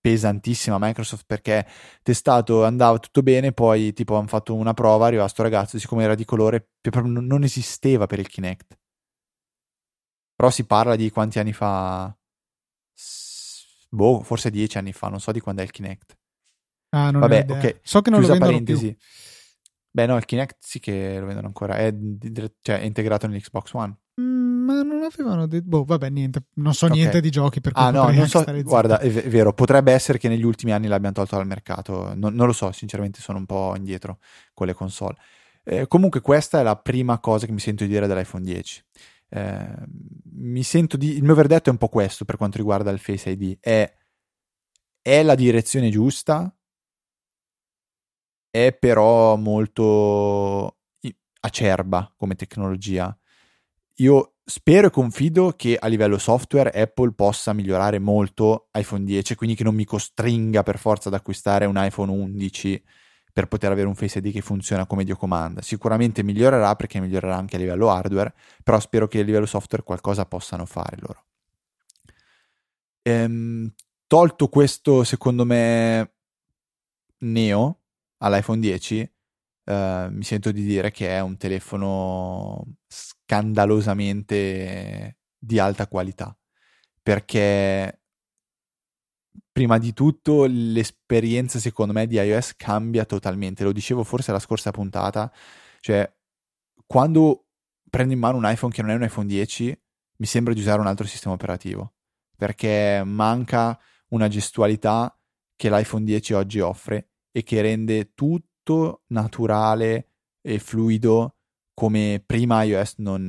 pesantissima 0.00 0.76
Microsoft 0.80 1.24
perché 1.24 1.64
testato 2.02 2.64
andava 2.64 2.98
tutto 2.98 3.22
bene 3.22 3.52
poi 3.52 3.92
tipo 3.92 4.16
hanno 4.16 4.26
fatto 4.26 4.56
una 4.56 4.74
prova 4.74 5.06
arriva 5.06 5.28
sto 5.28 5.42
ragazzo 5.42 5.78
siccome 5.78 6.02
era 6.02 6.16
di 6.16 6.24
colore 6.24 6.70
proprio 6.80 7.20
non 7.20 7.44
esisteva 7.44 8.06
per 8.06 8.18
il 8.18 8.26
Kinect 8.26 8.79
però 10.40 10.50
si 10.50 10.64
parla 10.64 10.96
di 10.96 11.10
quanti 11.10 11.38
anni 11.38 11.52
fa 11.52 12.16
boh 13.90 14.22
forse 14.22 14.50
dieci 14.50 14.78
anni 14.78 14.94
fa 14.94 15.08
non 15.08 15.20
so 15.20 15.32
di 15.32 15.40
quando 15.40 15.60
è 15.60 15.64
il 15.66 15.70
Kinect 15.70 16.16
ah 16.96 17.10
non 17.10 17.20
vabbè 17.20 17.44
ok 17.46 17.80
so 17.82 18.00
che 18.00 18.08
non 18.08 18.20
Chiusa 18.20 18.34
lo 18.34 18.38
vendono 18.38 18.50
parentesi 18.52 18.94
più. 18.94 19.06
Beh, 19.92 20.06
no, 20.06 20.16
il 20.16 20.24
Kinect 20.24 20.58
sì 20.60 20.78
che 20.78 21.18
lo 21.18 21.26
vendono 21.26 21.48
ancora, 21.48 21.74
è, 21.74 21.92
cioè, 22.60 22.78
è 22.78 22.84
integrato 22.84 23.26
nell'Xbox 23.26 23.72
One. 23.72 23.96
Mm, 24.20 24.64
ma 24.64 24.82
non 24.82 25.02
avevano 25.02 25.48
detto, 25.48 25.66
boh, 25.66 25.82
vabbè, 25.84 26.08
niente, 26.10 26.44
non 26.54 26.74
so 26.74 26.84
okay. 26.84 26.98
niente 26.98 27.20
di 27.20 27.28
giochi 27.28 27.60
per 27.60 27.72
cui 27.72 27.82
Ah, 27.82 27.90
no, 27.90 28.08
non 28.08 28.28
so, 28.28 28.44
guarda, 28.62 29.00
è, 29.00 29.10
v- 29.10 29.26
vero, 29.26 29.52
potrebbe 29.52 29.90
essere 29.90 30.18
che 30.18 30.28
negli 30.28 30.44
ultimi 30.44 30.70
anni 30.70 30.86
l'abbiano 30.86 31.16
tolto 31.16 31.34
dal 31.34 31.46
mercato, 31.48 32.14
non, 32.14 32.34
non, 32.34 32.46
lo 32.46 32.52
so, 32.52 32.70
sinceramente 32.70 33.20
sono 33.20 33.38
un 33.38 33.46
po' 33.46 33.74
indietro 33.76 34.18
con 34.54 34.68
le 34.68 34.74
console. 34.74 35.16
Eh, 35.64 35.88
comunque 35.88 36.20
questa 36.20 36.60
è 36.60 36.62
la 36.62 36.76
prima 36.76 37.18
cosa 37.18 37.46
che 37.46 37.52
mi 37.52 37.58
sento 37.58 37.82
di 37.82 37.90
dire 37.90 38.06
dell'iPhone 38.06 38.44
10. 38.44 38.84
Eh, 39.30 39.74
mi 40.32 40.62
sento 40.62 40.96
di, 40.96 41.16
il 41.16 41.22
mio 41.22 41.34
verdetto 41.34 41.68
è 41.68 41.72
un 41.72 41.78
po' 41.78 41.88
questo 41.88 42.24
per 42.24 42.36
quanto 42.36 42.58
riguarda 42.58 42.90
il 42.90 42.98
Face 42.98 43.30
ID, 43.30 43.58
è, 43.60 43.92
è 45.00 45.22
la 45.22 45.34
direzione 45.34 45.90
giusta, 45.90 46.54
è 48.50 48.72
però 48.72 49.36
molto 49.36 50.76
acerba 51.40 52.12
come 52.16 52.34
tecnologia. 52.34 53.16
Io 53.96 54.34
spero 54.44 54.88
e 54.88 54.90
confido 54.90 55.52
che 55.56 55.76
a 55.76 55.86
livello 55.86 56.18
software 56.18 56.70
Apple 56.70 57.12
possa 57.12 57.52
migliorare 57.52 57.98
molto 57.98 58.68
iPhone 58.72 59.04
10, 59.04 59.34
quindi 59.34 59.56
che 59.56 59.64
non 59.64 59.74
mi 59.74 59.84
costringa 59.84 60.62
per 60.62 60.78
forza 60.78 61.08
ad 61.08 61.14
acquistare 61.14 61.66
un 61.66 61.76
iPhone 61.76 62.10
11 62.10 62.82
per 63.32 63.46
poter 63.46 63.70
avere 63.70 63.86
un 63.86 63.94
Face 63.94 64.18
ID 64.18 64.32
che 64.32 64.40
funziona 64.40 64.86
come 64.86 65.04
Dio 65.04 65.16
comanda. 65.16 65.62
Sicuramente 65.62 66.22
migliorerà 66.22 66.74
perché 66.76 67.00
migliorerà 67.00 67.36
anche 67.36 67.56
a 67.56 67.58
livello 67.58 67.90
hardware, 67.90 68.34
però 68.62 68.80
spero 68.80 69.08
che 69.08 69.20
a 69.20 69.22
livello 69.22 69.46
software 69.46 69.84
qualcosa 69.84 70.26
possano 70.26 70.66
fare 70.66 70.96
loro. 71.00 71.24
Ehm, 73.02 73.72
tolto 74.06 74.48
questo, 74.48 75.04
secondo 75.04 75.44
me, 75.44 76.12
neo, 77.18 77.80
all'iPhone 78.18 78.60
10, 78.60 79.10
eh, 79.64 80.08
mi 80.10 80.24
sento 80.24 80.52
di 80.52 80.64
dire 80.64 80.90
che 80.90 81.08
è 81.08 81.20
un 81.20 81.36
telefono 81.36 82.64
scandalosamente 82.86 85.16
di 85.38 85.58
alta 85.58 85.86
qualità. 85.86 86.34
Perché 87.02 87.99
prima 89.52 89.78
di 89.78 89.92
tutto 89.92 90.46
l'esperienza 90.46 91.58
secondo 91.58 91.92
me 91.92 92.06
di 92.06 92.16
iOS 92.16 92.54
cambia 92.56 93.04
totalmente. 93.04 93.64
Lo 93.64 93.72
dicevo 93.72 94.04
forse 94.04 94.32
la 94.32 94.38
scorsa 94.38 94.70
puntata, 94.70 95.32
cioè 95.80 96.10
quando 96.86 97.46
prendo 97.90 98.12
in 98.12 98.18
mano 98.18 98.36
un 98.36 98.48
iPhone 98.48 98.72
che 98.72 98.82
non 98.82 98.92
è 98.92 98.94
un 98.94 99.02
iPhone 99.02 99.26
10, 99.26 99.82
mi 100.16 100.26
sembra 100.26 100.54
di 100.54 100.60
usare 100.60 100.80
un 100.80 100.86
altro 100.86 101.06
sistema 101.06 101.34
operativo, 101.34 101.94
perché 102.36 103.02
manca 103.04 103.78
una 104.08 104.28
gestualità 104.28 105.14
che 105.56 105.70
l'iPhone 105.70 106.04
10 106.04 106.32
oggi 106.34 106.60
offre 106.60 107.10
e 107.32 107.42
che 107.42 107.60
rende 107.60 108.14
tutto 108.14 109.02
naturale 109.08 110.08
e 110.40 110.58
fluido 110.58 111.36
come 111.74 112.22
prima 112.24 112.62
iOS 112.62 112.94
non, 112.98 113.26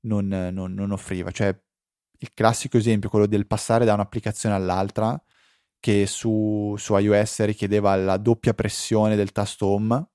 non, 0.00 0.26
non, 0.26 0.72
non 0.72 0.90
offriva. 0.90 1.30
Cioè, 1.30 1.58
il 2.22 2.30
classico 2.34 2.76
esempio, 2.76 3.08
quello 3.08 3.26
del 3.26 3.46
passare 3.46 3.84
da 3.84 3.94
un'applicazione 3.94 4.54
all'altra, 4.54 5.20
che 5.80 6.06
su, 6.06 6.74
su 6.78 6.96
iOS 6.96 7.44
richiedeva 7.44 7.96
la 7.96 8.16
doppia 8.16 8.54
pressione 8.54 9.16
del 9.16 9.32
tasto 9.32 9.66
home 9.66 10.06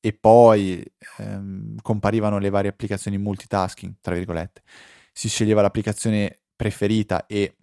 e 0.00 0.12
poi 0.12 0.84
ehm, 1.18 1.76
comparivano 1.82 2.38
le 2.38 2.50
varie 2.50 2.70
applicazioni 2.70 3.18
multitasking, 3.18 3.94
tra 4.00 4.14
virgolette. 4.14 4.62
Si 5.12 5.28
sceglieva 5.28 5.62
l'applicazione 5.62 6.40
preferita 6.56 7.26
e 7.26 7.56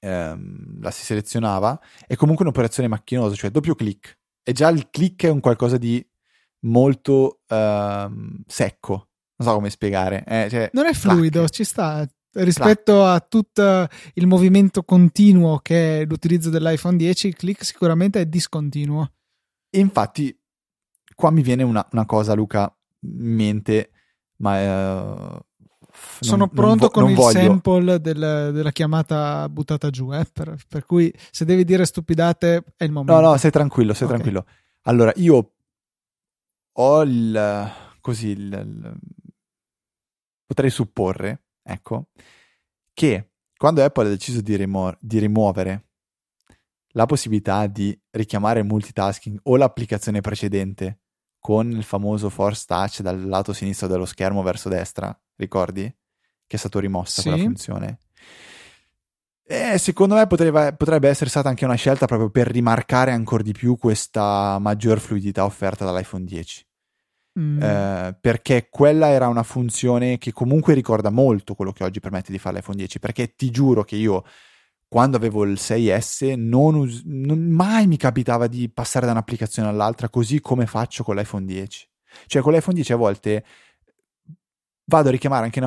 ehm, 0.00 0.80
la 0.80 0.90
si 0.90 1.04
selezionava, 1.04 1.78
è 2.06 2.16
comunque 2.16 2.44
un'operazione 2.44 2.88
macchinosa, 2.88 3.34
cioè 3.34 3.50
doppio 3.50 3.74
clic. 3.74 4.18
E 4.42 4.52
già 4.52 4.70
il 4.70 4.88
click 4.90 5.24
è 5.24 5.28
un 5.30 5.40
qualcosa 5.40 5.76
di 5.76 6.04
molto 6.60 7.40
ehm, 7.46 8.42
secco, 8.46 9.08
non 9.36 9.48
so 9.48 9.54
come 9.54 9.70
spiegare. 9.70 10.24
Eh, 10.26 10.48
cioè, 10.48 10.70
non 10.72 10.86
è 10.86 10.94
fluido, 10.94 11.40
clac. 11.40 11.52
ci 11.52 11.64
sta. 11.64 12.06
Rispetto 12.44 13.04
a 13.04 13.20
tutto 13.20 13.88
il 14.14 14.26
movimento 14.26 14.82
continuo 14.82 15.58
che 15.58 16.00
è 16.00 16.04
l'utilizzo 16.04 16.50
dell'iPhone 16.50 16.96
10, 16.96 17.28
il 17.28 17.36
click 17.36 17.64
sicuramente 17.64 18.20
è 18.20 18.26
discontinuo. 18.26 19.10
E 19.70 19.78
infatti, 19.78 20.36
qua 21.14 21.30
mi 21.30 21.42
viene 21.42 21.62
una, 21.62 21.86
una 21.92 22.04
cosa, 22.06 22.34
Luca, 22.34 22.74
in 23.00 23.34
mente, 23.34 23.90
ma 24.36 24.58
eh, 24.60 25.40
sono 26.20 26.36
non, 26.36 26.50
pronto 26.50 26.90
non 26.92 26.92
vo- 26.92 27.00
con 27.00 27.10
il 27.10 27.16
voglio. 27.16 27.38
sample 27.38 28.00
del, 28.00 28.50
della 28.52 28.70
chiamata 28.70 29.48
buttata 29.48 29.90
giù, 29.90 30.12
eh? 30.12 30.26
per, 30.30 30.56
per, 30.68 30.84
cui 30.84 31.12
se 31.30 31.44
devi 31.44 31.64
dire 31.64 31.84
stupidate 31.84 32.64
è 32.76 32.84
il 32.84 32.92
momento. 32.92 33.20
No, 33.20 33.30
no, 33.30 33.36
sei 33.36 33.50
tranquillo, 33.50 33.94
sei 33.94 34.06
okay. 34.06 34.18
tranquillo. 34.18 34.46
Allora, 34.82 35.12
io 35.16 35.52
ho 36.72 37.02
il... 37.02 37.72
così, 38.00 38.28
il, 38.28 38.52
il, 38.52 38.96
potrei 40.44 40.70
supporre, 40.70 41.45
ecco, 41.66 42.08
che 42.94 43.30
quando 43.56 43.82
Apple 43.82 44.06
ha 44.06 44.10
deciso 44.10 44.40
di, 44.40 44.56
rimu- 44.56 44.96
di 45.00 45.18
rimuovere 45.18 45.84
la 46.90 47.06
possibilità 47.06 47.66
di 47.66 47.98
richiamare 48.10 48.60
il 48.60 48.66
multitasking 48.66 49.40
o 49.44 49.56
l'applicazione 49.56 50.20
precedente 50.20 51.00
con 51.38 51.70
il 51.70 51.84
famoso 51.84 52.30
Force 52.30 52.64
Touch 52.66 53.00
dal 53.02 53.26
lato 53.26 53.52
sinistro 53.52 53.86
dello 53.86 54.04
schermo 54.04 54.42
verso 54.42 54.68
destra, 54.68 55.16
ricordi? 55.36 55.82
Che 55.82 56.56
è 56.56 56.58
stato 56.58 56.78
rimossa 56.78 57.22
sì. 57.22 57.28
quella 57.28 57.44
funzione. 57.44 57.98
Eh, 59.48 59.78
secondo 59.78 60.16
me 60.16 60.26
potrebbe, 60.26 60.74
potrebbe, 60.76 61.08
essere 61.08 61.30
stata 61.30 61.48
anche 61.48 61.64
una 61.64 61.76
scelta 61.76 62.06
proprio 62.06 62.30
per 62.30 62.48
rimarcare 62.48 63.12
ancora 63.12 63.44
di 63.44 63.52
più 63.52 63.76
questa 63.76 64.58
maggior 64.58 64.98
fluidità 64.98 65.44
offerta 65.44 65.84
dall'iPhone 65.84 66.24
10. 66.24 66.65
Mm. 67.38 67.62
Eh, 67.62 68.18
perché 68.20 68.68
quella 68.70 69.08
era 69.08 69.28
una 69.28 69.42
funzione 69.42 70.18
che 70.18 70.32
comunque 70.32 70.74
ricorda 70.74 71.10
molto 71.10 71.54
quello 71.54 71.72
che 71.72 71.84
oggi 71.84 72.00
permette 72.00 72.32
di 72.32 72.38
fare 72.38 72.56
l'iPhone 72.56 72.76
10. 72.76 72.98
Perché 72.98 73.34
ti 73.34 73.50
giuro 73.50 73.84
che 73.84 73.96
io, 73.96 74.24
quando 74.88 75.16
avevo 75.16 75.44
il 75.44 75.58
6S, 75.58 76.34
non, 76.36 76.74
us- 76.76 77.02
non 77.04 77.38
mai 77.50 77.86
mi 77.86 77.96
capitava 77.96 78.46
di 78.46 78.70
passare 78.70 79.06
da 79.06 79.12
un'applicazione 79.12 79.68
all'altra 79.68 80.08
così 80.08 80.40
come 80.40 80.66
faccio 80.66 81.04
con 81.04 81.16
l'iPhone 81.16 81.44
10. 81.44 81.88
Cioè, 82.26 82.42
con 82.42 82.52
l'iPhone 82.52 82.74
10 82.74 82.92
a 82.92 82.96
volte 82.96 83.44
vado 84.88 85.08
a 85.08 85.12
richiamare 85.12 85.44
anche 85.44 85.60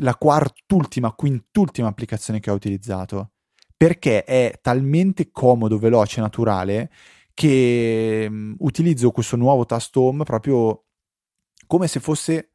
la 0.00 0.14
quart'ultima, 0.16 1.12
quintultima 1.12 1.88
applicazione 1.88 2.40
che 2.40 2.50
ho 2.50 2.54
utilizzato 2.54 3.30
perché 3.76 4.24
è 4.24 4.58
talmente 4.62 5.30
comodo, 5.30 5.78
veloce, 5.78 6.20
naturale 6.20 6.90
che 7.34 8.28
mh, 8.30 8.54
utilizzo 8.60 9.10
questo 9.10 9.36
nuovo 9.36 9.66
tasto 9.66 10.02
home 10.02 10.24
proprio 10.24 10.83
come 11.66 11.86
se 11.88 12.00
fosse 12.00 12.52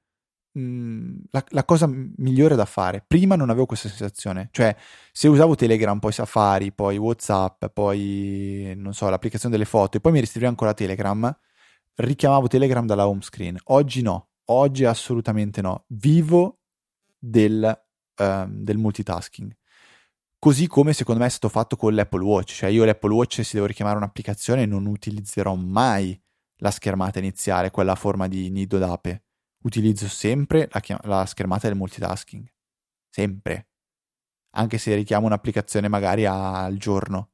mh, 0.51 1.15
la, 1.31 1.43
la, 1.49 1.63
cosa 1.65 1.87
migliore 1.87 2.55
da 2.55 2.65
fare. 2.65 3.03
Prima 3.05 3.35
non 3.35 3.49
avevo 3.49 3.65
questa 3.65 3.87
sensazione, 3.87 4.49
cioè 4.51 4.75
se 5.11 5.27
usavo 5.27 5.55
Telegram, 5.55 5.99
poi 5.99 6.11
Safari, 6.11 6.71
poi 6.71 6.97
WhatsApp, 6.97 7.65
poi 7.67 8.73
non 8.75 8.93
so, 8.93 9.09
l'applicazione 9.09 9.53
delle 9.55 9.67
foto 9.67 9.97
e 9.97 9.99
poi 9.99 10.11
mi 10.11 10.19
riscrivevo 10.19 10.51
ancora 10.51 10.73
Telegram, 10.73 11.37
richiamavo 11.95 12.47
Telegram 12.47 12.85
dalla 12.85 13.07
home 13.07 13.21
screen. 13.21 13.57
Oggi 13.65 14.01
no, 14.01 14.29
Oggi 14.51 14.85
assolutamente 14.85 15.61
no. 15.61 15.85
Vivo 15.89 16.61
del, 17.17 17.81
um, 18.17 18.63
del 18.63 18.77
multitasking. 18.77 19.55
Così 20.39 20.67
come 20.67 20.93
secondo 20.93 21.19
me 21.21 21.27
è 21.27 21.29
stato 21.29 21.49
fatto 21.49 21.75
con 21.75 21.93
l'Apple 21.93 22.23
Watch. 22.23 22.55
Cioè 22.55 22.69
io 22.69 22.83
l'Apple 22.83 23.13
Watch 23.13 23.43
se 23.43 23.51
devo 23.53 23.67
richiamare 23.67 23.97
un'applicazione 23.97 24.65
non 24.65 24.85
utilizzerò 24.87 25.53
mai 25.55 26.19
la 26.59 26.71
schermata 26.71 27.19
iniziale, 27.19 27.71
quella 27.71 27.93
a 27.93 27.95
forma 27.95 28.27
di 28.27 28.49
nido 28.49 28.77
d'ape. 28.77 29.23
Utilizzo 29.63 30.07
sempre 30.07 30.67
la, 30.71 30.79
chiam- 30.79 31.03
la 31.05 31.25
schermata 31.25 31.67
del 31.67 31.77
multitasking. 31.77 32.49
Sempre. 33.09 33.67
Anche 34.51 34.77
se 34.77 34.95
richiamo 34.95 35.25
un'applicazione 35.25 35.87
magari 35.87 36.25
al 36.25 36.77
giorno. 36.77 37.31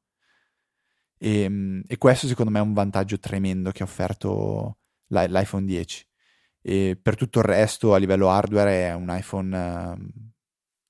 E, 1.18 1.40
ehm, 1.40 1.82
e, 1.86 1.96
questo 1.98 2.26
secondo 2.26 2.50
me 2.50 2.58
è 2.58 2.62
un 2.62 2.74
vantaggio 2.74 3.18
tremendo 3.18 3.70
che 3.70 3.82
ha 3.82 3.86
offerto 3.86 4.78
l'iPhone 5.08 5.64
10 5.64 6.06
e 6.68 6.98
per 7.00 7.14
tutto 7.14 7.38
il 7.38 7.44
resto 7.44 7.94
a 7.94 7.96
livello 7.96 8.28
hardware 8.28 8.88
è 8.88 8.92
un 8.92 9.06
iPhone 9.16 9.56
uh, 9.56 9.96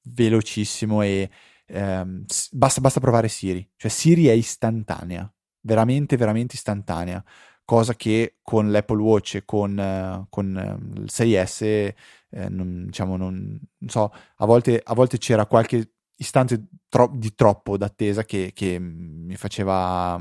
velocissimo 0.05 1.03
e 1.03 1.31
uh, 1.67 2.25
basta, 2.53 2.81
basta 2.81 2.99
provare 2.99 3.29
Siri, 3.29 3.69
cioè 3.77 3.91
Siri 3.91 4.25
è 4.27 4.33
istantanea, 4.33 5.31
veramente 5.61 6.17
veramente 6.17 6.55
istantanea, 6.55 7.23
cosa 7.67 7.95
che 7.95 8.39
con 8.43 8.71
l'Apple 8.71 9.03
Watch 9.03 9.35
e 9.35 9.45
con, 9.45 9.77
uh, 9.77 10.27
con 10.31 10.93
il 10.97 11.11
6S 11.11 11.63
eh, 12.31 12.49
non, 12.49 12.87
diciamo 12.87 13.19
non, 13.19 13.61
non, 13.79 13.91
so, 13.91 14.11
a 14.37 14.47
volte, 14.47 14.81
a 14.83 14.95
volte 14.95 15.19
c'era 15.19 15.45
qualche 15.47 15.97
istante 16.17 16.69
tro- 16.89 17.11
di 17.13 17.35
troppo 17.35 17.77
d'attesa 17.77 18.25
che, 18.25 18.53
che 18.55 18.79
mi 18.79 19.37
faceva 19.37 20.19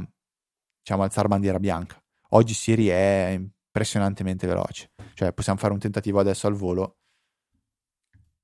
diciamo 0.81 1.03
alzare 1.03 1.27
bandiera 1.27 1.59
bianca. 1.59 2.01
Oggi 2.29 2.53
Siri 2.53 2.87
è 2.87 3.29
impressionantemente 3.37 4.47
veloce. 4.47 4.91
Cioè, 5.13 5.31
possiamo 5.33 5.59
fare 5.59 5.73
un 5.73 5.79
tentativo 5.79 6.19
adesso 6.19 6.47
al 6.47 6.53
volo. 6.53 6.97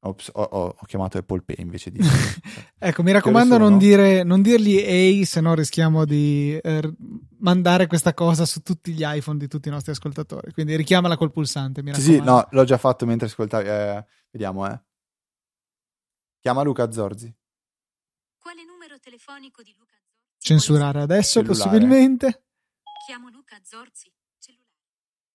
Ops, 0.03 0.31
ho, 0.33 0.41
ho, 0.41 0.75
ho, 0.79 0.85
chiamato 0.87 1.19
Apple 1.19 1.43
Pay 1.43 1.57
invece 1.59 1.91
di. 1.91 1.99
ecco, 2.79 3.03
mi 3.03 3.11
raccomando, 3.11 3.59
non, 3.59 3.77
dire, 3.77 4.23
non, 4.23 4.41
dirgli 4.41 4.75
ehi, 4.77 5.25
se 5.25 5.41
no 5.41 5.53
rischiamo 5.53 6.05
di 6.05 6.57
eh, 6.57 6.93
mandare 7.37 7.85
questa 7.85 8.15
cosa 8.15 8.47
su 8.47 8.61
tutti 8.63 8.93
gli 8.93 9.03
iPhone 9.03 9.37
di 9.37 9.47
tutti 9.47 9.67
i 9.67 9.71
nostri 9.71 9.91
ascoltatori. 9.91 10.53
Quindi 10.53 10.75
richiamala 10.75 11.17
col 11.17 11.31
pulsante. 11.31 11.83
Mi 11.83 11.93
sì, 11.93 12.01
sì, 12.01 12.19
no, 12.19 12.47
l'ho 12.49 12.63
già 12.63 12.79
fatto 12.79 13.05
mentre 13.05 13.27
ascoltavi. 13.27 13.67
Eh, 13.67 14.05
vediamo, 14.31 14.67
eh. 14.67 14.81
Chiama 16.39 16.63
Luca 16.63 16.91
Zorzi. 16.91 17.31
Quale 18.39 18.65
numero 18.65 18.97
telefonico 18.97 19.61
di 19.61 19.75
Luca 19.77 19.97
Zorzi? 19.99 20.37
Censurare 20.39 21.01
adesso, 21.01 21.41
Cellulare. 21.43 21.69
possibilmente. 21.69 22.43
Chiamo 23.05 23.29
Luca 23.29 23.59
Zorzi. 23.61 24.11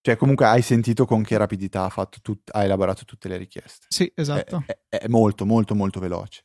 Cioè, 0.07 0.15
comunque 0.15 0.47
hai 0.47 0.63
sentito 0.63 1.05
con 1.05 1.25
che 1.25 1.37
rapidità 1.37 1.83
ha, 1.83 1.89
fatto 1.89 2.19
tut- 2.23 2.51
ha 2.53 2.63
elaborato 2.63 3.05
tutte 3.05 3.27
le 3.27 3.37
richieste. 3.37 3.87
Sì, 3.89 4.09
esatto. 4.15 4.63
È, 4.65 4.79
è, 4.89 4.99
è 4.99 5.09
molto, 5.09 5.45
molto, 5.45 5.75
molto 5.75 5.99
veloce. 5.99 6.45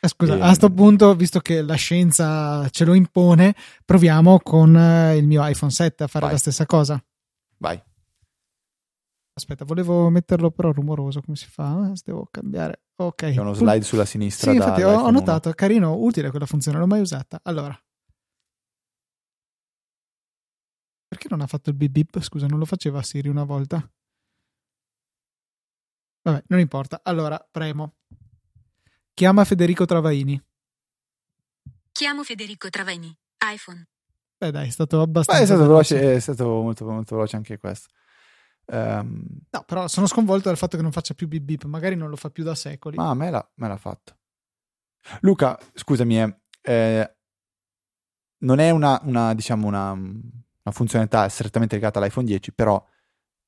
Eh, 0.00 0.08
scusa, 0.08 0.34
e... 0.34 0.40
a 0.40 0.46
questo 0.46 0.70
punto, 0.70 1.14
visto 1.14 1.40
che 1.40 1.60
la 1.60 1.74
scienza 1.74 2.66
ce 2.70 2.86
lo 2.86 2.94
impone, 2.94 3.54
proviamo 3.84 4.38
con 4.38 4.74
eh, 4.74 5.18
il 5.18 5.26
mio 5.26 5.46
iPhone 5.46 5.70
7 5.70 6.04
a 6.04 6.06
fare 6.06 6.24
Vai. 6.24 6.34
la 6.34 6.40
stessa 6.40 6.64
cosa. 6.64 7.04
Vai. 7.58 7.78
Aspetta, 9.34 9.66
volevo 9.66 10.08
metterlo 10.08 10.50
però 10.50 10.72
rumoroso, 10.72 11.20
come 11.20 11.36
si 11.36 11.48
fa? 11.50 11.92
Devo 12.02 12.26
cambiare. 12.30 12.84
Ok. 12.96 13.30
C'è 13.30 13.40
uno 13.40 13.52
slide 13.52 13.84
sulla 13.84 14.06
sinistra. 14.06 14.52
Sì, 14.52 14.56
infatti 14.56 14.84
ho, 14.84 15.00
ho 15.00 15.10
notato, 15.10 15.50
è 15.50 15.54
carino, 15.54 15.98
utile 15.98 16.30
quella 16.30 16.46
funzione, 16.46 16.78
non 16.78 16.88
l'ho 16.88 16.94
mai 16.94 17.02
usata. 17.02 17.40
Allora, 17.42 17.78
Perché 21.12 21.21
non 21.32 21.40
ha 21.40 21.46
fatto 21.46 21.70
il 21.70 21.76
bip 21.76 21.90
bip? 21.90 22.20
Scusa, 22.20 22.46
non 22.46 22.58
lo 22.58 22.64
faceva 22.64 23.02
Siri 23.02 23.28
una 23.28 23.44
volta? 23.44 23.90
Vabbè, 26.22 26.44
non 26.48 26.60
importa. 26.60 27.00
Allora, 27.02 27.44
premo. 27.50 27.94
Chiama 29.14 29.44
Federico 29.44 29.84
Travaini. 29.84 30.40
Chiamo 31.90 32.22
Federico 32.22 32.68
Travaini. 32.70 33.16
iPhone. 33.52 33.88
Beh, 34.38 34.50
dai, 34.50 34.68
è 34.68 34.70
stato 34.70 35.00
abbastanza. 35.00 35.40
Beh, 35.40 35.44
è 35.44 35.46
stato 35.46 35.68
veloce, 35.68 36.14
è 36.14 36.20
stato 36.20 36.44
molto, 36.46 36.84
molto 36.84 37.16
veloce 37.16 37.36
anche 37.36 37.58
questo. 37.58 37.88
Um... 38.66 39.24
No, 39.50 39.64
però 39.64 39.88
sono 39.88 40.06
sconvolto 40.06 40.48
dal 40.48 40.56
fatto 40.56 40.76
che 40.76 40.82
non 40.82 40.92
faccia 40.92 41.14
più 41.14 41.26
bip 41.28 41.42
bip. 41.42 41.64
Magari 41.64 41.96
non 41.96 42.08
lo 42.08 42.16
fa 42.16 42.30
più 42.30 42.44
da 42.44 42.54
secoli. 42.54 42.96
Ma 42.96 43.14
me 43.14 43.30
l'ha, 43.30 43.52
me 43.56 43.68
l'ha 43.68 43.76
fatto. 43.76 44.18
Luca, 45.20 45.58
scusami, 45.74 46.20
eh, 46.20 46.36
eh 46.62 47.16
non 48.42 48.58
è 48.58 48.70
una, 48.70 49.00
una 49.04 49.34
diciamo, 49.34 49.66
una 49.66 49.96
una 50.64 50.74
funzionalità 50.74 51.28
strettamente 51.28 51.74
legata 51.74 51.98
all'iPhone 51.98 52.26
10, 52.26 52.52
però 52.52 52.84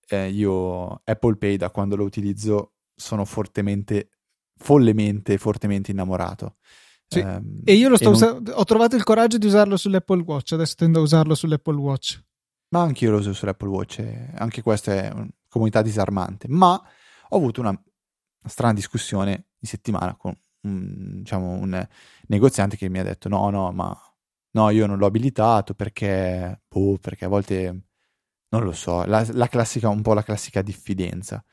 eh, 0.08 0.28
io 0.28 1.00
Apple 1.04 1.36
Pay 1.36 1.56
da 1.56 1.70
quando 1.70 1.96
lo 1.96 2.04
utilizzo 2.04 2.72
sono 2.94 3.24
fortemente, 3.24 4.10
follemente, 4.56 5.38
fortemente 5.38 5.90
innamorato. 5.90 6.56
Sì. 7.06 7.20
Um, 7.20 7.60
e 7.64 7.74
io 7.74 7.88
lo 7.88 7.96
sto 7.96 8.04
non... 8.04 8.14
usando, 8.14 8.52
ho 8.52 8.64
trovato 8.64 8.96
il 8.96 9.04
coraggio 9.04 9.38
di 9.38 9.46
usarlo 9.46 9.76
sull'Apple 9.76 10.22
Watch, 10.22 10.52
adesso 10.52 10.74
tendo 10.76 11.00
a 11.00 11.02
usarlo 11.02 11.34
sull'Apple 11.34 11.76
Watch. 11.76 12.22
Ma 12.70 12.80
anche 12.80 13.04
io 13.04 13.12
lo 13.12 13.18
uso 13.18 13.32
sull'Apple 13.32 13.68
Watch, 13.68 14.02
anche 14.34 14.62
questa 14.62 14.92
è 14.92 15.10
una 15.12 15.28
comunità 15.48 15.82
disarmante, 15.82 16.48
ma 16.48 16.72
ho 16.72 17.36
avuto 17.36 17.60
una, 17.60 17.70
una 17.70 17.80
strana 18.44 18.72
discussione 18.72 19.46
in 19.58 19.68
settimana 19.68 20.16
con 20.16 20.36
un, 20.62 21.18
diciamo, 21.18 21.50
un 21.50 21.86
negoziante 22.26 22.76
che 22.76 22.88
mi 22.88 22.98
ha 22.98 23.04
detto 23.04 23.28
no, 23.28 23.48
no, 23.50 23.70
ma 23.70 23.96
no, 24.54 24.70
io 24.70 24.86
non 24.86 24.98
l'ho 24.98 25.06
abilitato 25.06 25.74
perché, 25.74 26.62
boh, 26.68 26.98
perché 26.98 27.24
a 27.24 27.28
volte, 27.28 27.86
non 28.48 28.62
lo 28.64 28.72
so, 28.72 29.04
la, 29.04 29.26
la 29.32 29.48
classica, 29.48 29.88
un 29.88 30.02
po' 30.02 30.14
la 30.14 30.22
classica 30.22 30.62
diffidenza. 30.62 31.44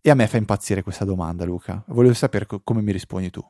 E 0.00 0.10
a 0.10 0.14
me 0.14 0.26
fa 0.26 0.36
impazzire 0.36 0.82
questa 0.82 1.04
domanda, 1.04 1.44
Luca. 1.44 1.82
Volevo 1.88 2.14
sapere 2.14 2.46
co- 2.46 2.60
come 2.62 2.82
mi 2.82 2.92
rispondi 2.92 3.30
tu. 3.30 3.42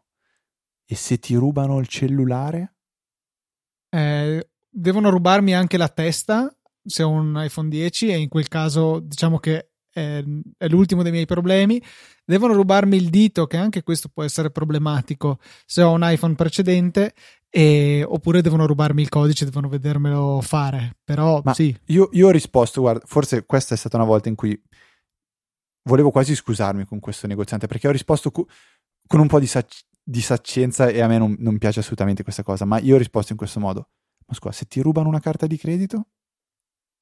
E 0.86 0.94
se 0.94 1.18
ti 1.18 1.34
rubano 1.34 1.78
il 1.78 1.88
cellulare? 1.88 2.76
Eh, 3.88 4.48
devono 4.68 5.10
rubarmi 5.10 5.54
anche 5.54 5.76
la 5.76 5.88
testa 5.88 6.54
se 6.84 7.02
ho 7.02 7.10
un 7.10 7.40
iPhone 7.42 7.68
10 7.68 8.08
e 8.08 8.18
in 8.18 8.28
quel 8.28 8.48
caso 8.48 9.00
diciamo 9.00 9.38
che 9.38 9.70
è, 9.94 10.22
è 10.58 10.68
l'ultimo 10.68 11.02
dei 11.02 11.12
miei 11.12 11.24
problemi. 11.24 11.80
Devono 12.24 12.54
rubarmi 12.54 12.96
il 12.96 13.08
dito, 13.08 13.46
che 13.46 13.56
anche 13.56 13.82
questo 13.82 14.08
può 14.12 14.24
essere 14.24 14.50
problematico 14.50 15.38
se 15.64 15.82
ho 15.82 15.92
un 15.92 16.00
iPhone 16.02 16.34
precedente 16.34 17.14
e, 17.48 18.04
oppure 18.06 18.42
devono 18.42 18.66
rubarmi 18.66 19.00
il 19.00 19.08
codice, 19.08 19.44
devono 19.44 19.68
vedermelo 19.68 20.40
fare. 20.42 20.96
Però 21.04 21.40
Ma 21.44 21.54
sì. 21.54 21.74
Io, 21.86 22.08
io, 22.12 22.26
ho 22.26 22.30
risposto, 22.30 22.80
guarda, 22.80 23.04
forse 23.06 23.46
questa 23.46 23.74
è 23.74 23.76
stata 23.78 23.96
una 23.96 24.06
volta 24.06 24.28
in 24.28 24.34
cui 24.34 24.60
volevo 25.84 26.10
quasi 26.10 26.34
scusarmi 26.34 26.84
con 26.84 26.98
questo 26.98 27.26
negoziante 27.26 27.66
perché 27.66 27.86
ho 27.86 27.92
risposto 27.92 28.30
cu- 28.30 28.48
con 29.06 29.20
un 29.20 29.28
po' 29.28 29.38
di, 29.38 29.46
sac- 29.46 29.84
di, 30.02 30.20
saccenza 30.20 30.88
e 30.88 31.00
a 31.00 31.06
me 31.06 31.18
non, 31.18 31.36
non, 31.38 31.58
piace 31.58 31.80
assolutamente 31.80 32.22
questa 32.22 32.42
cosa, 32.42 32.64
ma 32.64 32.78
io 32.80 32.96
ho 32.96 32.98
risposto 32.98 33.32
in 33.32 33.38
questo 33.38 33.60
modo. 33.60 33.90
Ma 34.26 34.34
scusa, 34.34 34.52
se 34.52 34.64
ti 34.64 34.80
rubano 34.80 35.08
una 35.08 35.20
carta 35.20 35.46
di 35.46 35.56
credito? 35.56 36.08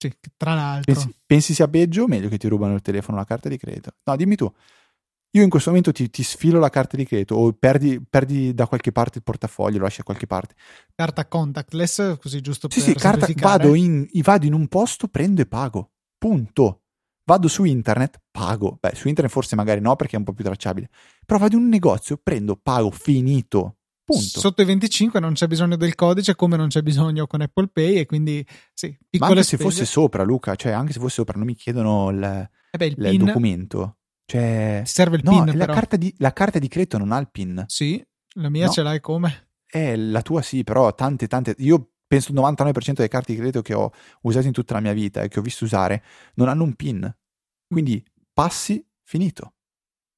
Sì, 0.03 0.13
tra 0.37 0.55
l'altro. 0.55 0.93
Pensi, 0.93 1.17
pensi 1.25 1.55
sia 1.55 1.69
peggio 1.69 2.03
o 2.03 2.07
meglio 2.09 2.29
che 2.29 2.39
ti 2.39 2.49
rubano 2.49 2.75
il 2.75 2.81
telefono 2.81 3.17
una 3.17 3.27
carta 3.27 3.49
di 3.49 3.57
credito? 3.57 3.93
No, 4.05 4.17
dimmi 4.17 4.35
tu. 4.35 4.53
Io 5.35 5.43
in 5.43 5.49
questo 5.49 5.71
momento 5.71 5.93
ti, 5.93 6.11
ti, 6.11 6.23
sfilo 6.23 6.59
la 6.59 6.69
carta 6.69 6.97
di 6.97 7.07
credito 7.07 7.37
o 7.37 7.53
perdi, 7.53 8.03
perdi, 8.07 8.53
da 8.53 8.67
qualche 8.67 8.93
parte 8.93 9.19
il 9.19 9.25
portafoglio, 9.25 9.79
lo 9.79 9.85
lasci 9.85 9.99
da 9.99 10.05
qualche 10.05 10.27
parte. 10.27 10.55
Carta 10.95 11.27
contactless, 11.27 12.19
così 12.19 12.41
giusto 12.41 12.69
sì, 12.69 12.81
per 12.81 12.89
Sì, 12.89 12.95
carta, 12.95 13.27
vado 13.37 13.75
in, 13.75 14.07
vado 14.23 14.45
in 14.45 14.53
un 14.53 14.67
posto, 14.69 15.09
prendo 15.09 15.41
e 15.41 15.47
pago. 15.47 15.93
Punto. 16.19 16.83
Vado 17.25 17.49
su 17.49 17.65
internet, 17.65 18.21
pago. 18.31 18.77
Beh, 18.81 18.95
su 18.95 19.09
internet 19.09 19.33
forse 19.33 19.55
magari 19.57 19.81
no 19.81 19.95
perché 19.97 20.17
è 20.17 20.19
un 20.19 20.25
po' 20.25 20.33
più 20.35 20.45
tracciabile. 20.45 20.89
Però 21.25 21.39
vado 21.39 21.57
in 21.57 21.63
un 21.63 21.69
negozio, 21.69 22.19
prendo, 22.21 22.57
pago, 22.57 22.91
finito. 22.91 23.77
Punto. 24.05 24.41
Sotto 24.41 24.63
i 24.63 24.65
25 24.65 25.21
non 25.21 25.35
c'è 25.35 25.47
bisogno 25.47 25.77
del 25.77 25.95
codice 25.95 26.35
come 26.35 26.57
non 26.57 26.69
c'è 26.69 26.83
bisogno 26.83 27.27
con 27.27 27.41
Apple 27.41 27.69
Pay 27.69 27.99
e 27.99 28.07
quindi 28.07 28.45
sì, 28.75 28.97
Ma 29.19 29.27
anche 29.29 29.43
se 29.43 29.57
spese. 29.57 29.63
fosse 29.63 29.85
sopra, 29.85 30.23
Luca, 30.25 30.57
cioè 30.57 30.73
anche 30.73 30.93
se 30.93 30.99
fosse 30.99 31.15
sopra, 31.15 31.37
non 31.37 31.47
mi 31.47 31.55
chiedono 31.55 32.11
il, 32.11 32.51
Eh 32.73 32.77
beh, 32.77 32.87
il 32.87 32.97
il 32.99 33.19
documento. 33.19 33.99
Cioè, 34.25 34.83
ti 34.85 34.91
serve 34.91 35.17
il 35.17 35.23
no, 35.25 35.45
PIN 35.45 35.57
la 35.57 35.67
carta, 35.67 35.97
di, 35.97 36.13
la 36.19 36.33
carta 36.33 36.59
di 36.59 36.69
credito 36.69 36.99
non 36.99 37.13
ha 37.13 37.19
il 37.19 37.29
PIN. 37.31 37.65
Sì, 37.69 38.05
la 38.37 38.49
mia 38.49 38.67
No. 38.67 38.73
ce 38.73 38.83
l'hai 38.83 39.01
come? 39.01 39.51
Eh, 39.67 39.97
la 39.97 40.23
tua 40.23 40.43
sì, 40.43 40.65
però 40.65 40.95
tante, 40.95 41.27
tante. 41.29 41.55
Io 41.59 41.93
penso 42.07 42.33
il 42.33 42.39
99% 42.39 42.93
delle 42.95 43.09
carte 43.09 43.33
di 43.33 43.39
credito 43.39 43.63
che 43.63 43.75
ho 43.75 43.91
usato 44.23 44.47
in 44.47 44.53
tutta 44.53 44.75
la 44.75 44.81
mia 44.81 44.93
vita 44.93 45.23
e 45.23 45.29
che 45.29 45.39
ho 45.39 45.43
visto 45.43 45.65
usare 45.65 46.03
non 46.35 46.49
hanno 46.49 46.65
un 46.65 46.75
PIN. 46.75 47.15
Quindi 47.67 48.05
passi, 48.33 48.85
finito. 49.03 49.55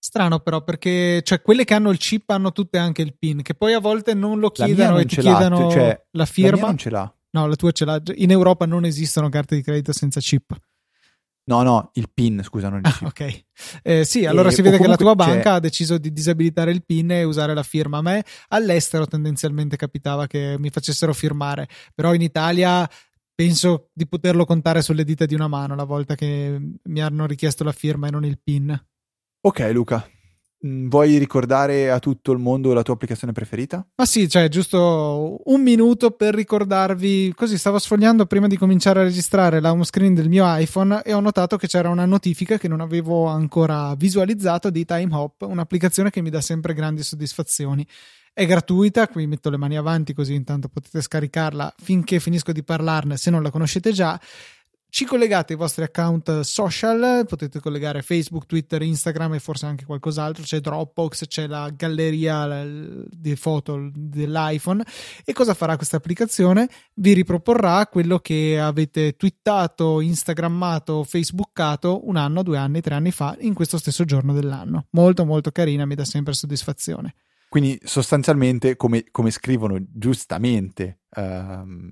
Strano 0.04 0.40
però 0.40 0.62
perché 0.62 1.22
cioè, 1.22 1.40
quelle 1.40 1.64
che 1.64 1.72
hanno 1.72 1.88
il 1.90 1.96
chip 1.96 2.28
hanno 2.28 2.52
tutte 2.52 2.76
anche 2.76 3.00
il 3.00 3.16
PIN, 3.18 3.40
che 3.40 3.54
poi 3.54 3.72
a 3.72 3.78
volte 3.80 4.12
non 4.12 4.38
lo 4.38 4.52
La 4.54 4.66
chiedono 4.66 4.90
non 4.90 5.00
e 5.00 5.04
ti 5.06 5.16
chiedono 5.16 5.70
cioè, 5.70 5.86
la 5.86 5.98
La 6.10 6.26
firma. 6.26 6.66
non 6.66 6.76
ce 6.76 6.90
l'ha. 6.90 7.14
No, 7.30 7.46
la 7.46 7.54
tua 7.56 7.72
ce 7.72 7.86
l'ha. 7.86 8.02
In 8.16 8.30
Europa 8.30 8.66
non 8.66 8.84
esistono 8.84 9.30
carte 9.30 9.56
di 9.56 9.62
credito 9.62 9.94
senza 9.94 10.20
chip. 10.20 10.54
No, 11.46 11.62
no, 11.62 11.88
il 11.94 12.10
PIN, 12.12 12.42
scusa, 12.44 12.68
non 12.68 12.80
il 12.80 12.86
Ah, 12.86 12.90
chip. 12.92 13.06
ok. 13.06 13.44
Eh, 13.82 14.04
sì, 14.04 14.26
allora 14.26 14.50
E- 14.50 14.52
si 14.52 14.60
vede 14.60 14.76
che 14.76 14.86
la 14.86 14.96
tua 14.96 15.14
banca 15.14 15.40
c'è- 15.42 15.48
ha 15.48 15.58
deciso 15.58 15.96
di 15.96 16.12
disabilitare 16.12 16.70
il 16.70 16.84
PIN 16.84 17.10
e 17.12 17.24
usare 17.24 17.54
la 17.54 17.62
firma. 17.62 17.96
A 17.98 18.02
me 18.02 18.22
all'estero 18.48 19.06
tendenzialmente 19.06 19.76
capitava 19.76 20.26
che 20.26 20.56
mi 20.58 20.68
facessero 20.68 21.14
firmare, 21.14 21.66
però 21.94 22.12
in 22.12 22.20
Italia 22.20 22.86
penso 23.34 23.88
di 23.94 24.06
poterlo 24.06 24.44
contare 24.44 24.82
sulle 24.82 25.02
dita 25.04 25.24
di 25.24 25.34
una 25.34 25.48
mano 25.48 25.74
la 25.74 25.84
volta 25.84 26.14
che 26.14 26.60
mi 26.82 27.00
hanno 27.00 27.24
richiesto 27.24 27.64
la 27.64 27.72
firma 27.72 28.06
e 28.08 28.10
non 28.10 28.24
il 28.26 28.38
PIN. 28.38 28.78
Ok, 29.46 29.70
Luca. 29.74 30.02
mm, 30.66 30.88
Vuoi 30.88 31.18
ricordare 31.18 31.90
a 31.90 31.98
tutto 31.98 32.32
il 32.32 32.38
mondo 32.38 32.72
la 32.72 32.80
tua 32.80 32.94
applicazione 32.94 33.34
preferita? 33.34 33.86
Ma 33.94 34.06
sì, 34.06 34.26
cioè, 34.26 34.48
giusto 34.48 35.38
un 35.44 35.60
minuto 35.60 36.12
per 36.12 36.34
ricordarvi. 36.34 37.30
Così 37.36 37.58
stavo 37.58 37.78
sfogliando 37.78 38.24
prima 38.24 38.46
di 38.46 38.56
cominciare 38.56 39.00
a 39.00 39.02
registrare 39.02 39.60
la 39.60 39.70
home 39.70 39.84
screen 39.84 40.14
del 40.14 40.30
mio 40.30 40.46
iPhone 40.46 41.02
e 41.02 41.12
ho 41.12 41.20
notato 41.20 41.58
che 41.58 41.66
c'era 41.66 41.90
una 41.90 42.06
notifica 42.06 42.56
che 42.56 42.68
non 42.68 42.80
avevo 42.80 43.26
ancora 43.26 43.94
visualizzato 43.96 44.70
di 44.70 44.86
Time 44.86 45.14
Hop, 45.14 45.42
un'applicazione 45.42 46.08
che 46.08 46.22
mi 46.22 46.30
dà 46.30 46.40
sempre 46.40 46.72
grandi 46.72 47.02
soddisfazioni. 47.02 47.86
È 48.32 48.46
gratuita, 48.46 49.08
qui 49.08 49.26
metto 49.26 49.50
le 49.50 49.58
mani 49.58 49.76
avanti 49.76 50.14
così 50.14 50.32
intanto 50.32 50.68
potete 50.68 51.02
scaricarla 51.02 51.74
finché 51.76 52.18
finisco 52.18 52.50
di 52.50 52.64
parlarne 52.64 53.18
se 53.18 53.30
non 53.30 53.42
la 53.42 53.50
conoscete 53.50 53.92
già. 53.92 54.18
Ci 54.94 55.06
collegate 55.06 55.54
ai 55.54 55.58
vostri 55.58 55.82
account 55.82 56.42
social, 56.42 57.26
potete 57.26 57.58
collegare 57.58 58.00
Facebook, 58.00 58.46
Twitter, 58.46 58.80
Instagram 58.80 59.34
e 59.34 59.40
forse 59.40 59.66
anche 59.66 59.84
qualcos'altro, 59.84 60.44
c'è 60.44 60.60
Dropbox, 60.60 61.26
c'è 61.26 61.48
la 61.48 61.68
galleria 61.70 62.64
di 62.64 63.34
foto 63.34 63.90
dell'iPhone 63.92 64.84
e 65.24 65.32
cosa 65.32 65.52
farà 65.52 65.74
questa 65.74 65.96
applicazione? 65.96 66.68
Vi 66.94 67.12
riproporrà 67.12 67.88
quello 67.88 68.20
che 68.20 68.60
avete 68.60 69.16
twittato, 69.16 69.98
instagrammato, 69.98 71.02
facebookato 71.02 72.06
un 72.06 72.14
anno, 72.14 72.44
due 72.44 72.58
anni, 72.58 72.80
tre 72.80 72.94
anni 72.94 73.10
fa 73.10 73.36
in 73.40 73.52
questo 73.52 73.78
stesso 73.78 74.04
giorno 74.04 74.32
dell'anno. 74.32 74.86
Molto 74.90 75.24
molto 75.24 75.50
carina, 75.50 75.86
mi 75.86 75.96
dà 75.96 76.04
sempre 76.04 76.34
soddisfazione. 76.34 77.16
Quindi 77.48 77.80
sostanzialmente, 77.82 78.76
come, 78.76 79.06
come 79.10 79.32
scrivono 79.32 79.76
giustamente 79.92 81.00
ehm, 81.16 81.90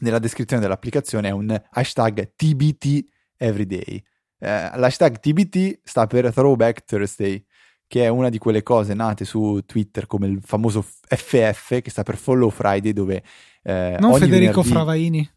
nella 0.00 0.18
descrizione 0.18 0.62
dell'applicazione, 0.62 1.28
è 1.28 1.32
un 1.32 1.60
hashtag 1.70 2.32
TBT 2.36 3.04
Everyday. 3.36 4.02
Eh, 4.40 4.70
l'hashtag 4.76 5.18
TBT 5.18 5.80
sta 5.82 6.06
per 6.06 6.32
Throwback 6.32 6.84
Thursday, 6.84 7.44
che 7.86 8.04
è 8.04 8.08
una 8.08 8.28
di 8.28 8.38
quelle 8.38 8.62
cose 8.62 8.94
nate 8.94 9.24
su 9.24 9.60
Twitter 9.64 10.06
come 10.06 10.26
il 10.26 10.40
famoso 10.42 10.82
FF, 10.82 11.80
che 11.80 11.90
sta 11.90 12.02
per 12.02 12.16
Follow 12.16 12.50
Friday, 12.50 12.92
dove 12.92 13.22
eh, 13.62 13.96
Non 13.98 14.12
Federico 14.14 14.62
venerdì- 14.62 14.68
Fravaini. 14.68 15.30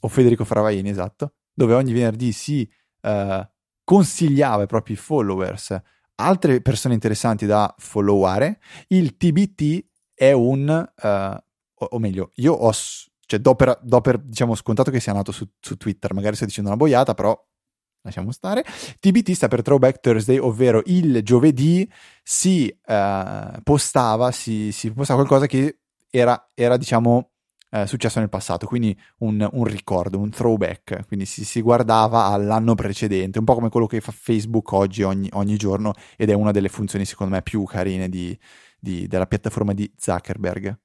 o 0.00 0.08
Federico 0.08 0.44
Fravaini, 0.44 0.88
esatto, 0.90 1.34
dove 1.54 1.74
ogni 1.74 1.92
venerdì 1.92 2.32
si 2.32 2.68
eh, 3.02 3.50
consigliava 3.84 4.62
ai 4.62 4.66
propri 4.66 4.96
followers 4.96 5.80
altre 6.16 6.60
persone 6.60 6.94
interessanti 6.94 7.46
da 7.46 7.74
followare. 7.78 8.60
Il 8.88 9.16
TBT 9.16 9.84
è 10.14 10.32
un, 10.32 10.68
eh, 10.68 11.44
o, 11.74 11.98
meglio, 11.98 12.30
io 12.36 12.52
ho, 12.52 12.70
cioè, 13.32 13.40
do 13.40 13.54
per, 13.54 13.78
do 13.82 14.00
per, 14.02 14.18
diciamo, 14.18 14.54
scontato 14.54 14.90
che 14.90 15.00
sia 15.00 15.14
nato 15.14 15.32
su, 15.32 15.48
su 15.58 15.76
Twitter, 15.76 16.12
magari 16.12 16.36
sto 16.36 16.44
dicendo 16.44 16.68
una 16.68 16.78
boiata, 16.78 17.14
però 17.14 17.38
lasciamo 18.02 18.30
stare. 18.30 18.62
TBT 19.00 19.32
sta 19.32 19.48
per 19.48 19.62
Throwback 19.62 20.00
Thursday, 20.00 20.36
ovvero 20.36 20.82
il 20.86 21.22
giovedì 21.22 21.90
si 22.22 22.68
eh, 22.68 23.60
postava, 23.62 24.30
si, 24.32 24.70
si 24.72 24.92
postava 24.92 25.20
qualcosa 25.20 25.46
che 25.46 25.78
era, 26.10 26.46
era 26.54 26.76
diciamo, 26.76 27.30
eh, 27.70 27.86
successo 27.86 28.18
nel 28.18 28.28
passato, 28.28 28.66
quindi 28.66 28.94
un, 29.18 29.48
un 29.50 29.64
ricordo, 29.64 30.18
un 30.18 30.28
throwback, 30.28 31.06
quindi 31.06 31.24
si, 31.24 31.44
si 31.46 31.62
guardava 31.62 32.24
all'anno 32.26 32.74
precedente, 32.74 33.38
un 33.38 33.46
po' 33.46 33.54
come 33.54 33.70
quello 33.70 33.86
che 33.86 34.02
fa 34.02 34.12
Facebook 34.12 34.72
oggi 34.72 35.02
ogni, 35.02 35.30
ogni 35.32 35.56
giorno 35.56 35.94
ed 36.18 36.28
è 36.28 36.34
una 36.34 36.50
delle 36.50 36.68
funzioni 36.68 37.06
secondo 37.06 37.34
me 37.34 37.42
più 37.42 37.64
carine 37.64 38.10
di- 38.10 38.38
di- 38.78 39.06
della 39.06 39.26
piattaforma 39.26 39.72
di 39.72 39.90
Zuckerberg. 39.96 40.78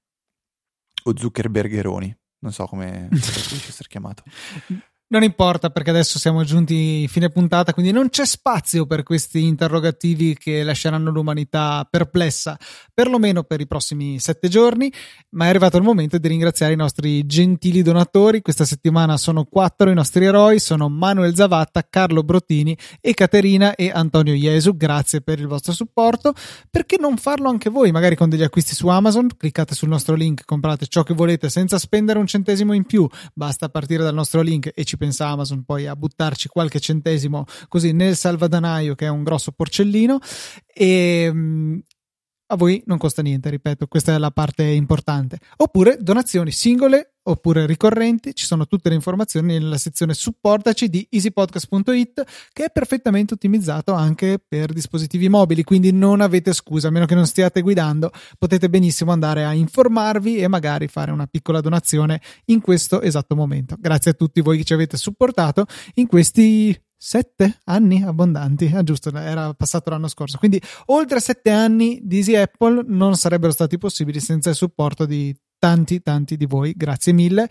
O 1.04 1.14
Zuckerbergeroni, 1.16 2.18
non 2.40 2.52
so 2.52 2.66
come 2.66 3.08
preferisce 3.10 3.70
essere 3.70 3.90
chiamato. 3.90 4.24
Non 5.10 5.24
importa 5.24 5.70
perché 5.70 5.92
adesso 5.92 6.20
siamo 6.20 6.44
giunti 6.44 7.08
fine 7.08 7.30
puntata, 7.30 7.72
quindi 7.72 7.94
non 7.94 8.10
c'è 8.10 8.26
spazio 8.26 8.86
per 8.86 9.04
questi 9.04 9.46
interrogativi 9.46 10.36
che 10.38 10.64
lasceranno 10.64 11.12
l'umanità 11.12 11.88
perplessa, 11.90 12.58
perlomeno 12.94 13.44
per 13.44 13.62
i 13.62 13.68
prossimi 13.68 14.20
sette 14.20 14.50
giorni, 14.50 14.92
ma 15.30 15.46
è 15.46 15.48
arrivato 15.48 15.78
il 15.78 15.84
momento 15.84 16.18
di 16.18 16.28
ringraziare 16.28 16.74
i 16.74 16.76
nostri 16.76 17.26
gentili 17.26 17.84
donatori. 17.84 18.42
Questa 18.42 18.66
settimana 18.66 19.16
sono 19.16 19.46
quattro 19.46 19.90
i 19.90 19.94
nostri 19.94 20.26
eroi, 20.26 20.60
sono 20.60 20.90
Manuel 20.90 21.38
Zavatta, 21.38 21.88
Carlo 21.90 22.22
Brottini, 22.24 22.78
Ekaterina 23.00 23.76
e 23.76 23.90
Antonio 23.90 24.34
Iesu. 24.34 24.76
Grazie 24.76 25.22
per 25.22 25.40
il 25.40 25.48
vostro 25.48 25.72
supporto. 25.72 26.34
Perché 26.70 26.98
non 27.00 27.16
farlo 27.16 27.48
anche 27.48 27.70
voi? 27.70 27.94
Magari 27.94 28.18
con 28.18 28.28
degli 28.28 28.44
acquisti 28.44 28.76
su 28.76 28.90
Amazon, 28.90 29.30
cliccate 29.38 29.74
sul 29.74 29.88
nostro 29.88 30.16
link, 30.16 30.44
comprate 30.44 30.86
ciò 30.88 31.04
che 31.04 31.14
volete 31.14 31.48
senza 31.48 31.80
spendere 31.80 32.20
un 32.20 32.28
centesimo 32.28 32.74
in 32.74 32.84
più, 32.84 33.08
basta 33.34 33.70
partire 33.70 34.04
dal 34.04 34.14
nostro 34.14 34.42
link 34.42 34.70
e 34.76 34.84
ci 34.84 34.96
pensa 34.98 35.28
Amazon 35.28 35.64
poi 35.64 35.88
a 35.88 35.96
buttarci 35.96 36.48
qualche 36.50 36.80
centesimo 36.80 37.46
così 37.68 37.92
nel 37.92 38.16
salvadanaio 38.16 38.96
che 38.96 39.06
è 39.06 39.10
un 39.10 39.24
grosso 39.24 39.52
porcellino. 39.52 40.20
E 40.74 41.30
mm, 41.32 41.78
a 42.48 42.56
voi 42.56 42.82
non 42.86 42.98
costa 42.98 43.22
niente, 43.22 43.50
ripeto, 43.50 43.88
questa 43.88 44.14
è 44.14 44.18
la 44.18 44.32
parte 44.32 44.64
importante. 44.64 45.40
Oppure 45.58 45.98
donazioni 46.00 46.52
singole 46.52 47.14
oppure 47.28 47.66
ricorrenti, 47.66 48.34
ci 48.34 48.46
sono 48.46 48.68
tutte 48.68 48.88
le 48.88 48.96
informazioni 48.96 49.54
nella 49.54 49.78
sezione 49.78 50.14
supportaci 50.14 50.88
di 50.88 51.06
easypodcast.it 51.10 52.26
che 52.54 52.66
è 52.66 52.72
perfettamente 52.72 53.34
ottimizzato 53.34 53.94
anche 53.94 54.40
per 54.46 54.72
dispositivi 54.72 55.28
mobili, 55.28 55.64
quindi 55.64 55.92
non 55.92 56.22
avete 56.22 56.54
scusa, 56.54 56.88
a 56.88 56.92
meno 56.92 57.06
che 57.06 57.16
non 57.16 57.28
stiate 57.28 57.62
guidando, 57.62 58.12
potete 58.38 58.70
benissimo 58.70 59.12
andare 59.12 59.44
a 59.44 59.54
informarvi 59.54 60.38
e 60.38 60.48
magari 60.48 60.88
fare 60.88 61.12
una 61.12 61.28
piccola 61.28 61.60
donazione 61.60 62.22
in 62.46 62.62
questo 62.62 63.02
esatto 63.02 63.36
momento. 63.36 63.76
Grazie 63.78 64.12
a 64.12 64.14
tutti 64.14 64.40
voi 64.40 64.58
che 64.58 64.64
ci 64.64 64.74
avete 64.74 64.96
supportato 64.96 65.66
in 65.96 66.08
questi 66.08 66.80
sette 66.98 67.60
anni 67.66 68.04
abbondanti, 68.04 68.72
ah, 68.74 68.84
giusto, 68.84 69.16
era 69.16 69.54
passato 69.54 69.90
l'anno 69.90 70.08
scorso. 70.08 70.38
Quindi 70.38 70.62
oltre 70.88 71.20
sette 71.20 71.52
anni 71.52 72.00
di 72.04 72.18
Easy 72.18 72.36
Apple 72.36 72.84
non 72.88 73.16
sarebbero 73.16 73.52
stati 73.52 73.78
possibili 73.78 74.20
senza 74.20 74.50
il 74.50 74.56
supporto 74.56 75.06
di 75.06 75.36
tanti, 75.60 76.02
tanti 76.02 76.36
di 76.36 76.46
voi. 76.46 76.74
Grazie 76.76 77.14
mille. 77.14 77.50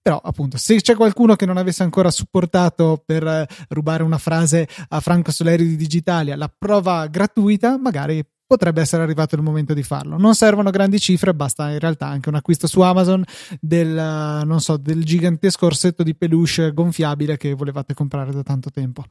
Però, 0.00 0.18
appunto, 0.22 0.56
se 0.56 0.80
c'è 0.80 0.94
qualcuno 0.94 1.36
che 1.36 1.44
non 1.44 1.58
avesse 1.58 1.82
ancora 1.82 2.10
supportato 2.10 3.02
per 3.04 3.26
eh, 3.26 3.46
rubare 3.68 4.02
una 4.02 4.18
frase 4.18 4.66
a 4.88 5.00
Franco 5.00 5.32
Soleri 5.32 5.66
di 5.66 5.76
Digitalia, 5.76 6.36
la 6.36 6.50
prova 6.56 7.06
gratuita, 7.08 7.76
magari 7.78 8.24
potrebbe 8.48 8.80
essere 8.80 9.02
arrivato 9.02 9.34
il 9.36 9.42
momento 9.42 9.74
di 9.74 9.82
farlo. 9.82 10.16
Non 10.16 10.34
servono 10.34 10.70
grandi 10.70 10.98
cifre, 10.98 11.34
basta 11.34 11.70
in 11.70 11.78
realtà 11.78 12.06
anche 12.06 12.30
un 12.30 12.34
acquisto 12.34 12.66
su 12.66 12.80
Amazon 12.80 13.22
del, 13.60 13.96
eh, 13.96 14.58
so, 14.58 14.78
del 14.78 15.04
gigantesco 15.04 15.66
orsetto 15.66 16.02
di 16.02 16.16
peluche 16.16 16.72
gonfiabile 16.72 17.36
che 17.36 17.52
volevate 17.52 17.92
comprare 17.92 18.32
da 18.32 18.42
tanto 18.42 18.70
tempo. 18.70 19.04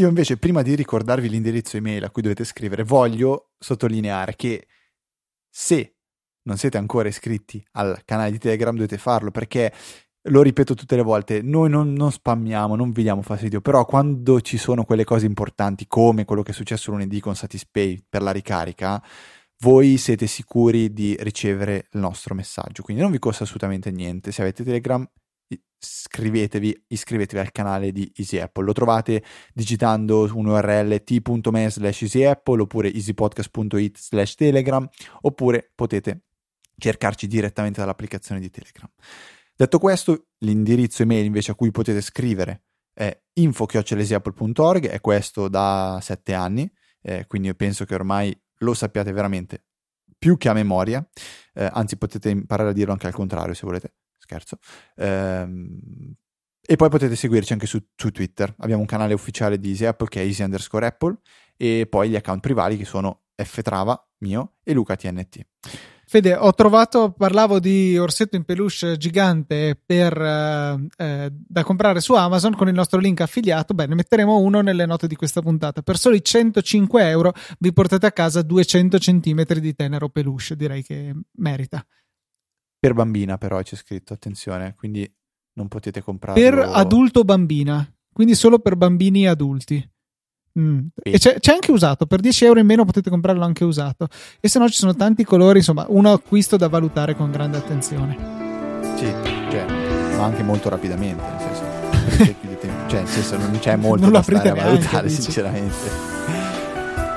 Io 0.00 0.08
invece, 0.08 0.38
prima 0.38 0.62
di 0.62 0.74
ricordarvi 0.74 1.28
l'indirizzo 1.28 1.76
email 1.76 2.02
a 2.02 2.10
cui 2.10 2.22
dovete 2.22 2.44
scrivere, 2.44 2.82
voglio 2.82 3.52
sottolineare 3.58 4.34
che 4.34 4.66
se 5.48 5.98
non 6.42 6.56
siete 6.56 6.78
ancora 6.78 7.08
iscritti 7.08 7.64
al 7.72 8.02
canale 8.04 8.32
di 8.32 8.38
Telegram 8.38 8.74
dovete 8.74 8.98
farlo 8.98 9.30
perché, 9.30 9.72
lo 10.26 10.42
ripeto 10.42 10.74
tutte 10.74 10.96
le 10.96 11.02
volte, 11.02 11.42
noi 11.42 11.68
non, 11.68 11.92
non 11.92 12.12
spammiamo, 12.12 12.76
non 12.76 12.92
vi 12.92 13.02
diamo 13.02 13.22
fastidio, 13.22 13.60
però 13.60 13.84
quando 13.84 14.40
ci 14.40 14.56
sono 14.56 14.84
quelle 14.84 15.04
cose 15.04 15.26
importanti 15.26 15.86
come 15.88 16.24
quello 16.24 16.42
che 16.42 16.52
è 16.52 16.54
successo 16.54 16.90
lunedì 16.92 17.20
con 17.20 17.34
Satispay 17.34 18.04
per 18.08 18.22
la 18.22 18.30
ricarica, 18.30 19.02
voi 19.58 19.96
siete 19.96 20.26
sicuri 20.26 20.92
di 20.92 21.16
ricevere 21.20 21.88
il 21.92 22.00
nostro 22.00 22.34
messaggio. 22.34 22.82
Quindi 22.82 23.02
non 23.02 23.12
vi 23.12 23.18
costa 23.18 23.44
assolutamente 23.44 23.90
niente. 23.90 24.32
Se 24.32 24.42
avete 24.42 24.64
Telegram, 24.64 25.08
scrivetevi, 25.78 26.84
iscrivetevi 26.88 27.40
al 27.40 27.52
canale 27.52 27.92
di 27.92 28.10
Easy 28.16 28.38
Apple. 28.38 28.64
Lo 28.64 28.72
trovate 28.72 29.22
digitando 29.52 30.28
un 30.34 30.46
URL 30.46 31.02
t.me 31.02 31.70
slash 31.70 32.02
easyapple 32.02 32.62
oppure 32.62 32.92
easypodcast.it 32.92 33.98
slash 33.98 34.34
telegram 34.34 34.88
oppure 35.22 35.70
potete 35.74 36.22
cercarci 36.76 37.26
direttamente 37.26 37.80
dall'applicazione 37.80 38.40
di 38.40 38.50
Telegram. 38.50 38.90
Detto 39.54 39.78
questo, 39.78 40.28
l'indirizzo 40.38 41.02
email 41.02 41.24
invece 41.24 41.52
a 41.52 41.54
cui 41.54 41.70
potete 41.70 42.00
scrivere 42.00 42.64
è 42.92 43.16
info.easyapple.org, 43.34 44.88
è 44.88 45.00
questo 45.00 45.48
da 45.48 45.98
sette 46.02 46.34
anni, 46.34 46.70
eh, 47.00 47.26
quindi 47.26 47.48
io 47.48 47.54
penso 47.54 47.84
che 47.84 47.94
ormai 47.94 48.38
lo 48.58 48.74
sappiate 48.74 49.12
veramente 49.12 49.64
più 50.18 50.36
che 50.36 50.48
a 50.48 50.52
memoria, 50.52 51.04
eh, 51.54 51.68
anzi 51.72 51.96
potete 51.96 52.30
imparare 52.30 52.70
a 52.70 52.72
dirlo 52.72 52.92
anche 52.92 53.08
al 53.08 53.12
contrario 53.12 53.54
se 53.54 53.66
volete 53.66 53.94
scherzo. 54.18 54.58
Ehm, 54.96 56.14
e 56.64 56.76
poi 56.76 56.88
potete 56.88 57.16
seguirci 57.16 57.52
anche 57.52 57.66
su, 57.66 57.84
su, 57.96 58.10
Twitter. 58.10 58.54
Abbiamo 58.58 58.82
un 58.82 58.86
canale 58.86 59.14
ufficiale 59.14 59.58
di 59.58 59.70
Easy 59.70 59.84
Apple 59.84 60.06
che 60.06 60.22
è 60.22 60.24
easy 60.24 60.44
underscore 60.44 60.86
Apple 60.86 61.18
e 61.56 61.88
poi 61.90 62.10
gli 62.10 62.14
account 62.14 62.40
privati 62.40 62.76
che 62.76 62.84
sono 62.84 63.24
ftrava 63.34 64.00
mio 64.18 64.58
e 64.62 64.72
Luca 64.72 64.94
TNT. 64.94 65.44
Fede, 66.12 66.34
ho 66.34 66.52
trovato, 66.52 67.10
parlavo 67.12 67.58
di 67.58 67.96
orsetto 67.96 68.36
in 68.36 68.44
peluche 68.44 68.98
gigante 68.98 69.80
per, 69.82 70.14
eh, 70.20 70.86
eh, 70.98 71.32
da 71.32 71.64
comprare 71.64 72.00
su 72.02 72.12
Amazon 72.12 72.54
con 72.54 72.68
il 72.68 72.74
nostro 72.74 73.00
link 73.00 73.22
affiliato. 73.22 73.72
Beh, 73.72 73.86
ne 73.86 73.94
metteremo 73.94 74.36
uno 74.36 74.60
nelle 74.60 74.84
note 74.84 75.06
di 75.06 75.16
questa 75.16 75.40
puntata. 75.40 75.80
Per 75.80 75.96
soli 75.96 76.22
105 76.22 77.08
euro 77.08 77.32
vi 77.60 77.72
portate 77.72 78.04
a 78.04 78.12
casa 78.12 78.42
200 78.42 78.98
centimetri 78.98 79.58
di 79.58 79.74
tenero 79.74 80.10
peluche. 80.10 80.54
Direi 80.54 80.82
che 80.82 81.14
merita. 81.38 81.82
Per 82.78 82.92
bambina, 82.92 83.38
però 83.38 83.62
c'è 83.62 83.76
scritto, 83.76 84.12
attenzione, 84.12 84.74
quindi 84.76 85.10
non 85.54 85.68
potete 85.68 86.02
comprare. 86.02 86.38
Per 86.38 86.58
adulto 86.58 87.24
bambina, 87.24 87.90
quindi 88.12 88.34
solo 88.34 88.58
per 88.58 88.76
bambini 88.76 89.22
e 89.22 89.28
adulti. 89.28 89.91
Mm. 90.58 90.86
E 91.02 91.18
c'è, 91.18 91.38
c'è, 91.38 91.52
anche 91.52 91.70
usato, 91.70 92.06
per 92.06 92.20
10 92.20 92.44
euro 92.44 92.60
in 92.60 92.66
meno 92.66 92.84
potete 92.84 93.10
comprarlo 93.10 93.44
anche 93.44 93.64
usato. 93.64 94.08
E 94.40 94.48
se 94.48 94.58
no 94.58 94.68
ci 94.68 94.76
sono 94.76 94.94
tanti 94.94 95.24
colori, 95.24 95.58
insomma, 95.58 95.86
un 95.88 96.06
acquisto 96.06 96.56
da 96.56 96.68
valutare 96.68 97.16
con 97.16 97.30
grande 97.30 97.56
attenzione. 97.56 98.16
Sì, 98.96 99.12
cioè, 99.50 99.66
ma 100.16 100.24
anche 100.24 100.42
molto 100.42 100.68
rapidamente, 100.68 101.22
nel 101.22 101.40
senso, 101.40 102.36
cioè, 102.88 103.00
nel 103.00 103.08
senso 103.08 103.36
non 103.38 103.58
c'è 103.58 103.76
molto 103.76 104.04
non 104.04 104.12
da 104.12 104.22
stare 104.22 104.50
a 104.50 104.54
valutare, 104.54 105.08
dici. 105.08 105.22
sinceramente. 105.22 106.10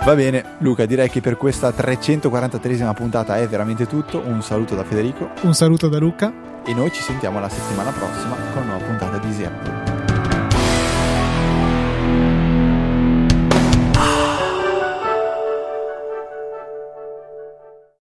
Va 0.06 0.14
bene, 0.14 0.58
Luca, 0.60 0.86
direi 0.86 1.10
che 1.10 1.20
per 1.20 1.36
questa 1.36 1.70
343esima 1.70 2.94
puntata 2.94 3.38
è 3.38 3.48
veramente 3.48 3.88
tutto. 3.88 4.22
Un 4.24 4.44
saluto 4.44 4.76
da 4.76 4.84
Federico. 4.84 5.32
Un 5.42 5.56
saluto 5.56 5.90
da 5.90 5.98
Luca. 5.98 6.32
E 6.64 6.74
noi 6.76 6.92
ci 6.92 7.02
sentiamo 7.02 7.40
la 7.40 7.50
settimana 7.50 7.92
prossima 7.92 8.36
con 8.54 8.62
una 8.64 8.74
nuova 8.74 8.86
puntata 8.86 9.18
di 9.18 9.28
Easy 9.28 9.44
Apple. 9.46 9.95